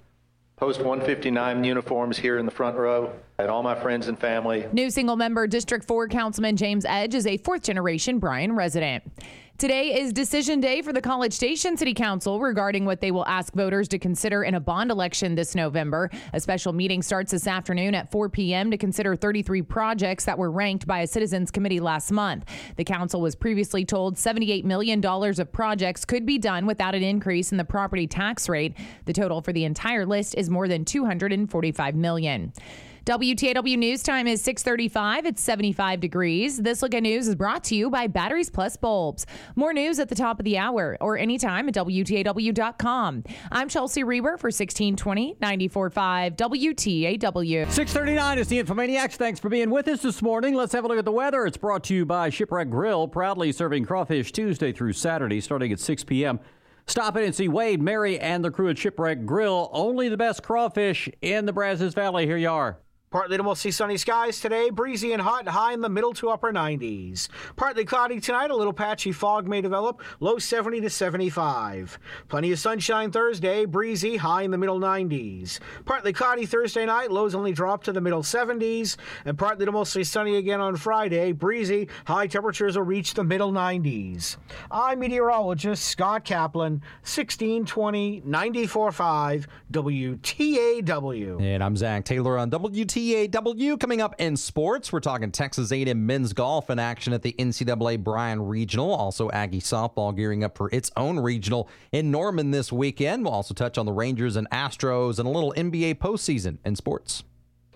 Post 0.55 0.79
159 0.79 1.63
uniforms 1.63 2.19
here 2.19 2.37
in 2.37 2.45
the 2.45 2.51
front 2.51 2.77
row, 2.77 3.11
and 3.41 3.51
all 3.51 3.63
my 3.63 3.75
friends 3.75 4.07
and 4.07 4.17
family. 4.17 4.67
New 4.71 4.89
single 4.89 5.15
member 5.15 5.47
District 5.47 5.85
4 5.85 6.07
Councilman 6.07 6.55
James 6.55 6.85
Edge 6.85 7.15
is 7.15 7.25
a 7.25 7.37
fourth 7.37 7.63
generation 7.63 8.19
Bryan 8.19 8.55
resident. 8.55 9.03
Today 9.57 9.99
is 9.99 10.11
decision 10.11 10.59
day 10.59 10.81
for 10.81 10.91
the 10.91 11.01
College 11.01 11.33
Station 11.33 11.77
City 11.77 11.93
Council 11.93 12.39
regarding 12.39 12.83
what 12.83 12.99
they 12.99 13.11
will 13.11 13.27
ask 13.27 13.53
voters 13.53 13.87
to 13.89 13.99
consider 13.99 14.43
in 14.43 14.55
a 14.55 14.59
bond 14.59 14.89
election 14.89 15.35
this 15.35 15.53
November. 15.53 16.09
A 16.33 16.39
special 16.39 16.73
meeting 16.73 17.03
starts 17.03 17.31
this 17.31 17.45
afternoon 17.45 17.93
at 17.93 18.09
4 18.11 18.29
p.m. 18.29 18.71
to 18.71 18.77
consider 18.77 19.15
33 19.15 19.61
projects 19.61 20.25
that 20.25 20.39
were 20.39 20.49
ranked 20.49 20.87
by 20.87 21.01
a 21.01 21.07
citizens 21.07 21.51
committee 21.51 21.79
last 21.79 22.11
month. 22.11 22.45
The 22.75 22.83
council 22.83 23.21
was 23.21 23.35
previously 23.35 23.85
told 23.85 24.15
$78 24.15 24.63
million 24.63 25.05
of 25.05 25.51
projects 25.51 26.05
could 26.05 26.25
be 26.25 26.39
done 26.39 26.65
without 26.65 26.95
an 26.95 27.03
increase 27.03 27.51
in 27.51 27.59
the 27.59 27.65
property 27.65 28.07
tax 28.07 28.49
rate. 28.49 28.73
The 29.05 29.13
total 29.13 29.41
for 29.41 29.53
the 29.53 29.65
entire 29.65 30.07
list 30.07 30.33
is 30.35 30.49
more 30.49 30.67
than 30.67 30.85
245 30.85 31.95
million. 31.95 32.51
WTAW 33.05 33.79
News 33.79 34.03
Time 34.03 34.27
is 34.27 34.43
635. 34.43 35.25
It's 35.25 35.41
75 35.41 35.99
degrees. 35.99 36.57
This 36.57 36.83
look 36.83 36.93
at 36.93 37.01
news 37.01 37.27
is 37.27 37.33
brought 37.33 37.63
to 37.63 37.75
you 37.75 37.89
by 37.89 38.05
Batteries 38.05 38.51
Plus 38.51 38.77
Bulbs. 38.77 39.25
More 39.55 39.73
news 39.73 39.97
at 39.97 40.07
the 40.07 40.13
top 40.13 40.37
of 40.37 40.45
the 40.45 40.59
hour 40.59 40.97
or 41.01 41.17
anytime 41.17 41.67
at 41.67 41.73
WTAW.com. 41.73 43.23
I'm 43.51 43.69
Chelsea 43.69 44.03
Reber 44.03 44.37
for 44.37 44.49
1620 44.49 45.37
945 45.41 46.35
WTAW. 46.35 47.71
639 47.71 48.37
is 48.37 48.47
the 48.49 48.63
Infomaniacs. 48.63 49.13
Thanks 49.13 49.39
for 49.39 49.49
being 49.49 49.71
with 49.71 49.87
us 49.87 50.03
this 50.03 50.21
morning. 50.21 50.53
Let's 50.53 50.73
have 50.73 50.85
a 50.85 50.87
look 50.87 50.99
at 50.99 51.05
the 51.05 51.11
weather. 51.11 51.47
It's 51.47 51.57
brought 51.57 51.83
to 51.85 51.95
you 51.95 52.05
by 52.05 52.29
Shipwreck 52.29 52.69
Grill, 52.69 53.07
proudly 53.07 53.51
serving 53.51 53.85
crawfish 53.85 54.31
Tuesday 54.31 54.71
through 54.71 54.93
Saturday 54.93 55.41
starting 55.41 55.71
at 55.71 55.79
6 55.79 56.03
p.m. 56.03 56.39
Stop 56.85 57.17
in 57.17 57.23
and 57.23 57.33
see 57.33 57.47
Wade, 57.47 57.81
Mary, 57.81 58.19
and 58.19 58.45
the 58.45 58.51
crew 58.51 58.69
at 58.69 58.77
Shipwreck 58.77 59.25
Grill. 59.25 59.71
Only 59.73 60.07
the 60.07 60.17
best 60.17 60.43
crawfish 60.43 61.09
in 61.23 61.47
the 61.47 61.53
Brazos 61.53 61.95
Valley. 61.95 62.27
Here 62.27 62.37
you 62.37 62.49
are. 62.51 62.77
Partly 63.11 63.35
to 63.35 63.43
mostly 63.43 63.71
sunny 63.71 63.97
skies 63.97 64.39
today, 64.39 64.69
breezy 64.69 65.11
and 65.11 65.21
hot, 65.21 65.45
high 65.45 65.73
in 65.73 65.81
the 65.81 65.89
middle 65.89 66.13
to 66.13 66.29
upper 66.29 66.53
90s. 66.53 67.27
Partly 67.57 67.83
cloudy 67.83 68.21
tonight, 68.21 68.51
a 68.51 68.55
little 68.55 68.71
patchy 68.71 69.11
fog 69.11 69.49
may 69.49 69.59
develop, 69.59 70.01
low 70.21 70.39
70 70.39 70.79
to 70.79 70.89
75. 70.89 71.99
Plenty 72.29 72.53
of 72.53 72.59
sunshine 72.59 73.11
Thursday, 73.11 73.65
breezy, 73.65 74.15
high 74.15 74.43
in 74.43 74.51
the 74.51 74.57
middle 74.57 74.79
90s. 74.79 75.59
Partly 75.83 76.13
cloudy 76.13 76.45
Thursday 76.45 76.85
night, 76.85 77.11
lows 77.11 77.35
only 77.35 77.51
drop 77.51 77.83
to 77.83 77.91
the 77.91 77.99
middle 77.99 78.23
70s. 78.23 78.95
And 79.25 79.37
partly 79.37 79.65
to 79.65 79.73
mostly 79.73 80.05
sunny 80.05 80.37
again 80.37 80.61
on 80.61 80.77
Friday, 80.77 81.33
breezy, 81.33 81.89
high 82.05 82.27
temperatures 82.27 82.77
will 82.77 82.85
reach 82.85 83.13
the 83.13 83.25
middle 83.25 83.51
90s. 83.51 84.37
I'm 84.71 84.99
meteorologist 84.99 85.83
Scott 85.83 86.23
Kaplan, 86.23 86.75
1620 87.01 88.21
945 88.23 89.47
WTAW. 89.73 91.41
And 91.41 91.61
I'm 91.61 91.75
Zach 91.75 92.05
Taylor 92.05 92.37
on 92.37 92.49
WTAW. 92.49 93.00
Coming 93.79 94.01
up 94.01 94.15
in 94.19 94.37
sports, 94.37 94.93
we're 94.93 94.99
talking 94.99 95.31
Texas 95.31 95.71
A&M 95.71 96.05
men's 96.05 96.33
golf 96.33 96.69
in 96.69 96.79
action 96.79 97.13
at 97.13 97.21
the 97.21 97.33
NCAA 97.37 98.03
Bryan 98.03 98.41
Regional. 98.41 98.93
Also, 98.93 99.31
Aggie 99.31 99.59
softball 99.59 100.15
gearing 100.15 100.43
up 100.43 100.57
for 100.57 100.69
its 100.71 100.91
own 100.95 101.19
regional 101.19 101.67
in 101.91 102.11
Norman 102.11 102.51
this 102.51 102.71
weekend. 102.71 103.23
We'll 103.23 103.33
also 103.33 103.53
touch 103.53 103.77
on 103.77 103.85
the 103.85 103.91
Rangers 103.91 104.35
and 104.35 104.49
Astros 104.51 105.19
and 105.19 105.27
a 105.27 105.31
little 105.31 105.53
NBA 105.57 105.95
postseason 105.95 106.57
in 106.63 106.75
sports. 106.75 107.23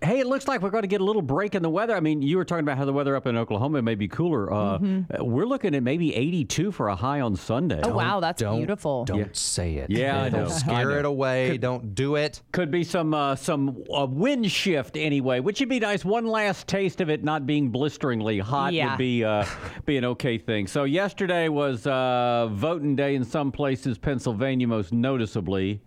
Hey, 0.05 0.19
it 0.19 0.27
looks 0.27 0.47
like 0.47 0.61
we're 0.61 0.69
going 0.69 0.83
to 0.83 0.87
get 0.87 1.01
a 1.01 1.03
little 1.03 1.21
break 1.23 1.55
in 1.55 1.63
the 1.63 1.69
weather. 1.69 1.95
I 1.95 1.99
mean, 1.99 2.21
you 2.21 2.37
were 2.37 2.45
talking 2.45 2.63
about 2.63 2.77
how 2.77 2.85
the 2.85 2.93
weather 2.93 3.15
up 3.15 3.25
in 3.25 3.35
Oklahoma 3.35 3.81
may 3.81 3.95
be 3.95 4.07
cooler. 4.07 4.53
Uh, 4.53 4.77
Mhm. 4.77 5.19
We're 5.25 5.47
looking 5.47 5.73
at 5.73 5.81
maybe 5.81 6.13
82 6.15 6.71
for 6.71 6.89
a 6.89 6.95
high 6.95 7.21
on 7.21 7.35
Sunday. 7.35 7.81
Oh, 7.83 7.95
wow, 7.95 8.19
that's 8.19 8.41
don't- 8.41 8.57
beautiful. 8.57 9.05
Don't 9.05 9.17
Yeah. 9.17 9.25
say 9.31 9.75
it. 9.77 9.89
Yeah, 9.89 10.21
I 10.21 10.29
don't 10.29 10.43
know. 10.43 10.49
scare 10.49 10.75
I 10.75 10.83
know. 10.83 10.89
it 10.99 11.05
away. 11.05 11.57
don't 11.57 11.95
do 11.95 12.15
it. 12.15 12.41
Could 12.51 12.69
be 12.69 12.83
some 12.83 13.13
uh, 13.15 13.35
some 13.35 13.77
uh, 13.91 14.05
wind 14.07 14.51
shift 14.51 14.95
anyway, 14.95 15.39
which 15.39 15.59
would 15.59 15.69
be 15.69 15.79
nice. 15.79 16.05
One 16.05 16.27
last 16.27 16.67
taste 16.67 17.01
of 17.01 17.09
it 17.09 17.23
not 17.23 17.47
being 17.47 17.69
blisteringly 17.69 18.37
hot 18.39 18.73
Yeah. 18.73 18.91
would 18.91 18.97
be 18.99 19.23
uh, 19.23 19.43
be 19.85 19.97
an 19.97 20.05
okay 20.05 20.37
thing. 20.37 20.67
So 20.67 20.83
yesterday 20.83 21.49
was 21.49 21.87
uh, 21.87 22.47
voting 22.51 22.95
day 22.95 23.15
in 23.15 23.23
some 23.23 23.51
places, 23.51 23.97
Pennsylvania 23.97 24.67
most 24.67 24.93
noticeably, 24.93 25.81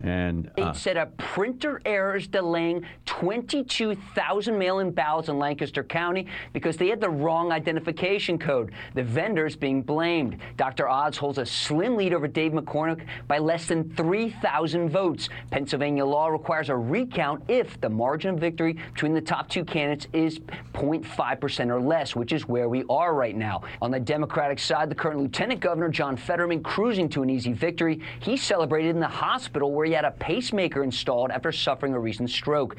and 0.00 0.48
uh, 0.58 0.68
It 0.68 0.76
said 0.76 0.96
a 0.96 1.06
printer 1.06 1.82
error 1.84 2.14
is 2.16 2.28
delaying 2.28 2.84
22,000 3.06 4.56
mail-in 4.56 4.92
ballots 4.92 5.28
in 5.28 5.40
Lancaster 5.40 5.82
County 5.82 6.28
because 6.52 6.76
they 6.76 6.86
had 6.86 7.00
the 7.00 7.10
wrong 7.10 7.50
identification 7.50 8.38
code. 8.38 8.70
The 8.94 9.02
vendors 9.02 9.56
being 9.56 9.82
blamed. 9.82 10.36
Dr. 10.56 10.88
Oz 10.88 11.16
holds 11.16 11.38
a 11.38 11.46
slim 11.46 11.96
lead 11.96 12.14
over 12.14 12.28
Dave 12.28 12.52
McCormick 12.52 13.06
by 13.26 13.38
less 13.38 13.66
than 13.66 13.90
3,000 13.96 14.88
votes. 14.88 15.30
Pennsylvania 15.50 16.04
law 16.04 16.28
requires 16.28 16.68
a 16.68 16.76
recount 16.76 17.42
if 17.48 17.80
the 17.80 17.88
margin 17.88 18.34
of 18.34 18.40
victory 18.40 18.74
between 18.94 19.14
the 19.14 19.20
top 19.20 19.48
two 19.48 19.64
candidates 19.64 20.06
is 20.12 20.38
0.5% 20.74 21.70
or 21.70 21.80
less, 21.80 22.14
which 22.14 22.32
is 22.32 22.46
where 22.46 22.68
we 22.68 22.84
are 22.88 23.14
right 23.14 23.34
now. 23.34 23.62
On 23.82 23.90
the 23.90 23.98
Democratic 23.98 24.60
side, 24.60 24.90
the 24.90 24.94
current 24.94 25.18
Lieutenant 25.18 25.58
Governor 25.58 25.88
John 25.88 26.16
Fetterman 26.16 26.62
cruising 26.62 27.08
to 27.08 27.24
an 27.24 27.30
easy 27.30 27.52
victory. 27.52 28.00
He 28.20 28.36
celebrated 28.36 28.90
in 28.90 29.00
the 29.00 29.08
hospital 29.08 29.72
where 29.72 29.87
he 29.88 29.94
had 29.94 30.04
a 30.04 30.10
pacemaker 30.12 30.84
installed 30.84 31.30
after 31.30 31.50
suffering 31.50 31.94
a 31.94 31.98
recent 31.98 32.30
stroke. 32.30 32.76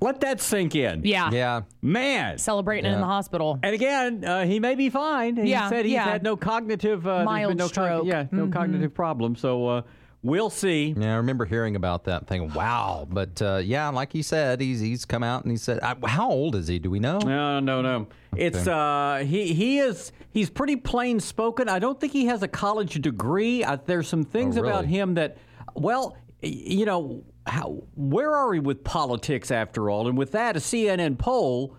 let 0.00 0.20
that 0.20 0.40
sink 0.40 0.74
in. 0.74 1.02
Yeah. 1.04 1.30
Yeah. 1.32 1.60
Man. 1.80 2.36
Celebrating 2.38 2.92
in 2.92 3.00
the 3.00 3.06
hospital. 3.06 3.58
And 3.62 3.74
again, 3.74 4.24
uh, 4.24 4.44
he 4.44 4.58
may 4.60 4.74
be 4.74 4.90
fine. 4.90 5.36
He 5.36 5.50
Yeah, 5.50 5.68
said 5.68 5.84
he's 5.84 5.94
yeah. 5.94 6.04
had 6.04 6.22
no 6.22 6.36
cognitive, 6.36 7.06
uh, 7.06 7.24
Mild 7.24 7.50
been 7.50 7.56
no 7.58 7.64
cog- 7.64 7.70
stroke. 7.70 8.06
yeah, 8.06 8.26
no 8.32 8.46
Mhm. 8.46 8.52
cognitive 8.52 8.92
problem. 8.94 9.36
So 9.36 9.68
uh, 9.68 9.82
we'll 10.24 10.50
see. 10.50 10.92
Yeah, 10.98 11.14
I 11.14 11.16
remember 11.18 11.44
hearing 11.44 11.76
about 11.76 12.02
that 12.04 12.26
thing. 12.26 12.52
Wow. 12.52 13.06
But 13.08 13.40
uh, 13.40 13.60
yeah, 13.64 13.88
like 13.90 14.12
he 14.12 14.22
said, 14.22 14.60
he's 14.60 14.80
he's 14.80 15.04
come 15.04 15.22
out 15.22 15.44
and 15.44 15.52
he 15.52 15.56
said, 15.56 15.78
I, 15.84 15.94
"How 16.06 16.28
old 16.28 16.56
is 16.56 16.66
he? 16.66 16.80
Do 16.80 16.90
we 16.90 16.98
know?" 16.98 17.18
No, 17.18 17.60
no, 17.60 17.80
no. 17.80 18.08
It's 18.36 18.66
uh, 18.66 19.22
he 19.24 19.54
he 19.54 19.78
is 19.78 20.10
he's 20.32 20.50
pretty 20.50 20.74
plain 20.76 21.20
spoken. 21.20 21.68
I 21.68 21.78
don't 21.78 22.00
think 22.00 22.12
he 22.12 22.26
has 22.26 22.42
a 22.42 22.48
college 22.48 23.00
degree. 23.00 23.62
Uh, 23.62 23.76
there's 23.86 24.08
some 24.08 24.24
things 24.24 24.58
Oh, 24.58 24.62
about 24.64 24.84
him 24.86 25.14
that, 25.14 25.36
well, 25.74 26.16
you 26.40 26.84
know, 26.84 27.24
how 27.46 27.82
where 27.94 28.34
are 28.34 28.50
we 28.50 28.60
with 28.60 28.84
politics 28.84 29.50
after 29.50 29.90
all? 29.90 30.08
And 30.08 30.16
with 30.16 30.32
that, 30.32 30.56
a 30.56 30.60
CNN 30.60 31.18
poll 31.18 31.76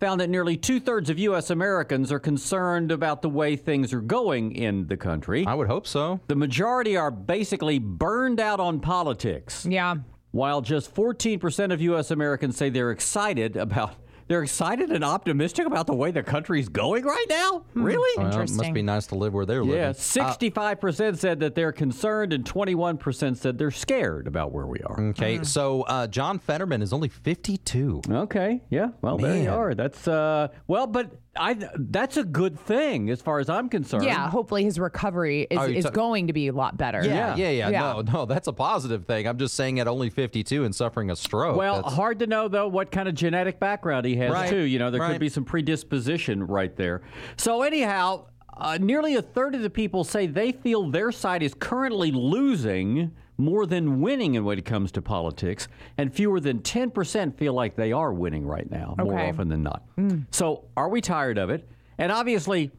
found 0.00 0.20
that 0.20 0.28
nearly 0.28 0.56
two 0.56 0.80
thirds 0.80 1.08
of 1.08 1.18
U.S. 1.18 1.50
Americans 1.50 2.10
are 2.12 2.18
concerned 2.18 2.90
about 2.92 3.22
the 3.22 3.28
way 3.28 3.56
things 3.56 3.92
are 3.92 4.00
going 4.00 4.52
in 4.52 4.86
the 4.86 4.96
country. 4.96 5.46
I 5.46 5.54
would 5.54 5.68
hope 5.68 5.86
so. 5.86 6.20
The 6.26 6.36
majority 6.36 6.96
are 6.96 7.10
basically 7.10 7.78
burned 7.78 8.40
out 8.40 8.60
on 8.60 8.80
politics. 8.80 9.64
Yeah. 9.64 9.96
While 10.32 10.62
just 10.62 10.92
14% 10.94 11.72
of 11.72 11.80
U.S. 11.80 12.10
Americans 12.10 12.56
say 12.56 12.68
they're 12.68 12.90
excited 12.90 13.56
about, 13.56 13.94
they're 14.28 14.42
excited 14.42 14.90
and 14.90 15.04
optimistic 15.04 15.66
about 15.66 15.86
the 15.86 15.94
way 15.94 16.10
the 16.10 16.22
country's 16.22 16.68
going 16.68 17.04
right 17.04 17.26
now? 17.28 17.64
Really? 17.74 18.22
Well, 18.22 18.40
it 18.40 18.50
must 18.52 18.72
be 18.72 18.82
nice 18.82 19.06
to 19.08 19.14
live 19.14 19.32
where 19.34 19.46
they're 19.46 19.62
living. 19.64 19.80
Yeah, 19.80 19.88
Uh, 19.90 19.92
65% 19.92 21.16
said 21.18 21.40
that 21.40 21.54
they're 21.54 21.72
concerned, 21.72 22.32
and 22.32 22.44
21% 22.44 23.36
said 23.36 23.58
they're 23.58 23.70
scared 23.70 24.26
about 24.26 24.52
where 24.52 24.66
we 24.66 24.80
are. 24.80 25.00
Okay, 25.10 25.42
so 25.42 25.82
uh, 25.82 26.06
John 26.06 26.38
Fetterman 26.38 26.82
is 26.82 26.92
only 26.92 27.08
52. 27.08 28.02
Okay, 28.10 28.62
yeah. 28.70 28.88
Well, 29.02 29.18
there 29.18 29.42
you 29.42 29.50
are. 29.50 29.74
That's 29.74 30.06
uh, 30.08 30.48
well, 30.66 30.86
but 30.86 31.10
I 31.36 31.54
that's 31.76 32.16
a 32.16 32.24
good 32.24 32.58
thing 32.58 33.10
as 33.10 33.20
far 33.20 33.38
as 33.40 33.48
I'm 33.48 33.68
concerned. 33.68 34.04
Yeah, 34.04 34.28
hopefully 34.28 34.64
his 34.64 34.78
recovery 34.78 35.46
is, 35.50 35.58
Are 35.58 35.68
is 35.68 35.84
ta- 35.84 35.90
going 35.90 36.28
to 36.28 36.32
be 36.32 36.48
a 36.48 36.52
lot 36.52 36.76
better. 36.76 37.04
Yeah, 37.04 37.34
yeah, 37.36 37.50
yeah, 37.50 37.70
No, 37.70 38.00
no, 38.02 38.24
that's 38.26 38.46
a 38.48 38.52
positive 38.52 39.04
thing. 39.06 39.26
I'm 39.26 39.38
just 39.38 39.54
saying 39.54 39.80
at 39.80 39.88
only 39.88 40.10
52 40.10 40.64
and 40.64 40.74
suffering 40.74 41.10
a 41.10 41.16
stroke. 41.16 41.56
Well, 41.56 41.76
that's- 41.76 41.94
hard 41.94 42.18
to 42.20 42.26
know 42.26 42.48
though 42.48 42.68
what 42.68 42.90
kind 42.90 43.08
of 43.08 43.14
genetic 43.14 43.58
background 43.58 44.06
he 44.06 44.16
has 44.16 44.30
Right, 44.32 44.48
too. 44.50 44.60
You 44.62 44.78
know, 44.78 44.90
there 44.90 45.00
right. 45.00 45.12
could 45.12 45.20
be 45.20 45.28
some 45.28 45.44
predisposition 45.44 46.46
right 46.46 46.74
there. 46.76 47.02
So 47.36 47.62
anyhow, 47.62 48.26
uh, 48.56 48.78
nearly 48.80 49.16
a 49.16 49.22
third 49.22 49.54
of 49.54 49.62
the 49.62 49.70
people 49.70 50.04
say 50.04 50.26
they 50.26 50.52
feel 50.52 50.88
their 50.90 51.10
side 51.10 51.42
is 51.42 51.54
currently 51.54 52.12
losing 52.12 53.12
more 53.36 53.66
than 53.66 54.00
winning 54.00 54.34
in 54.34 54.44
when 54.44 54.58
it 54.58 54.64
comes 54.64 54.92
to 54.92 55.02
politics, 55.02 55.68
and 55.98 56.14
fewer 56.14 56.40
than 56.40 56.60
10% 56.60 57.36
feel 57.36 57.52
like 57.52 57.76
they 57.76 57.92
are 57.92 58.12
winning 58.12 58.46
right 58.46 58.70
now, 58.70 58.94
more 58.98 59.18
often 59.18 59.48
than 59.48 59.62
not. 59.62 59.82
Mm. 59.96 60.26
So, 60.30 60.64
are 60.76 60.88
we 60.88 61.00
tired 61.00 61.38
of 61.38 61.50
it? 61.50 61.68
And 61.98 62.12
obviously, 62.12 62.70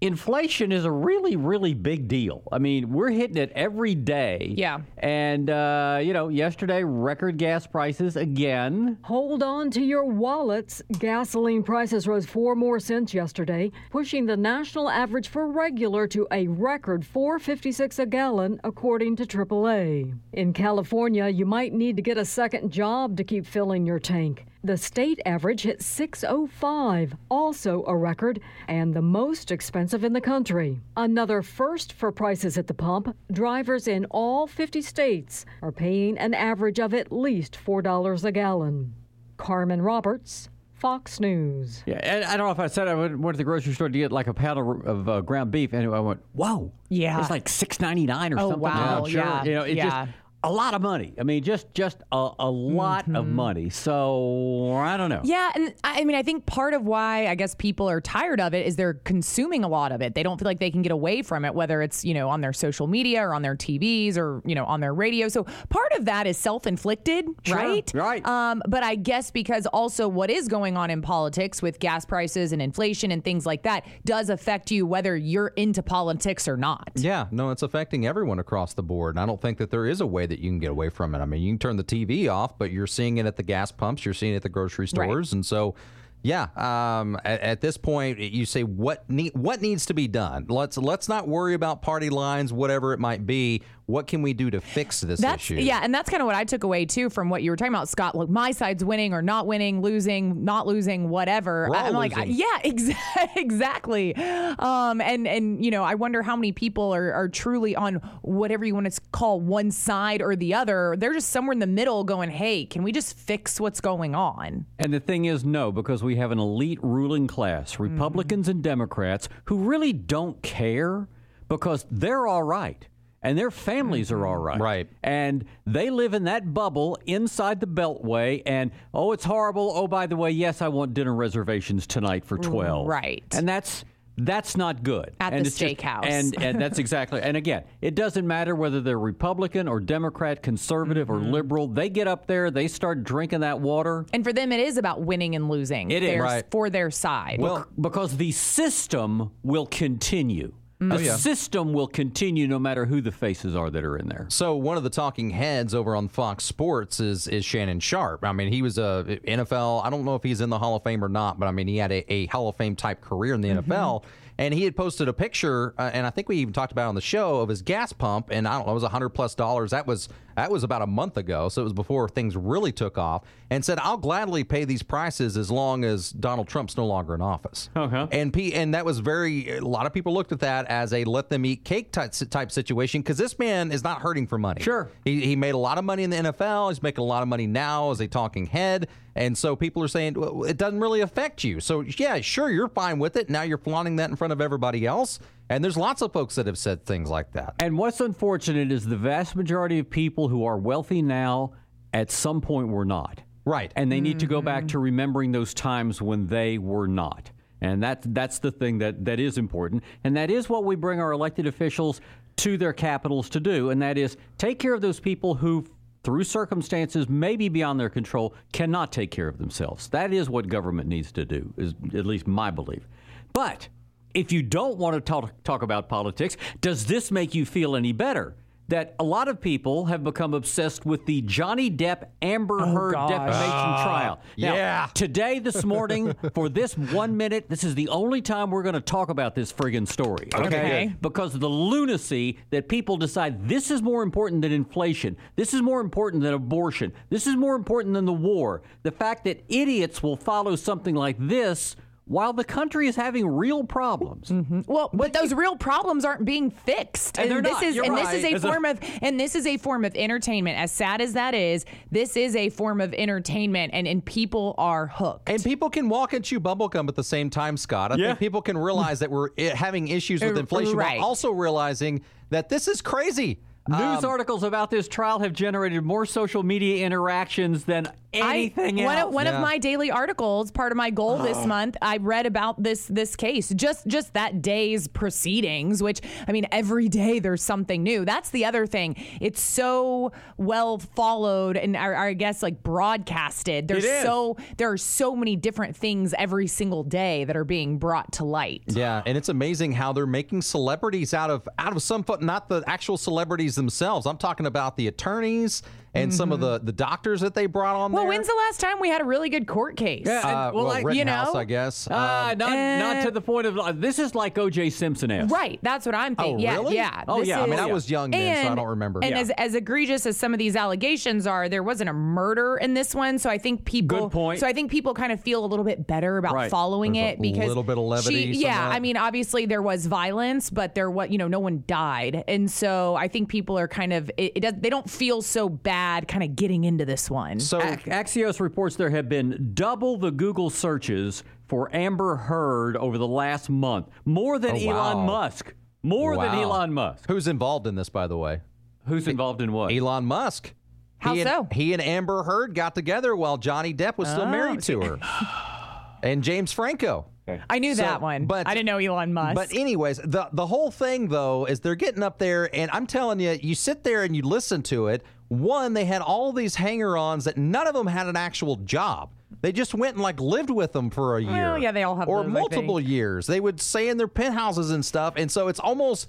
inflation 0.00 0.72
is 0.72 0.84
a 0.84 0.90
really, 0.90 1.36
really 1.36 1.74
big 1.74 2.08
deal. 2.08 2.42
I 2.50 2.58
mean, 2.58 2.90
we're 2.90 3.10
hitting 3.10 3.36
it 3.36 3.52
every 3.54 3.94
day. 3.94 4.54
Yeah. 4.56 4.78
And, 4.98 5.50
uh, 5.50 6.00
you 6.02 6.12
know, 6.12 6.28
yesterday, 6.28 6.82
record 6.82 7.36
gas 7.36 7.66
prices 7.66 8.16
again. 8.16 8.98
Hold 9.02 9.42
on 9.42 9.70
to 9.72 9.82
your 9.82 10.04
wallets. 10.04 10.82
Gasoline 10.98 11.62
prices 11.62 12.06
rose 12.06 12.26
four 12.26 12.54
more 12.54 12.80
cents 12.80 13.12
yesterday, 13.12 13.70
pushing 13.90 14.26
the 14.26 14.36
national 14.36 14.88
average 14.88 15.28
for 15.28 15.48
regular 15.48 16.06
to 16.08 16.26
a 16.32 16.46
record 16.48 17.02
4.56 17.02 17.98
a 17.98 18.06
gallon, 18.06 18.60
according 18.64 19.16
to 19.16 19.26
AAA. 19.26 20.18
In 20.32 20.52
California, 20.52 21.28
you 21.28 21.44
might 21.44 21.72
need 21.72 21.96
to 21.96 22.02
get 22.02 22.18
a 22.18 22.24
second 22.24 22.70
job 22.70 23.16
to 23.16 23.24
keep 23.24 23.46
filling 23.46 23.84
your 23.84 23.98
tank. 23.98 24.46
The 24.62 24.76
state 24.76 25.20
average 25.24 25.62
hit 25.62 25.82
605, 25.82 27.14
also 27.30 27.82
a 27.86 27.96
record 27.96 28.40
and 28.68 28.92
the 28.92 29.00
most 29.00 29.50
expensive 29.50 30.04
in 30.04 30.12
the 30.12 30.20
country. 30.20 30.80
Another 30.96 31.40
first 31.40 31.94
for 31.94 32.12
prices 32.12 32.58
at 32.58 32.66
the 32.66 32.74
pump. 32.74 33.16
Drivers 33.32 33.88
in 33.88 34.04
all 34.10 34.46
50 34.46 34.82
states 34.82 35.46
are 35.62 35.72
paying 35.72 36.18
an 36.18 36.34
average 36.34 36.78
of 36.78 36.92
at 36.92 37.10
least 37.10 37.58
$4 37.64 38.24
a 38.24 38.32
gallon. 38.32 38.92
Carmen 39.38 39.80
Roberts, 39.80 40.50
Fox 40.74 41.20
News. 41.20 41.82
Yeah, 41.86 42.00
and 42.02 42.24
I 42.26 42.36
don't 42.36 42.46
know 42.46 42.52
if 42.52 42.58
I 42.60 42.66
said 42.66 42.86
I 42.86 42.94
went, 42.94 43.18
went 43.18 43.34
to 43.34 43.38
the 43.38 43.44
grocery 43.44 43.72
store 43.72 43.88
to 43.88 43.98
get 43.98 44.12
like 44.12 44.26
a 44.26 44.34
pound 44.34 44.58
of, 44.58 44.86
of 44.86 45.08
uh, 45.08 45.20
ground 45.22 45.50
beef, 45.50 45.72
and 45.72 45.94
I 45.94 46.00
went, 46.00 46.20
"Whoa, 46.34 46.72
Yeah. 46.90 47.18
it's 47.20 47.30
like 47.30 47.48
six 47.48 47.80
ninety 47.80 48.04
nine 48.06 48.34
or 48.34 48.36
Oh, 48.38 48.42
something." 48.50 48.60
wow, 48.60 49.04
I'm 49.04 49.10
sure. 49.10 49.20
yeah, 49.20 49.44
you 49.44 49.54
know, 49.54 49.62
it's 49.62 49.76
yeah. 49.76 50.04
just 50.06 50.16
a 50.42 50.50
lot 50.50 50.72
of 50.74 50.80
money. 50.82 51.12
I 51.18 51.22
mean, 51.22 51.42
just 51.42 51.72
just 51.74 51.98
a, 52.12 52.30
a 52.38 52.50
lot 52.50 53.04
of 53.08 53.24
Mm-hmm. 53.26 53.34
money. 53.34 53.70
So 53.70 54.72
I 54.74 54.96
don't 54.96 55.10
know. 55.10 55.20
Yeah, 55.24 55.50
and 55.54 55.74
I 55.84 56.00
I 56.00 56.04
mean, 56.04 56.16
I 56.16 56.22
think 56.22 56.46
part 56.46 56.72
of 56.72 56.86
why 56.86 57.26
I 57.26 57.34
guess 57.34 57.54
people 57.54 57.88
are 57.90 58.00
tired 58.00 58.40
of 58.40 58.54
it 58.54 58.66
is 58.66 58.76
they're 58.76 58.94
consuming 58.94 59.64
a 59.64 59.68
lot 59.68 59.92
of 59.92 60.00
it. 60.00 60.14
They 60.14 60.22
don't 60.22 60.38
feel 60.38 60.46
like 60.46 60.58
they 60.60 60.70
can 60.70 60.80
get 60.82 60.92
away 60.92 61.20
from 61.22 61.44
it, 61.44 61.54
whether 61.54 61.82
it's 61.82 62.04
you 62.04 62.14
know 62.14 62.30
on 62.30 62.40
their 62.40 62.52
social 62.54 62.86
media 62.86 63.22
or 63.22 63.34
on 63.34 63.42
their 63.42 63.54
TVs 63.56 64.16
or 64.16 64.40
you 64.46 64.54
know 64.54 64.64
on 64.64 64.80
their 64.80 64.94
radio. 64.94 65.28
So 65.28 65.44
part 65.68 65.92
of 65.98 66.06
that 66.06 66.26
is 66.26 66.38
self-inflicted, 66.38 67.26
Sure, 67.42 67.56
right? 67.56 67.90
right. 67.94 68.26
Um, 68.26 68.62
but 68.68 68.82
I 68.82 68.94
guess 68.94 69.30
because 69.30 69.66
also 69.66 70.08
what 70.08 70.30
is 70.30 70.48
going 70.48 70.76
on 70.76 70.88
in 70.90 71.02
politics 71.02 71.60
with 71.60 71.78
gas 71.80 72.04
prices 72.06 72.52
and 72.52 72.62
inflation 72.62 73.10
and 73.10 73.22
things 73.22 73.44
like 73.44 73.62
that 73.64 73.84
does 74.04 74.30
affect 74.30 74.70
you 74.70 74.86
whether 74.86 75.16
you're 75.16 75.48
into 75.56 75.82
politics 75.82 76.48
or 76.48 76.56
not. 76.56 76.90
Yeah, 76.96 77.26
no, 77.30 77.50
it's 77.50 77.62
affecting 77.62 78.06
everyone 78.06 78.38
across 78.38 78.72
the 78.74 78.82
board. 78.82 79.16
And 79.16 79.20
I 79.22 79.26
don't 79.26 79.40
think 79.42 79.58
that 79.58 79.70
there 79.70 79.86
is 79.86 80.00
a 80.00 80.06
way 80.06 80.26
that 80.30 80.38
you 80.38 80.50
can 80.50 80.58
get 80.58 80.70
away 80.70 80.88
from 80.88 81.14
it. 81.14 81.18
I 81.18 81.26
mean, 81.26 81.42
you 81.42 81.52
can 81.52 81.58
turn 81.58 81.76
the 81.76 81.84
TV 81.84 82.28
off, 82.32 82.58
but 82.58 82.70
you're 82.70 82.86
seeing 82.86 83.18
it 83.18 83.26
at 83.26 83.36
the 83.36 83.42
gas 83.42 83.70
pumps, 83.70 84.04
you're 84.04 84.14
seeing 84.14 84.32
it 84.32 84.36
at 84.36 84.42
the 84.42 84.48
grocery 84.48 84.88
stores, 84.88 85.32
and 85.32 85.44
so. 85.44 85.74
Yeah, 86.22 86.48
um, 86.54 87.18
at, 87.24 87.40
at 87.40 87.60
this 87.62 87.78
point, 87.78 88.18
you 88.18 88.44
say 88.44 88.62
what 88.62 89.08
need 89.08 89.34
what 89.34 89.62
needs 89.62 89.86
to 89.86 89.94
be 89.94 90.06
done. 90.06 90.44
Let's 90.50 90.76
let's 90.76 91.08
not 91.08 91.26
worry 91.26 91.54
about 91.54 91.80
party 91.80 92.10
lines, 92.10 92.52
whatever 92.52 92.92
it 92.92 93.00
might 93.00 93.24
be. 93.24 93.62
What 93.90 94.06
can 94.06 94.22
we 94.22 94.32
do 94.32 94.50
to 94.50 94.60
fix 94.60 95.00
this 95.00 95.20
That's 95.20 95.42
issue? 95.42 95.56
yeah, 95.56 95.80
and 95.82 95.92
that's 95.92 96.08
kind 96.08 96.22
of 96.22 96.26
what 96.26 96.36
I 96.36 96.44
took 96.44 96.64
away 96.64 96.86
too 96.86 97.10
from 97.10 97.28
what 97.28 97.42
you 97.42 97.50
were 97.50 97.56
talking 97.56 97.74
about, 97.74 97.88
Scott. 97.88 98.14
Look, 98.16 98.30
my 98.30 98.52
side's 98.52 98.84
winning 98.84 99.12
or 99.12 99.20
not 99.22 99.46
winning, 99.46 99.82
losing, 99.82 100.44
not 100.44 100.66
losing, 100.66 101.08
whatever. 101.08 101.66
We're 101.68 101.76
all 101.76 101.86
I'm 101.86 101.92
like, 101.94 102.16
losing. 102.16 102.34
yeah, 102.34 102.58
exa- 102.64 103.36
exactly. 103.36 104.14
Um, 104.16 105.00
and 105.00 105.26
and 105.26 105.64
you 105.64 105.70
know, 105.70 105.82
I 105.82 105.94
wonder 105.96 106.22
how 106.22 106.36
many 106.36 106.52
people 106.52 106.94
are 106.94 107.12
are 107.12 107.28
truly 107.28 107.74
on 107.76 107.96
whatever 108.22 108.64
you 108.64 108.74
want 108.74 108.92
to 108.92 109.00
call 109.12 109.40
one 109.40 109.70
side 109.70 110.22
or 110.22 110.36
the 110.36 110.54
other. 110.54 110.94
They're 110.96 111.12
just 111.12 111.30
somewhere 111.30 111.52
in 111.52 111.58
the 111.58 111.66
middle, 111.66 112.04
going, 112.04 112.30
hey, 112.30 112.64
can 112.64 112.82
we 112.82 112.92
just 112.92 113.16
fix 113.16 113.60
what's 113.60 113.80
going 113.80 114.14
on? 114.14 114.66
And 114.78 114.94
the 114.94 115.00
thing 115.00 115.24
is, 115.24 115.44
no, 115.44 115.72
because 115.72 116.02
we 116.02 116.16
have 116.16 116.30
an 116.30 116.38
elite 116.38 116.78
ruling 116.82 117.26
class, 117.26 117.78
Republicans 117.78 118.48
and 118.48 118.62
Democrats, 118.62 119.28
who 119.46 119.56
really 119.58 119.92
don't 119.92 120.40
care 120.42 121.08
because 121.48 121.84
they're 121.90 122.26
all 122.26 122.44
right 122.44 122.86
and 123.22 123.36
their 123.38 123.50
families 123.50 124.10
are 124.10 124.26
all 124.26 124.36
right. 124.38 124.60
Right. 124.60 124.88
And 125.02 125.44
they 125.66 125.90
live 125.90 126.14
in 126.14 126.24
that 126.24 126.52
bubble 126.54 126.98
inside 127.06 127.60
the 127.60 127.66
Beltway. 127.66 128.42
And, 128.46 128.70
oh, 128.94 129.12
it's 129.12 129.24
horrible. 129.24 129.72
Oh, 129.74 129.86
by 129.86 130.06
the 130.06 130.16
way, 130.16 130.30
yes, 130.30 130.62
I 130.62 130.68
want 130.68 130.94
dinner 130.94 131.14
reservations 131.14 131.86
tonight 131.86 132.24
for 132.24 132.38
12. 132.38 132.86
Right. 132.86 133.24
And 133.32 133.48
that's. 133.48 133.84
That's 134.22 134.54
not 134.54 134.82
good. 134.82 135.14
At 135.18 135.32
and 135.32 135.44
the 135.44 135.48
it's 135.48 135.56
just- 135.56 135.76
steakhouse. 135.78 136.04
and, 136.04 136.42
and 136.42 136.60
that's 136.60 136.78
exactly. 136.84 137.22
And 137.22 137.38
again, 137.38 137.64
it 137.80 137.94
doesn't 137.94 138.26
matter 138.26 138.54
whether 138.54 138.82
they're 138.82 138.98
Republican 138.98 139.66
or 139.66 139.80
Democrat, 139.80 140.42
conservative 140.42 141.08
or 141.10 141.14
Mm-hmm. 141.14 141.30
liberal. 141.30 141.68
They 141.68 141.88
get 141.88 142.06
up 142.06 142.26
there, 142.26 142.50
they 142.50 142.68
start 142.68 143.02
drinking 143.02 143.40
that 143.40 143.60
water. 143.60 144.04
And 144.12 144.22
for 144.22 144.34
them, 144.34 144.52
it 144.52 144.60
is 144.60 144.76
about 144.76 145.00
winning 145.00 145.36
and 145.36 145.48
losing. 145.48 145.90
It 145.90 146.02
is. 146.02 146.20
Right. 146.20 146.44
for 146.50 146.68
their 146.68 146.90
side. 146.90 147.38
Well, 147.40 147.66
because 147.80 148.18
the 148.18 148.32
system 148.32 149.30
will 149.42 149.64
continue. 149.66 150.52
Mm. 150.80 150.88
The 150.90 150.94
Oh, 150.96 150.98
yeah. 150.98 151.16
system 151.16 151.72
will 151.74 151.86
continue 151.86 152.48
no 152.48 152.58
matter 152.58 152.86
who 152.86 153.00
the 153.02 153.12
faces 153.12 153.54
are 153.54 153.68
that 153.70 153.84
are 153.84 153.96
in 153.98 154.08
there. 154.08 154.24
So 154.30 154.56
one 154.56 154.76
of 154.78 154.82
the 154.82 154.88
talking 154.90 155.28
heads 155.30 155.74
over 155.74 155.94
on 155.94 156.08
Fox 156.08 156.44
Sports 156.44 157.00
is 157.00 157.28
is 157.28 157.44
Shannon 157.44 157.80
Sharpe. 157.80 158.24
I 158.24 158.32
mean, 158.32 158.50
he 158.52 158.62
was 158.62 158.78
a 158.78 159.18
NFL. 159.26 159.84
I 159.84 159.90
don't 159.90 160.04
know 160.06 160.14
if 160.14 160.22
he's 160.22 160.40
in 160.40 160.48
the 160.48 160.58
Hall 160.58 160.76
of 160.76 160.82
Fame 160.82 161.04
or 161.04 161.08
not, 161.10 161.38
but 161.38 161.46
I 161.46 161.50
mean, 161.52 161.68
he 161.68 161.76
had 161.76 161.92
a, 161.92 162.10
a 162.12 162.26
Hall 162.26 162.48
of 162.48 162.56
Fame 162.56 162.76
type 162.76 163.00
career 163.02 163.34
in 163.34 163.40
the 163.42 163.48
NFL. 163.50 164.04
And 164.40 164.54
he 164.54 164.64
had 164.64 164.74
posted 164.74 165.06
a 165.06 165.12
picture, 165.12 165.74
uh, 165.76 165.90
and 165.92 166.06
I 166.06 166.10
think 166.10 166.30
we 166.30 166.36
even 166.38 166.54
talked 166.54 166.72
about 166.72 166.86
it 166.86 166.88
on 166.88 166.94
the 166.94 167.02
show 167.02 167.40
of 167.40 167.50
his 167.50 167.60
gas 167.60 167.92
pump, 167.92 168.28
and 168.30 168.48
I 168.48 168.56
don't 168.56 168.64
know, 168.64 168.72
it 168.72 168.74
was 168.74 168.82
a 168.82 168.88
hundred 168.88 169.10
plus 169.10 169.34
dollars. 169.34 169.72
That 169.72 169.86
was 169.86 170.08
that 170.36 170.50
was 170.50 170.64
about 170.64 170.80
a 170.80 170.86
month 170.86 171.18
ago, 171.18 171.50
so 171.50 171.60
it 171.60 171.64
was 171.64 171.74
before 171.74 172.08
things 172.08 172.34
really 172.36 172.72
took 172.72 172.96
off. 172.96 173.24
And 173.50 173.64
said, 173.64 173.78
"I'll 173.80 173.98
gladly 173.98 174.44
pay 174.44 174.64
these 174.64 174.82
prices 174.82 175.36
as 175.36 175.50
long 175.50 175.84
as 175.84 176.10
Donald 176.12 176.48
Trump's 176.48 176.76
no 176.76 176.86
longer 176.86 177.14
in 177.14 177.20
office." 177.20 177.68
Okay. 177.76 178.06
And 178.12 178.32
P, 178.32 178.54
and 178.54 178.72
that 178.74 178.84
was 178.86 179.00
very. 179.00 179.56
A 179.56 179.60
lot 179.60 179.86
of 179.86 179.92
people 179.92 180.14
looked 180.14 180.32
at 180.32 180.40
that 180.40 180.66
as 180.66 180.94
a 180.94 181.04
let 181.04 181.28
them 181.28 181.44
eat 181.44 181.64
cake 181.64 181.92
type, 181.92 182.12
type 182.12 182.50
situation 182.50 183.02
because 183.02 183.18
this 183.18 183.38
man 183.38 183.72
is 183.72 183.84
not 183.84 184.00
hurting 184.00 184.26
for 184.26 184.38
money. 184.38 184.62
Sure. 184.62 184.88
He, 185.04 185.20
he 185.20 185.36
made 185.36 185.54
a 185.54 185.58
lot 185.58 185.76
of 185.76 185.84
money 185.84 186.04
in 186.04 186.10
the 186.10 186.16
NFL. 186.16 186.70
He's 186.70 186.82
making 186.82 187.02
a 187.02 187.06
lot 187.06 187.22
of 187.22 187.28
money 187.28 187.46
now 187.46 187.90
as 187.90 188.00
a 188.00 188.06
talking 188.06 188.46
head. 188.46 188.88
And 189.16 189.36
so 189.36 189.56
people 189.56 189.82
are 189.82 189.88
saying 189.88 190.14
well, 190.14 190.44
it 190.44 190.56
doesn't 190.56 190.80
really 190.80 191.00
affect 191.00 191.42
you. 191.42 191.60
So 191.60 191.80
yeah, 191.80 192.20
sure, 192.20 192.50
you're 192.50 192.68
fine 192.68 192.98
with 192.98 193.16
it. 193.16 193.28
Now 193.28 193.42
you're 193.42 193.58
flaunting 193.58 193.96
that 193.96 194.08
in 194.10 194.16
front 194.16 194.29
of 194.32 194.40
everybody 194.40 194.86
else. 194.86 195.18
And 195.48 195.62
there's 195.64 195.76
lots 195.76 196.02
of 196.02 196.12
folks 196.12 196.36
that 196.36 196.46
have 196.46 196.58
said 196.58 196.84
things 196.84 197.10
like 197.10 197.32
that. 197.32 197.54
And 197.58 197.76
what's 197.76 198.00
unfortunate 198.00 198.70
is 198.70 198.86
the 198.86 198.96
vast 198.96 199.34
majority 199.36 199.78
of 199.78 199.90
people 199.90 200.28
who 200.28 200.44
are 200.44 200.58
wealthy 200.58 201.02
now 201.02 201.52
at 201.92 202.10
some 202.10 202.40
point 202.40 202.68
were 202.68 202.84
not. 202.84 203.20
Right. 203.44 203.72
And 203.74 203.90
they 203.90 204.00
need 204.00 204.20
to 204.20 204.26
go 204.26 204.38
mm-hmm. 204.38 204.44
back 204.44 204.68
to 204.68 204.78
remembering 204.78 205.32
those 205.32 205.54
times 205.54 206.00
when 206.00 206.26
they 206.26 206.58
were 206.58 206.86
not. 206.86 207.30
And 207.60 207.82
that 207.82 208.02
that's 208.14 208.38
the 208.38 208.50
thing 208.50 208.78
that, 208.78 209.04
that 209.04 209.20
is 209.20 209.38
important. 209.38 209.82
And 210.04 210.16
that 210.16 210.30
is 210.30 210.48
what 210.48 210.64
we 210.64 210.76
bring 210.76 211.00
our 211.00 211.12
elected 211.12 211.46
officials 211.46 212.00
to 212.36 212.56
their 212.56 212.72
capitals 212.72 213.28
to 213.30 213.40
do. 213.40 213.70
And 213.70 213.82
that 213.82 213.98
is 213.98 214.16
take 214.38 214.58
care 214.58 214.72
of 214.72 214.80
those 214.80 215.00
people 215.00 215.34
who 215.34 215.66
through 216.02 216.24
circumstances 216.24 217.08
maybe 217.08 217.48
beyond 217.48 217.78
their 217.78 217.90
control 217.90 218.34
cannot 218.52 218.92
take 218.92 219.10
care 219.10 219.28
of 219.28 219.38
themselves. 219.38 219.88
That 219.88 220.12
is 220.12 220.30
what 220.30 220.48
government 220.48 220.88
needs 220.88 221.12
to 221.12 221.24
do, 221.24 221.52
is 221.56 221.74
at 221.94 222.06
least 222.06 222.26
my 222.26 222.50
belief. 222.50 222.88
But 223.32 223.68
if 224.14 224.32
you 224.32 224.42
don't 224.42 224.76
want 224.76 224.94
to 224.94 225.00
talk, 225.00 225.32
talk 225.44 225.62
about 225.62 225.88
politics, 225.88 226.36
does 226.60 226.86
this 226.86 227.10
make 227.10 227.34
you 227.34 227.44
feel 227.44 227.76
any 227.76 227.92
better? 227.92 228.36
That 228.68 228.94
a 229.00 229.02
lot 229.02 229.26
of 229.26 229.40
people 229.40 229.86
have 229.86 230.04
become 230.04 230.32
obsessed 230.32 230.86
with 230.86 231.04
the 231.04 231.22
Johnny 231.22 231.68
Depp 231.72 232.04
Amber 232.22 232.64
Heard 232.64 232.94
gosh. 232.94 233.10
defamation 233.10 233.50
Ah, 233.52 233.82
trial. 233.84 234.20
Now, 234.38 234.54
yeah. 234.54 234.88
Today, 234.94 235.40
this 235.40 235.64
morning, 235.76 236.14
for 236.34 236.48
this 236.48 236.78
one 236.78 237.16
minute, 237.16 237.48
this 237.48 237.64
is 237.64 237.74
the 237.74 237.88
only 237.88 238.22
time 238.22 238.52
we're 238.52 238.62
going 238.62 238.76
to 238.76 238.80
talk 238.80 239.08
about 239.08 239.34
this 239.34 239.52
friggin' 239.52 239.88
story. 239.88 240.28
Okay. 240.32 240.94
Because 241.00 241.34
of 241.34 241.40
the 241.40 241.50
lunacy 241.50 242.38
that 242.50 242.68
people 242.68 242.96
decide 242.96 243.48
this 243.48 243.72
is 243.72 243.82
more 243.82 244.04
important 244.04 244.40
than 244.42 244.52
inflation. 244.52 245.16
This 245.34 245.52
is 245.52 245.62
more 245.62 245.80
important 245.80 246.22
than 246.22 246.32
abortion. 246.32 246.92
This 247.08 247.26
is 247.26 247.34
more 247.34 247.56
important 247.56 247.94
than 247.94 248.04
the 248.04 248.12
war. 248.12 248.62
The 248.84 248.92
fact 248.92 249.24
that 249.24 249.42
idiots 249.48 250.00
will 250.00 250.16
follow 250.16 250.54
something 250.54 250.94
like 250.94 251.16
this 251.18 251.74
while 252.10 252.32
the 252.32 252.42
country 252.42 252.88
is 252.88 252.96
having 252.96 253.24
real 253.24 253.62
problems. 253.62 254.32
Well, 254.66 254.90
but 254.92 255.12
those 255.12 255.32
real 255.32 255.54
problems 255.54 256.04
aren't 256.04 256.24
being 256.24 256.50
fixed. 256.50 257.20
And 257.20 257.30
they're 257.30 257.40
this 257.40 257.52
not. 257.52 257.62
is 257.62 257.76
You're 257.76 257.84
and 257.84 257.96
this 257.96 258.12
is 258.12 258.24
a 258.24 258.32
As 258.34 258.42
a- 258.44 258.48
form 258.48 258.64
of 258.64 258.80
and 259.00 259.18
this 259.20 259.36
is 259.36 259.46
a 259.46 259.56
form 259.58 259.84
of 259.84 259.94
entertainment. 259.94 260.58
As 260.58 260.72
sad 260.72 261.00
as 261.00 261.12
that 261.12 261.34
is, 261.34 261.64
this 261.92 262.16
is 262.16 262.34
a 262.34 262.50
form 262.50 262.80
of 262.80 262.92
entertainment 262.94 263.72
and, 263.74 263.86
and 263.86 264.04
people 264.04 264.56
are 264.58 264.88
hooked. 264.88 265.30
And 265.30 265.42
people 265.44 265.70
can 265.70 265.88
walk 265.88 266.12
and 266.12 266.24
chew 266.24 266.40
bubblegum 266.40 266.88
at 266.88 266.96
the 266.96 267.04
same 267.04 267.30
time, 267.30 267.56
Scott. 267.56 267.92
I 267.92 267.94
Yeah. 267.94 268.06
think 268.08 268.18
people 268.18 268.42
can 268.42 268.58
realize 268.58 268.98
that 268.98 269.10
we're 269.12 269.28
having 269.54 269.86
issues 269.86 270.20
with 270.20 270.36
Uh, 270.36 270.40
inflation 270.40 270.76
right. 270.76 270.98
while 270.98 271.06
also 271.06 271.30
realizing 271.30 272.02
that 272.30 272.48
this 272.48 272.66
is 272.66 272.82
crazy. 272.82 273.38
News 273.68 274.02
Um, 274.02 274.10
articles 274.10 274.42
about 274.42 274.70
this 274.72 274.88
trial 274.88 275.20
have 275.20 275.32
generated 275.32 275.84
more 275.84 276.06
social 276.06 276.42
media 276.42 276.84
interactions 276.84 277.64
than 277.66 277.86
anything 278.12 278.80
I, 278.80 278.84
one 278.84 278.96
else. 278.98 279.08
Of, 279.08 279.14
one 279.14 279.26
of 279.26 279.40
my 279.40 279.58
daily 279.58 279.90
articles, 279.90 280.50
part 280.50 280.72
of 280.72 280.76
my 280.76 280.90
goal 280.90 281.18
this 281.18 281.36
Oh. 281.36 281.46
month, 281.46 281.76
I 281.80 281.96
read 281.98 282.26
about 282.26 282.62
this 282.62 282.86
this 282.86 283.16
case, 283.16 283.48
just 283.50 283.86
just 283.86 284.14
that 284.14 284.42
day's 284.42 284.88
proceedings. 284.88 285.82
Which 285.82 286.00
I 286.26 286.32
mean, 286.32 286.46
every 286.52 286.88
day 286.88 287.18
there's 287.18 287.42
something 287.42 287.82
new. 287.82 288.04
That's 288.04 288.30
the 288.30 288.44
other 288.44 288.66
thing. 288.66 288.96
It's 289.20 289.40
so 289.40 290.12
well 290.36 290.78
followed 290.78 291.56
and 291.56 291.76
or, 291.76 291.92
or 291.92 291.96
I 291.96 292.12
guess 292.14 292.42
like 292.42 292.62
broadcasted. 292.62 293.68
There's 293.68 293.84
It 293.84 293.88
is. 293.88 294.02
so 294.02 294.36
there 294.56 294.70
are 294.70 294.78
so 294.78 295.14
many 295.14 295.36
different 295.36 295.76
things 295.76 296.14
every 296.18 296.46
single 296.46 296.82
day 296.82 297.24
that 297.24 297.36
are 297.36 297.44
being 297.44 297.78
brought 297.78 298.12
to 298.12 298.24
light. 298.24 298.62
Yeah, 298.66 299.02
and 299.06 299.16
it's 299.16 299.28
amazing 299.28 299.72
how 299.72 299.92
they're 299.92 300.06
making 300.06 300.42
celebrities 300.42 301.14
out 301.14 301.30
of 301.30 301.48
out 301.58 301.74
of 301.74 301.82
some 301.82 302.04
not 302.20 302.48
the 302.48 302.62
actual 302.66 302.96
celebrities 302.96 303.54
themselves. 303.54 304.06
I'm 304.06 304.18
talking 304.18 304.46
about 304.46 304.76
the 304.76 304.88
attorneys 304.88 305.62
and 305.94 306.14
some 306.14 306.30
of 306.32 306.40
the 306.40 306.58
the 306.60 306.72
doctors 306.72 307.20
that 307.20 307.34
they 307.34 307.46
brought 307.46 307.76
on 307.76 307.80
Mm-hmm. 307.90 307.94
Well, 307.94 308.02
there. 308.04 308.10
when's 308.10 308.26
the 308.28 308.34
last 308.34 308.60
time 308.60 308.78
we 308.80 308.88
had 308.88 309.00
a 309.00 309.04
really 309.04 309.28
good 309.28 309.46
court 309.46 309.76
case? 309.76 310.04
Yeah, 310.06 310.20
and- 310.26 310.36
Uh, 310.36 310.50
well, 310.54 310.70
I- 310.70 310.82
Rittenhouse, 310.82 311.34
I 311.34 311.44
guess. 311.44 311.88
Ah, 311.90 312.30
Um, 312.32 312.38
not 312.38 312.50
not 312.50 312.96
eh. 312.96 313.04
to 313.04 313.10
the 313.10 313.20
point 313.20 313.46
of 313.46 313.58
uh, 313.58 313.72
this 313.72 313.98
is 313.98 314.14
like 314.14 314.38
O.J. 314.38 314.70
Simpson 314.70 315.10
is. 315.10 315.30
Right, 315.30 315.58
that's 315.62 315.86
what 315.86 315.94
I'm 315.94 316.14
Oh, 316.18 316.22
thinking. 316.22 316.40
yeah, 316.40 316.54
really? 316.56 316.74
yeah. 316.76 317.04
Oh, 317.08 317.20
This 317.20 317.28
yeah. 317.28 317.42
I 317.42 317.46
mean, 317.46 317.58
I 317.58 317.66
was 317.66 317.90
young 317.90 318.10
then, 318.12 318.36
so 318.36 318.42
I 318.42 318.46
And- 318.48 318.56
don't 318.56 318.68
remember. 318.68 319.00
And 319.02 319.10
Yeah. 319.12 319.18
as 319.20 319.30
as 319.30 319.54
egregious 319.54 320.06
as 320.06 320.16
some 320.16 320.32
of 320.32 320.38
these 320.38 320.54
allegations 320.56 321.26
are, 321.26 321.48
there 321.48 321.62
wasn't 321.62 321.90
a 321.90 321.94
murder 321.94 322.56
in 322.56 322.74
this 322.74 322.94
one, 322.94 323.18
so 323.18 323.28
I 323.30 323.38
think 323.38 323.64
people. 323.64 323.98
Good 323.98 324.12
point. 324.12 324.40
So 324.40 324.46
I 324.46 324.52
think 324.52 324.70
people 324.70 324.94
kind 324.94 325.10
of 325.12 325.20
feel 325.20 325.44
a 325.44 325.46
little 325.46 325.64
bit 325.64 325.86
better 325.86 326.18
about 326.18 326.34
Right. 326.34 326.50
following 326.50 326.92
There's 326.92 327.04
a 327.06 327.12
it 327.14 327.20
because 327.22 327.44
a 327.44 327.48
little 327.48 327.62
bit 327.62 327.78
of 327.78 327.84
levity 327.84 328.32
She, 328.34 328.42
yeah. 328.42 328.68
I 328.68 328.78
mean, 328.78 328.96
obviously 328.96 329.46
there 329.46 329.62
was 329.62 329.86
violence, 329.86 330.50
but 330.50 330.74
there 330.74 330.90
was 330.90 331.10
you 331.10 331.18
know 331.18 331.28
no 331.28 331.40
one 331.40 331.64
died, 331.66 332.22
and 332.28 332.50
so 332.50 332.94
I 332.94 333.08
think 333.08 333.28
people 333.28 333.58
are 333.58 333.66
kind 333.68 333.92
of 333.92 334.10
it, 334.16 334.32
it 334.36 334.40
does 334.40 334.54
they 334.58 334.70
don't 334.70 334.88
feel 334.88 335.22
so 335.22 335.48
bad 335.48 335.79
kind 336.08 336.22
of 336.22 336.36
getting 336.36 336.64
into 336.64 336.84
this 336.84 337.10
one. 337.10 337.40
so 337.40 337.60
Ac- 337.62 337.90
Axios 337.90 338.40
reports 338.40 338.76
there 338.76 338.90
have 338.90 339.08
been 339.08 339.50
double 339.54 339.96
the 339.96 340.10
Google 340.10 340.50
searches 340.50 341.22
for 341.46 341.68
Amber 341.74 342.16
Heard 342.16 342.76
over 342.76 342.96
the 342.98 343.06
last 343.08 343.50
month, 343.50 343.88
more 344.04 344.38
than 344.38 344.52
Oh, 344.52 344.70
Elon 344.70 344.98
wow. 344.98 345.06
Musk. 345.06 345.54
More 345.82 346.16
than 346.16 346.34
Elon 346.34 346.72
Musk. 346.72 347.04
who's 347.08 347.26
involved 347.26 347.66
in 347.66 347.74
this, 347.74 347.88
by 347.88 348.06
the 348.06 348.16
way? 348.16 348.40
Who's 348.86 349.08
involved 349.08 349.40
in 349.40 349.52
what? 349.52 349.72
Elon 349.72 350.04
Musk. 350.04 350.52
How 350.98 351.14
he 351.14 351.22
and, 351.22 351.30
so? 351.30 351.48
He 351.52 351.72
and 351.72 351.80
Amber 351.82 352.22
Heard 352.24 352.54
got 352.54 352.74
together 352.74 353.16
while 353.16 353.38
Johnny 353.38 353.72
Depp 353.72 353.96
was 353.96 354.08
still 354.08 354.22
Oh, 354.22 354.30
married 354.30 354.60
to 354.64 354.80
her, 354.82 354.98
and 356.02 356.22
James 356.22 356.52
Franco. 356.52 357.06
I 357.48 357.60
knew 357.60 357.76
So, 357.76 357.82
that 357.82 358.02
one, 358.02 358.26
but- 358.26 358.48
I 358.48 358.54
didn't 358.54 358.66
know 358.66 358.78
Elon 358.78 359.12
Musk. 359.14 359.36
But 359.36 359.54
anyways, 359.54 359.98
the 359.98 360.28
the 360.32 360.46
whole 360.46 360.70
thing 360.72 361.08
though 361.08 361.44
is 361.46 361.60
they're 361.60 361.76
getting 361.76 362.02
up 362.02 362.18
there, 362.18 362.50
and 362.54 362.68
I'm 362.72 362.86
telling 362.88 363.20
you, 363.20 363.38
you 363.40 363.54
sit 363.54 363.84
there 363.84 364.02
and 364.02 364.14
you 364.16 364.22
listen 364.22 364.62
to 364.64 364.88
it. 364.88 365.04
One, 365.30 365.74
they 365.74 365.84
had 365.84 366.02
all 366.02 366.32
these 366.32 366.56
hanger-ons 366.56 367.24
that 367.24 367.36
none 367.36 367.68
of 367.68 367.72
them 367.72 367.86
had 367.86 368.08
an 368.08 368.16
actual 368.16 368.56
job. 368.56 369.10
They 369.42 369.52
just 369.52 369.74
went 369.74 369.94
and 369.94 370.02
like 370.02 370.18
lived 370.20 370.50
with 370.50 370.72
them 370.72 370.90
for 370.90 371.18
a 371.18 371.22
year. 371.22 371.30
Well, 371.30 371.58
yeah, 371.58 371.70
they 371.70 371.84
all 371.84 371.94
have 371.94 372.08
or 372.08 372.24
those, 372.24 372.32
multiple 372.32 372.80
years. 372.80 373.28
They 373.28 373.38
would 373.38 373.60
stay 373.60 373.90
in 373.90 373.96
their 373.96 374.08
penthouses 374.08 374.72
and 374.72 374.84
stuff, 374.84 375.14
and 375.16 375.30
so 375.30 375.46
it's 375.48 375.60
almost. 375.60 376.08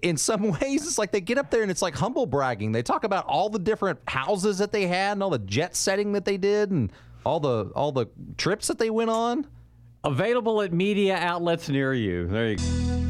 In 0.00 0.16
some 0.16 0.42
ways, 0.60 0.86
it's 0.86 0.96
like 0.96 1.12
they 1.12 1.20
get 1.20 1.36
up 1.36 1.50
there 1.50 1.60
and 1.60 1.70
it's 1.70 1.82
like 1.82 1.94
humble 1.94 2.24
bragging. 2.24 2.72
They 2.72 2.82
talk 2.82 3.04
about 3.04 3.26
all 3.26 3.50
the 3.50 3.58
different 3.58 3.98
houses 4.08 4.56
that 4.56 4.72
they 4.72 4.86
had 4.86 5.12
and 5.12 5.22
all 5.22 5.28
the 5.28 5.40
jet 5.40 5.76
setting 5.76 6.12
that 6.12 6.24
they 6.24 6.38
did 6.38 6.70
and 6.70 6.90
all 7.26 7.40
the 7.40 7.72
all 7.74 7.92
the 7.92 8.06
trips 8.38 8.68
that 8.68 8.78
they 8.78 8.88
went 8.88 9.10
on. 9.10 9.46
Available 10.02 10.62
at 10.62 10.72
media 10.72 11.16
outlets 11.16 11.68
near 11.68 11.92
you. 11.92 12.26
There 12.26 12.52
you 12.52 12.56
go. 12.56 13.05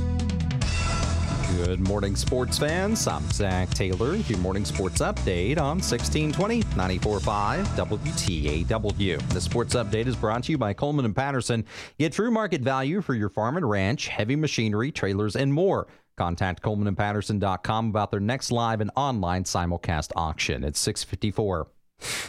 Good 1.65 1.81
morning, 1.81 2.17
sports 2.17 2.59
fans. 2.59 3.07
I'm 3.07 3.27
Zach 3.31 3.71
Taylor. 3.71 4.17
Your 4.17 4.39
morning 4.41 4.67
sports 4.67 5.01
update 5.01 5.57
on 5.57 5.79
1620 5.79 6.59
945 6.77 7.67
WTAW. 7.69 9.29
The 9.31 9.41
sports 9.41 9.75
update 9.75 10.07
is 10.07 10.15
brought 10.15 10.45
to 10.45 10.53
you 10.53 10.59
by 10.59 10.75
Coleman 10.75 11.07
and 11.07 11.17
Patterson. 11.17 11.65
Get 11.99 12.13
true 12.13 12.31
market 12.31 12.61
value 12.61 13.01
for 13.01 13.15
your 13.15 13.31
farm 13.31 13.57
and 13.57 13.69
ranch, 13.69 14.09
heavy 14.09 14.37
machinery, 14.37 14.93
trailers, 14.93 15.35
and 15.35 15.51
more. 15.51 15.87
Contact 16.19 16.63
colemanandpatterson.com 16.63 17.89
about 17.89 18.11
their 18.11 18.21
next 18.21 18.53
live 18.53 18.83
and 18.83 18.91
online 18.95 19.45
simulcast 19.45 20.13
auction. 20.15 20.63
at 20.63 20.77
654. 20.77 21.69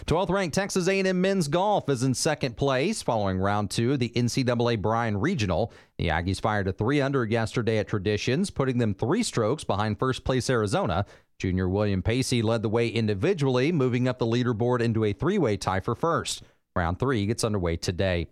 12th 0.08 0.30
ranked 0.30 0.56
Texas 0.56 0.88
A&M 0.88 1.20
men's 1.20 1.50
golf 1.50 1.90
is 1.90 2.02
in 2.02 2.14
second 2.14 2.56
place 2.56 3.02
following 3.02 3.38
round 3.40 3.70
two 3.70 3.92
of 3.92 4.00
the 4.00 4.10
NCAA 4.16 4.82
Bryan 4.82 5.18
Regional. 5.18 5.74
The 5.98 6.08
Aggies 6.08 6.40
fired 6.40 6.70
a 6.70 6.72
three 6.72 7.02
under 7.02 7.26
yesterday 7.26 7.78
at 7.78 7.90
Traditions, 7.90 8.50
putting 8.50 8.78
them 8.78 8.94
three 8.94 9.22
strokes 9.22 9.66
behind 9.66 10.00
first 10.00 10.24
place 10.24 10.50
Arizona. 10.50 11.06
Junior 11.40 11.68
William 11.68 12.02
Paysse 12.02 12.42
led 12.42 12.62
the 12.62 12.70
way 12.70 12.88
individually, 12.88 13.74
moving 13.74 14.08
up 14.08 14.18
the 14.18 14.26
leaderboard 14.26 14.80
into 14.80 15.04
a 15.04 15.12
three-way 15.12 15.58
tie 15.58 15.82
for 15.82 15.94
first. 15.94 16.42
Round 16.76 16.98
three 16.98 17.26
gets 17.26 17.44
underway 17.44 17.76
today. 17.76 18.28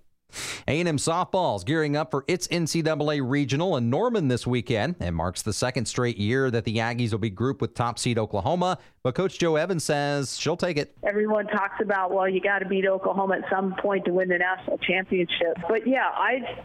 A&M 0.67 0.98
softball 0.98 1.58
is 1.58 1.63
gearing 1.63 1.95
up 1.95 2.12
for 2.12 2.26
its 2.28 2.48
NCAA 2.48 3.21
regional 3.28 3.78
in 3.78 3.89
Norman 3.89 4.28
this 4.28 4.45
weekend. 4.45 4.95
It 5.00 5.12
marks 5.12 5.41
the 5.41 5.54
second 5.54 5.86
straight 5.86 6.17
year 6.17 6.52
that 6.52 6.65
the 6.65 6.78
Aggies 6.78 7.12
will 7.12 7.19
be 7.19 7.30
grouped 7.30 7.62
with 7.62 7.74
top 7.74 8.00
seed 8.00 8.17
Oklahoma, 8.17 8.78
but 9.04 9.15
Coach 9.15 9.39
Jo 9.39 9.56
Evans 9.56 9.84
says 9.84 10.38
she'll 10.38 10.58
take 10.58 10.78
it. 10.78 10.95
Everyone 11.04 11.48
talks 11.48 11.82
about, 11.82 12.12
well, 12.12 12.28
you 12.28 12.41
got 12.41 12.60
to 12.60 12.65
beat 12.65 12.86
Oklahoma 12.86 13.38
at 13.43 13.50
some 13.50 13.76
point 13.76 14.06
to 14.06 14.12
win 14.12 14.30
the 14.30 14.38
national 14.38 14.78
championship. 14.80 15.58
But 15.67 15.88
yeah, 15.88 16.10
I 16.13 16.60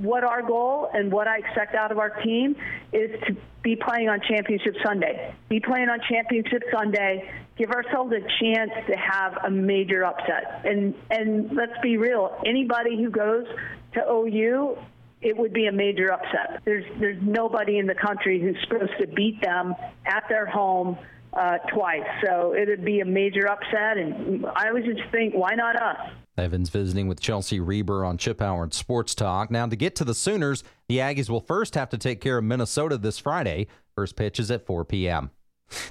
what 0.00 0.24
our 0.24 0.42
goal 0.42 0.88
and 0.94 1.12
what 1.12 1.28
I 1.28 1.38
expect 1.38 1.74
out 1.74 1.92
of 1.92 1.98
our 1.98 2.10
team 2.22 2.56
is 2.92 3.10
to 3.26 3.36
be 3.62 3.76
playing 3.76 4.08
on 4.08 4.20
championship 4.26 4.74
Sunday. 4.82 5.34
Be 5.48 5.60
playing 5.60 5.88
on 5.90 6.00
championship 6.08 6.62
Sunday. 6.72 7.30
Give 7.60 7.70
ourselves 7.70 8.10
a 8.12 8.20
chance 8.42 8.70
to 8.88 8.96
have 8.96 9.34
a 9.44 9.50
major 9.50 10.02
upset. 10.02 10.62
And 10.64 10.94
and 11.10 11.54
let's 11.54 11.78
be 11.82 11.98
real, 11.98 12.40
anybody 12.46 12.96
who 12.96 13.10
goes 13.10 13.44
to 13.92 14.00
OU 14.10 14.78
it 15.22 15.36
would 15.36 15.52
be 15.52 15.66
a 15.66 15.72
major 15.72 16.10
upset. 16.12 16.62
There's 16.64 16.84
there's 16.98 17.22
nobody 17.22 17.78
in 17.78 17.86
the 17.86 17.94
country 17.94 18.40
who's 18.40 18.56
supposed 18.62 18.92
to 19.00 19.06
beat 19.06 19.40
them 19.42 19.74
at 20.06 20.24
their 20.28 20.46
home 20.46 20.96
uh, 21.32 21.58
twice. 21.72 22.06
So 22.24 22.54
it 22.54 22.68
would 22.68 22.84
be 22.84 23.00
a 23.00 23.04
major 23.04 23.48
upset, 23.50 23.98
and 23.98 24.46
I 24.46 24.68
always 24.68 24.84
just 24.84 25.02
think, 25.12 25.34
why 25.34 25.54
not 25.54 25.76
us? 25.76 25.98
Evans 26.36 26.70
visiting 26.70 27.06
with 27.06 27.20
Chelsea 27.20 27.60
Reber 27.60 28.04
on 28.04 28.16
Chip 28.16 28.40
Howard 28.40 28.72
Sports 28.72 29.14
Talk. 29.14 29.50
Now, 29.50 29.66
to 29.66 29.76
get 29.76 29.94
to 29.96 30.04
the 30.04 30.14
Sooners, 30.14 30.64
the 30.88 30.98
Aggies 30.98 31.28
will 31.28 31.40
first 31.40 31.74
have 31.74 31.90
to 31.90 31.98
take 31.98 32.20
care 32.20 32.38
of 32.38 32.44
Minnesota 32.44 32.96
this 32.96 33.18
Friday. 33.18 33.66
First 33.94 34.16
pitch 34.16 34.40
is 34.40 34.50
at 34.50 34.64
4 34.64 34.86
p.m. 34.86 35.30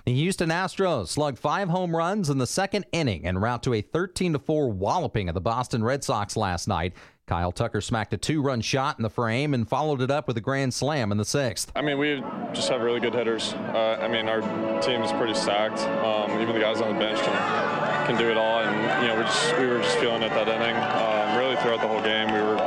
The 0.05 0.13
Houston 0.13 0.49
Astros 0.49 1.07
slugged 1.09 1.39
five 1.39 1.69
home 1.69 1.95
runs 1.95 2.29
in 2.29 2.37
the 2.37 2.47
second 2.47 2.85
inning 2.91 3.25
en 3.25 3.37
route 3.37 3.63
to 3.63 3.73
a 3.73 3.81
13 3.81 4.37
4 4.37 4.69
walloping 4.69 5.29
of 5.29 5.35
the 5.35 5.41
Boston 5.41 5.83
Red 5.83 6.03
Sox 6.03 6.35
last 6.35 6.67
night. 6.67 6.93
Kyle 7.29 7.51
Tucker 7.51 7.79
smacked 7.79 8.11
a 8.15 8.17
two 8.17 8.41
run 8.41 8.59
shot 8.59 8.97
in 8.97 9.03
the 9.03 9.09
frame 9.09 9.53
and 9.53 9.69
followed 9.69 10.01
it 10.01 10.09
up 10.09 10.27
with 10.27 10.35
a 10.37 10.41
grand 10.41 10.73
slam 10.73 11.11
in 11.11 11.19
the 11.19 11.25
sixth. 11.25 11.71
I 11.75 11.83
mean, 11.83 11.99
we 11.99 12.23
just 12.53 12.69
have 12.69 12.81
really 12.81 12.99
good 12.99 13.13
hitters. 13.13 13.53
Uh, 13.53 13.99
I 14.01 14.07
mean, 14.07 14.27
our 14.27 14.41
team 14.81 15.03
is 15.03 15.11
pretty 15.11 15.35
stacked. 15.35 15.79
Um, 16.03 16.41
even 16.41 16.55
the 16.55 16.59
guys 16.59 16.81
on 16.81 16.91
the 16.91 16.99
bench 16.99 17.19
can, 17.19 18.07
can 18.07 18.17
do 18.17 18.31
it 18.31 18.37
all, 18.37 18.61
and 18.61 19.03
you 19.03 19.09
know, 19.09 19.15
we 19.15 19.21
just 19.21 19.57
we 19.59 19.67
were 19.67 19.77
just 19.77 19.99
feeling 19.99 20.23
it 20.23 20.29
that 20.29 20.47
inning. 20.47 20.75
Um, 20.75 21.37
really, 21.37 21.55
throughout 21.57 21.81
the 21.81 21.87
whole 21.87 22.01
game, 22.01 22.33
we 22.33 22.41
were 22.41 22.57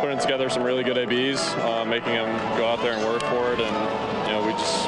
putting 0.00 0.18
together 0.18 0.48
some 0.48 0.62
really 0.62 0.82
good 0.82 0.96
ABs, 0.96 1.40
uh, 1.56 1.84
making 1.84 2.14
them 2.14 2.56
go 2.56 2.66
out 2.66 2.80
there 2.80 2.94
and 2.94 3.04
work 3.04 3.20
for 3.20 3.52
it, 3.52 3.60
and 3.60 4.05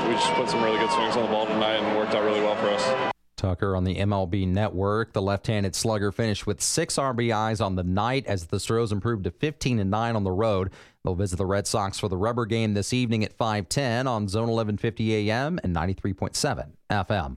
we 0.09 0.15
just 0.15 0.33
put 0.33 0.49
some 0.49 0.63
really 0.63 0.79
good 0.79 0.91
swings 0.91 1.17
on 1.17 1.23
the 1.23 1.29
ball 1.29 1.47
tonight, 1.47 1.77
and 1.77 1.97
worked 1.97 2.15
out 2.15 2.25
really 2.25 2.41
well 2.41 2.57
for 2.57 2.69
us. 2.69 3.13
Tucker 3.37 3.77
on 3.77 3.85
the 3.85 3.97
MLB 3.97 4.49
network. 4.49 5.13
The 5.13 5.23
left 5.23 5.47
handed 5.47 5.75
slugger 5.75 6.11
finished 6.11 6.47
with 6.47 6.61
six 6.61 6.97
RBIs 6.97 7.65
on 7.65 7.77
the 7.77 7.85
night 7.85 8.27
as 8.27 8.47
the 8.47 8.59
Stros 8.59 8.91
improved 8.91 9.25
to 9.25 9.31
15 9.31 9.79
and 9.79 9.91
9 9.91 10.17
on 10.17 10.25
the 10.25 10.33
road. 10.33 10.71
They'll 11.05 11.15
visit 11.15 11.37
the 11.37 11.47
Red 11.47 11.67
Sox 11.67 11.99
for 11.99 12.09
the 12.09 12.17
rubber 12.17 12.47
game 12.47 12.75
this 12.75 12.93
evening 12.93 13.25
at 13.25 13.33
510 13.33 14.07
on 14.07 14.29
Zone 14.29 14.49
1150 14.49 15.31
AM 15.31 15.61
and 15.63 15.75
93.7 15.75 16.71
FM. 16.91 17.37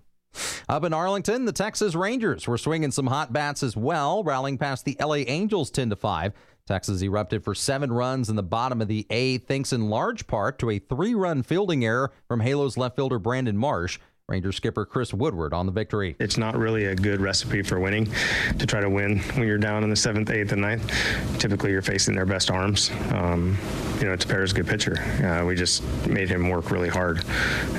Up 0.67 0.83
in 0.83 0.93
Arlington, 0.93 1.45
the 1.45 1.51
Texas 1.51 1.93
Rangers 1.93 2.47
were 2.47 2.57
swinging 2.57 2.91
some 2.91 3.07
hot 3.07 3.33
bats 3.33 3.63
as 3.63 3.75
well, 3.75 4.23
rallying 4.23 4.57
past 4.57 4.85
the 4.85 4.95
LA 4.99 5.15
Angels 5.27 5.69
10 5.69 5.89
to 5.89 5.95
5. 5.95 6.33
Texas 6.71 7.01
erupted 7.01 7.43
for 7.43 7.53
seven 7.53 7.91
runs 7.91 8.29
in 8.29 8.37
the 8.37 8.41
bottom 8.41 8.81
of 8.81 8.87
the 8.87 9.05
eighth, 9.09 9.45
thanks 9.45 9.73
in 9.73 9.89
large 9.89 10.25
part 10.25 10.57
to 10.57 10.69
a 10.69 10.79
three 10.79 11.13
run 11.13 11.43
fielding 11.43 11.83
error 11.83 12.13
from 12.29 12.39
Halos 12.39 12.77
left 12.77 12.95
fielder 12.95 13.19
Brandon 13.19 13.57
Marsh. 13.57 13.99
Ranger 14.31 14.53
skipper 14.53 14.85
Chris 14.85 15.13
Woodward 15.13 15.53
on 15.53 15.65
the 15.65 15.73
victory. 15.73 16.15
It's 16.17 16.37
not 16.37 16.55
really 16.55 16.85
a 16.85 16.95
good 16.95 17.19
recipe 17.19 17.63
for 17.63 17.81
winning 17.81 18.09
to 18.57 18.65
try 18.65 18.79
to 18.79 18.89
win 18.89 19.19
when 19.19 19.45
you're 19.45 19.57
down 19.57 19.83
in 19.83 19.89
the 19.89 19.95
seventh, 19.97 20.29
eighth, 20.29 20.53
and 20.53 20.61
ninth. 20.61 20.89
Typically, 21.37 21.71
you're 21.71 21.81
facing 21.81 22.15
their 22.15 22.25
best 22.25 22.49
arms. 22.49 22.91
Um, 23.11 23.57
you 23.99 24.07
know, 24.07 24.15
Tepera's 24.15 24.53
a 24.53 24.55
good 24.55 24.67
pitcher. 24.67 24.97
Uh, 25.21 25.45
we 25.45 25.55
just 25.55 25.83
made 26.07 26.29
him 26.29 26.47
work 26.47 26.71
really 26.71 26.87
hard, 26.87 27.25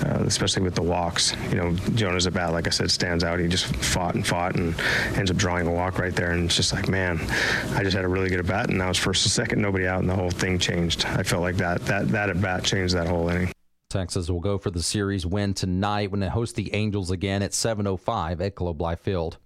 uh, 0.04 0.24
especially 0.26 0.62
with 0.62 0.74
the 0.74 0.82
walks. 0.82 1.34
You 1.48 1.56
know, 1.56 1.72
Jonah's 1.94 2.26
at 2.26 2.34
bat, 2.34 2.52
like 2.52 2.66
I 2.66 2.70
said, 2.70 2.90
stands 2.90 3.24
out. 3.24 3.38
He 3.38 3.48
just 3.48 3.74
fought 3.76 4.14
and 4.14 4.26
fought 4.26 4.54
and 4.54 4.78
ends 5.16 5.30
up 5.30 5.38
drawing 5.38 5.66
a 5.66 5.72
walk 5.72 5.98
right 5.98 6.14
there. 6.14 6.32
And 6.32 6.44
it's 6.44 6.56
just 6.56 6.74
like, 6.74 6.86
man, 6.86 7.18
I 7.74 7.82
just 7.82 7.96
had 7.96 8.04
a 8.04 8.08
really 8.08 8.28
good 8.28 8.40
at 8.40 8.46
bat, 8.46 8.68
and 8.68 8.82
I 8.82 8.88
was 8.88 8.98
first 8.98 9.24
and 9.24 9.32
second, 9.32 9.62
nobody 9.62 9.86
out, 9.86 10.00
and 10.00 10.10
the 10.10 10.16
whole 10.16 10.30
thing 10.30 10.58
changed. 10.58 11.06
I 11.06 11.22
felt 11.22 11.40
like 11.40 11.56
that 11.56 11.86
that 11.86 12.08
that 12.08 12.28
at 12.28 12.42
bat 12.42 12.62
changed 12.62 12.94
that 12.94 13.08
whole 13.08 13.30
inning. 13.30 13.50
Texas 13.92 14.30
will 14.30 14.40
go 14.40 14.56
for 14.56 14.70
the 14.70 14.82
series 14.82 15.26
win 15.26 15.52
tonight 15.52 16.10
when 16.10 16.20
they 16.20 16.28
host 16.30 16.56
the 16.56 16.74
Angels 16.74 17.10
again 17.10 17.42
at 17.42 17.52
7:05 17.52 18.40
at 18.40 18.54
Globe 18.54 18.80
Life 18.80 19.00
Field. 19.00 19.36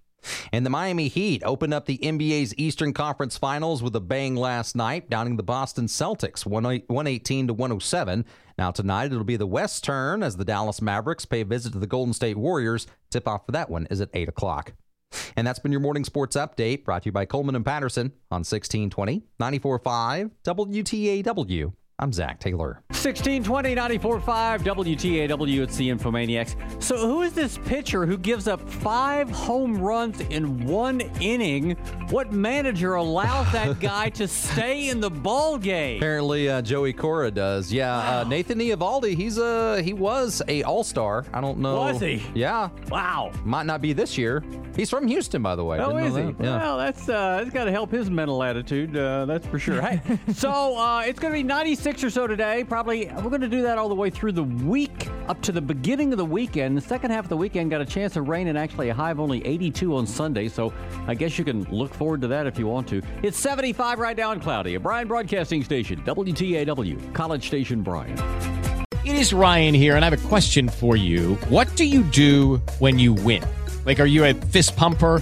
And 0.53 0.65
the 0.65 0.69
Miami 0.69 1.09
Heat 1.09 1.43
opened 1.45 1.73
up 1.73 1.85
the 1.85 1.97
NBA's 1.97 2.53
Eastern 2.57 2.93
Conference 2.93 3.37
Finals 3.37 3.83
with 3.83 3.93
a 3.95 3.99
bang 3.99 4.37
last 4.37 4.73
night, 4.73 5.09
downing 5.09 5.35
the 5.35 5.43
Boston 5.43 5.87
Celtics 5.87 6.45
118 6.45 7.47
to 7.47 7.53
107. 7.53 8.25
Now 8.57 8.71
tonight 8.71 9.11
it'll 9.11 9.25
be 9.25 9.35
the 9.35 9.45
West 9.45 9.83
turn 9.83 10.23
as 10.23 10.37
the 10.37 10.45
Dallas 10.45 10.81
Mavericks 10.81 11.25
pay 11.25 11.41
a 11.41 11.45
visit 11.45 11.73
to 11.73 11.79
the 11.79 11.85
Golden 11.85 12.13
State 12.13 12.37
Warriors. 12.37 12.87
Tip 13.09 13.27
off 13.27 13.45
for 13.45 13.51
that 13.51 13.69
one 13.69 13.85
is 13.91 13.99
at 13.99 14.09
8 14.13 14.29
o'clock. 14.29 14.73
And 15.35 15.45
that's 15.45 15.59
been 15.59 15.73
your 15.73 15.81
morning 15.81 16.05
sports 16.05 16.37
update 16.37 16.85
brought 16.85 17.03
to 17.03 17.07
you 17.07 17.13
by 17.13 17.25
Coleman 17.25 17.55
and 17.55 17.65
Patterson 17.65 18.13
on 18.31 18.45
1620 18.45 19.23
945 19.39 20.31
WTAW. 20.45 21.73
I'm 21.99 22.13
Zach 22.13 22.39
Taylor. 22.39 22.83
1620 22.89 23.73
945 23.73 24.61
WTAW. 24.61 25.63
It's 25.63 25.77
the 25.77 25.89
Infomaniacs. 25.89 26.55
So, 26.83 26.95
who 26.95 27.23
is 27.23 27.33
this 27.33 27.57
pitcher 27.65 28.05
who 28.05 28.19
gives 28.19 28.47
up 28.47 28.69
five 28.69 29.31
home 29.31 29.81
runs 29.81 30.19
in 30.19 30.67
one 30.67 31.01
inning? 31.19 31.71
What 32.11 32.31
manager 32.31 32.93
allows 32.93 33.51
that 33.51 33.79
guy 33.81 34.09
to 34.11 34.27
stay 34.27 34.89
in 34.89 34.99
the 34.99 35.09
ball 35.09 35.57
game? 35.57 35.97
Apparently, 35.97 36.47
uh, 36.47 36.61
Joey 36.61 36.93
Cora 36.93 37.31
does. 37.31 37.73
Yeah, 37.73 37.97
wow. 37.97 38.21
uh, 38.21 38.23
Nathan 38.25 38.59
Eovaldi. 38.59 39.15
He's 39.15 39.39
a 39.39 39.81
he 39.81 39.93
was 39.93 40.43
a 40.47 40.61
All 40.61 40.83
Star. 40.83 41.25
I 41.33 41.41
don't 41.41 41.57
know. 41.57 41.77
Was 41.77 41.99
he? 41.99 42.21
Yeah. 42.35 42.69
Wow. 42.89 43.31
Might 43.43 43.65
not 43.65 43.81
be 43.81 43.93
this 43.93 44.19
year. 44.19 44.43
He's 44.75 44.91
from 44.91 45.07
Houston, 45.07 45.41
by 45.41 45.55
the 45.55 45.63
way. 45.63 45.79
Oh, 45.79 45.93
Didn't 45.93 46.03
is 46.05 46.15
he? 46.15 46.21
That. 46.33 46.43
Yeah. 46.43 46.57
Well, 46.57 46.77
that's 46.77 47.09
uh, 47.09 47.37
that's 47.37 47.49
got 47.49 47.63
to 47.63 47.71
help 47.71 47.89
his 47.89 48.11
mental 48.11 48.43
attitude. 48.43 48.95
Uh, 48.95 49.25
that's 49.25 49.47
for 49.47 49.57
sure. 49.57 49.81
hey, 49.81 49.99
so 50.35 50.77
uh, 50.77 51.01
it's 51.03 51.17
going 51.19 51.33
to 51.33 51.39
be 51.39 51.41
96 51.41 51.86
or 51.87 52.09
so 52.09 52.27
today. 52.27 52.65
Probably 52.65 53.05
we're 53.05 53.29
going 53.29 53.39
to 53.41 53.47
do 53.47 53.61
that 53.61 53.77
all 53.77 53.87
the 53.87 53.95
way 53.95 54.09
through 54.09 54.33
the 54.33 54.43
week 54.43 55.07
up 55.29 55.41
to 55.43 55.53
the 55.53 55.61
beginning 55.61 56.11
of 56.11 56.17
the 56.17 56.25
weekend. 56.25 56.75
The 56.75 56.81
second 56.81 57.11
half 57.11 57.23
of 57.23 57.29
the 57.29 57.37
weekend 57.37 57.71
got 57.71 57.79
a 57.79 57.85
chance 57.85 58.17
of 58.17 58.27
rain 58.27 58.47
and 58.47 58.57
actually 58.57 58.89
a 58.89 58.93
high 58.93 59.11
of 59.11 59.21
only 59.21 59.45
82 59.45 59.95
on 59.95 60.05
Sunday. 60.05 60.49
So 60.49 60.73
I 61.07 61.15
guess 61.15 61.37
you 61.39 61.45
can 61.45 61.63
look 61.71 61.93
forward 61.93 62.19
to 62.21 62.27
that 62.27 62.45
if 62.45 62.59
you 62.59 62.67
want 62.67 62.89
to. 62.89 63.01
It's 63.23 63.39
75 63.39 63.99
right 63.99 64.17
now 64.17 64.31
and 64.31 64.41
cloudy. 64.41 64.75
A 64.75 64.79
Bryan 64.81 65.07
Broadcasting 65.07 65.63
Station, 65.63 66.01
WTAW, 66.03 67.13
College 67.13 67.47
Station, 67.47 67.83
Bryan. 67.83 68.17
It 69.05 69.15
is 69.15 69.31
Ryan 69.31 69.73
here, 69.73 69.95
and 69.95 70.03
I 70.03 70.09
have 70.09 70.25
a 70.25 70.27
question 70.27 70.67
for 70.67 70.97
you. 70.97 71.35
What 71.47 71.73
do 71.77 71.85
you 71.85 72.03
do 72.03 72.57
when 72.79 72.99
you 72.99 73.13
win? 73.13 73.45
Like, 73.85 74.01
are 74.01 74.05
you 74.05 74.25
a 74.25 74.33
fist 74.33 74.75
pumper? 74.75 75.21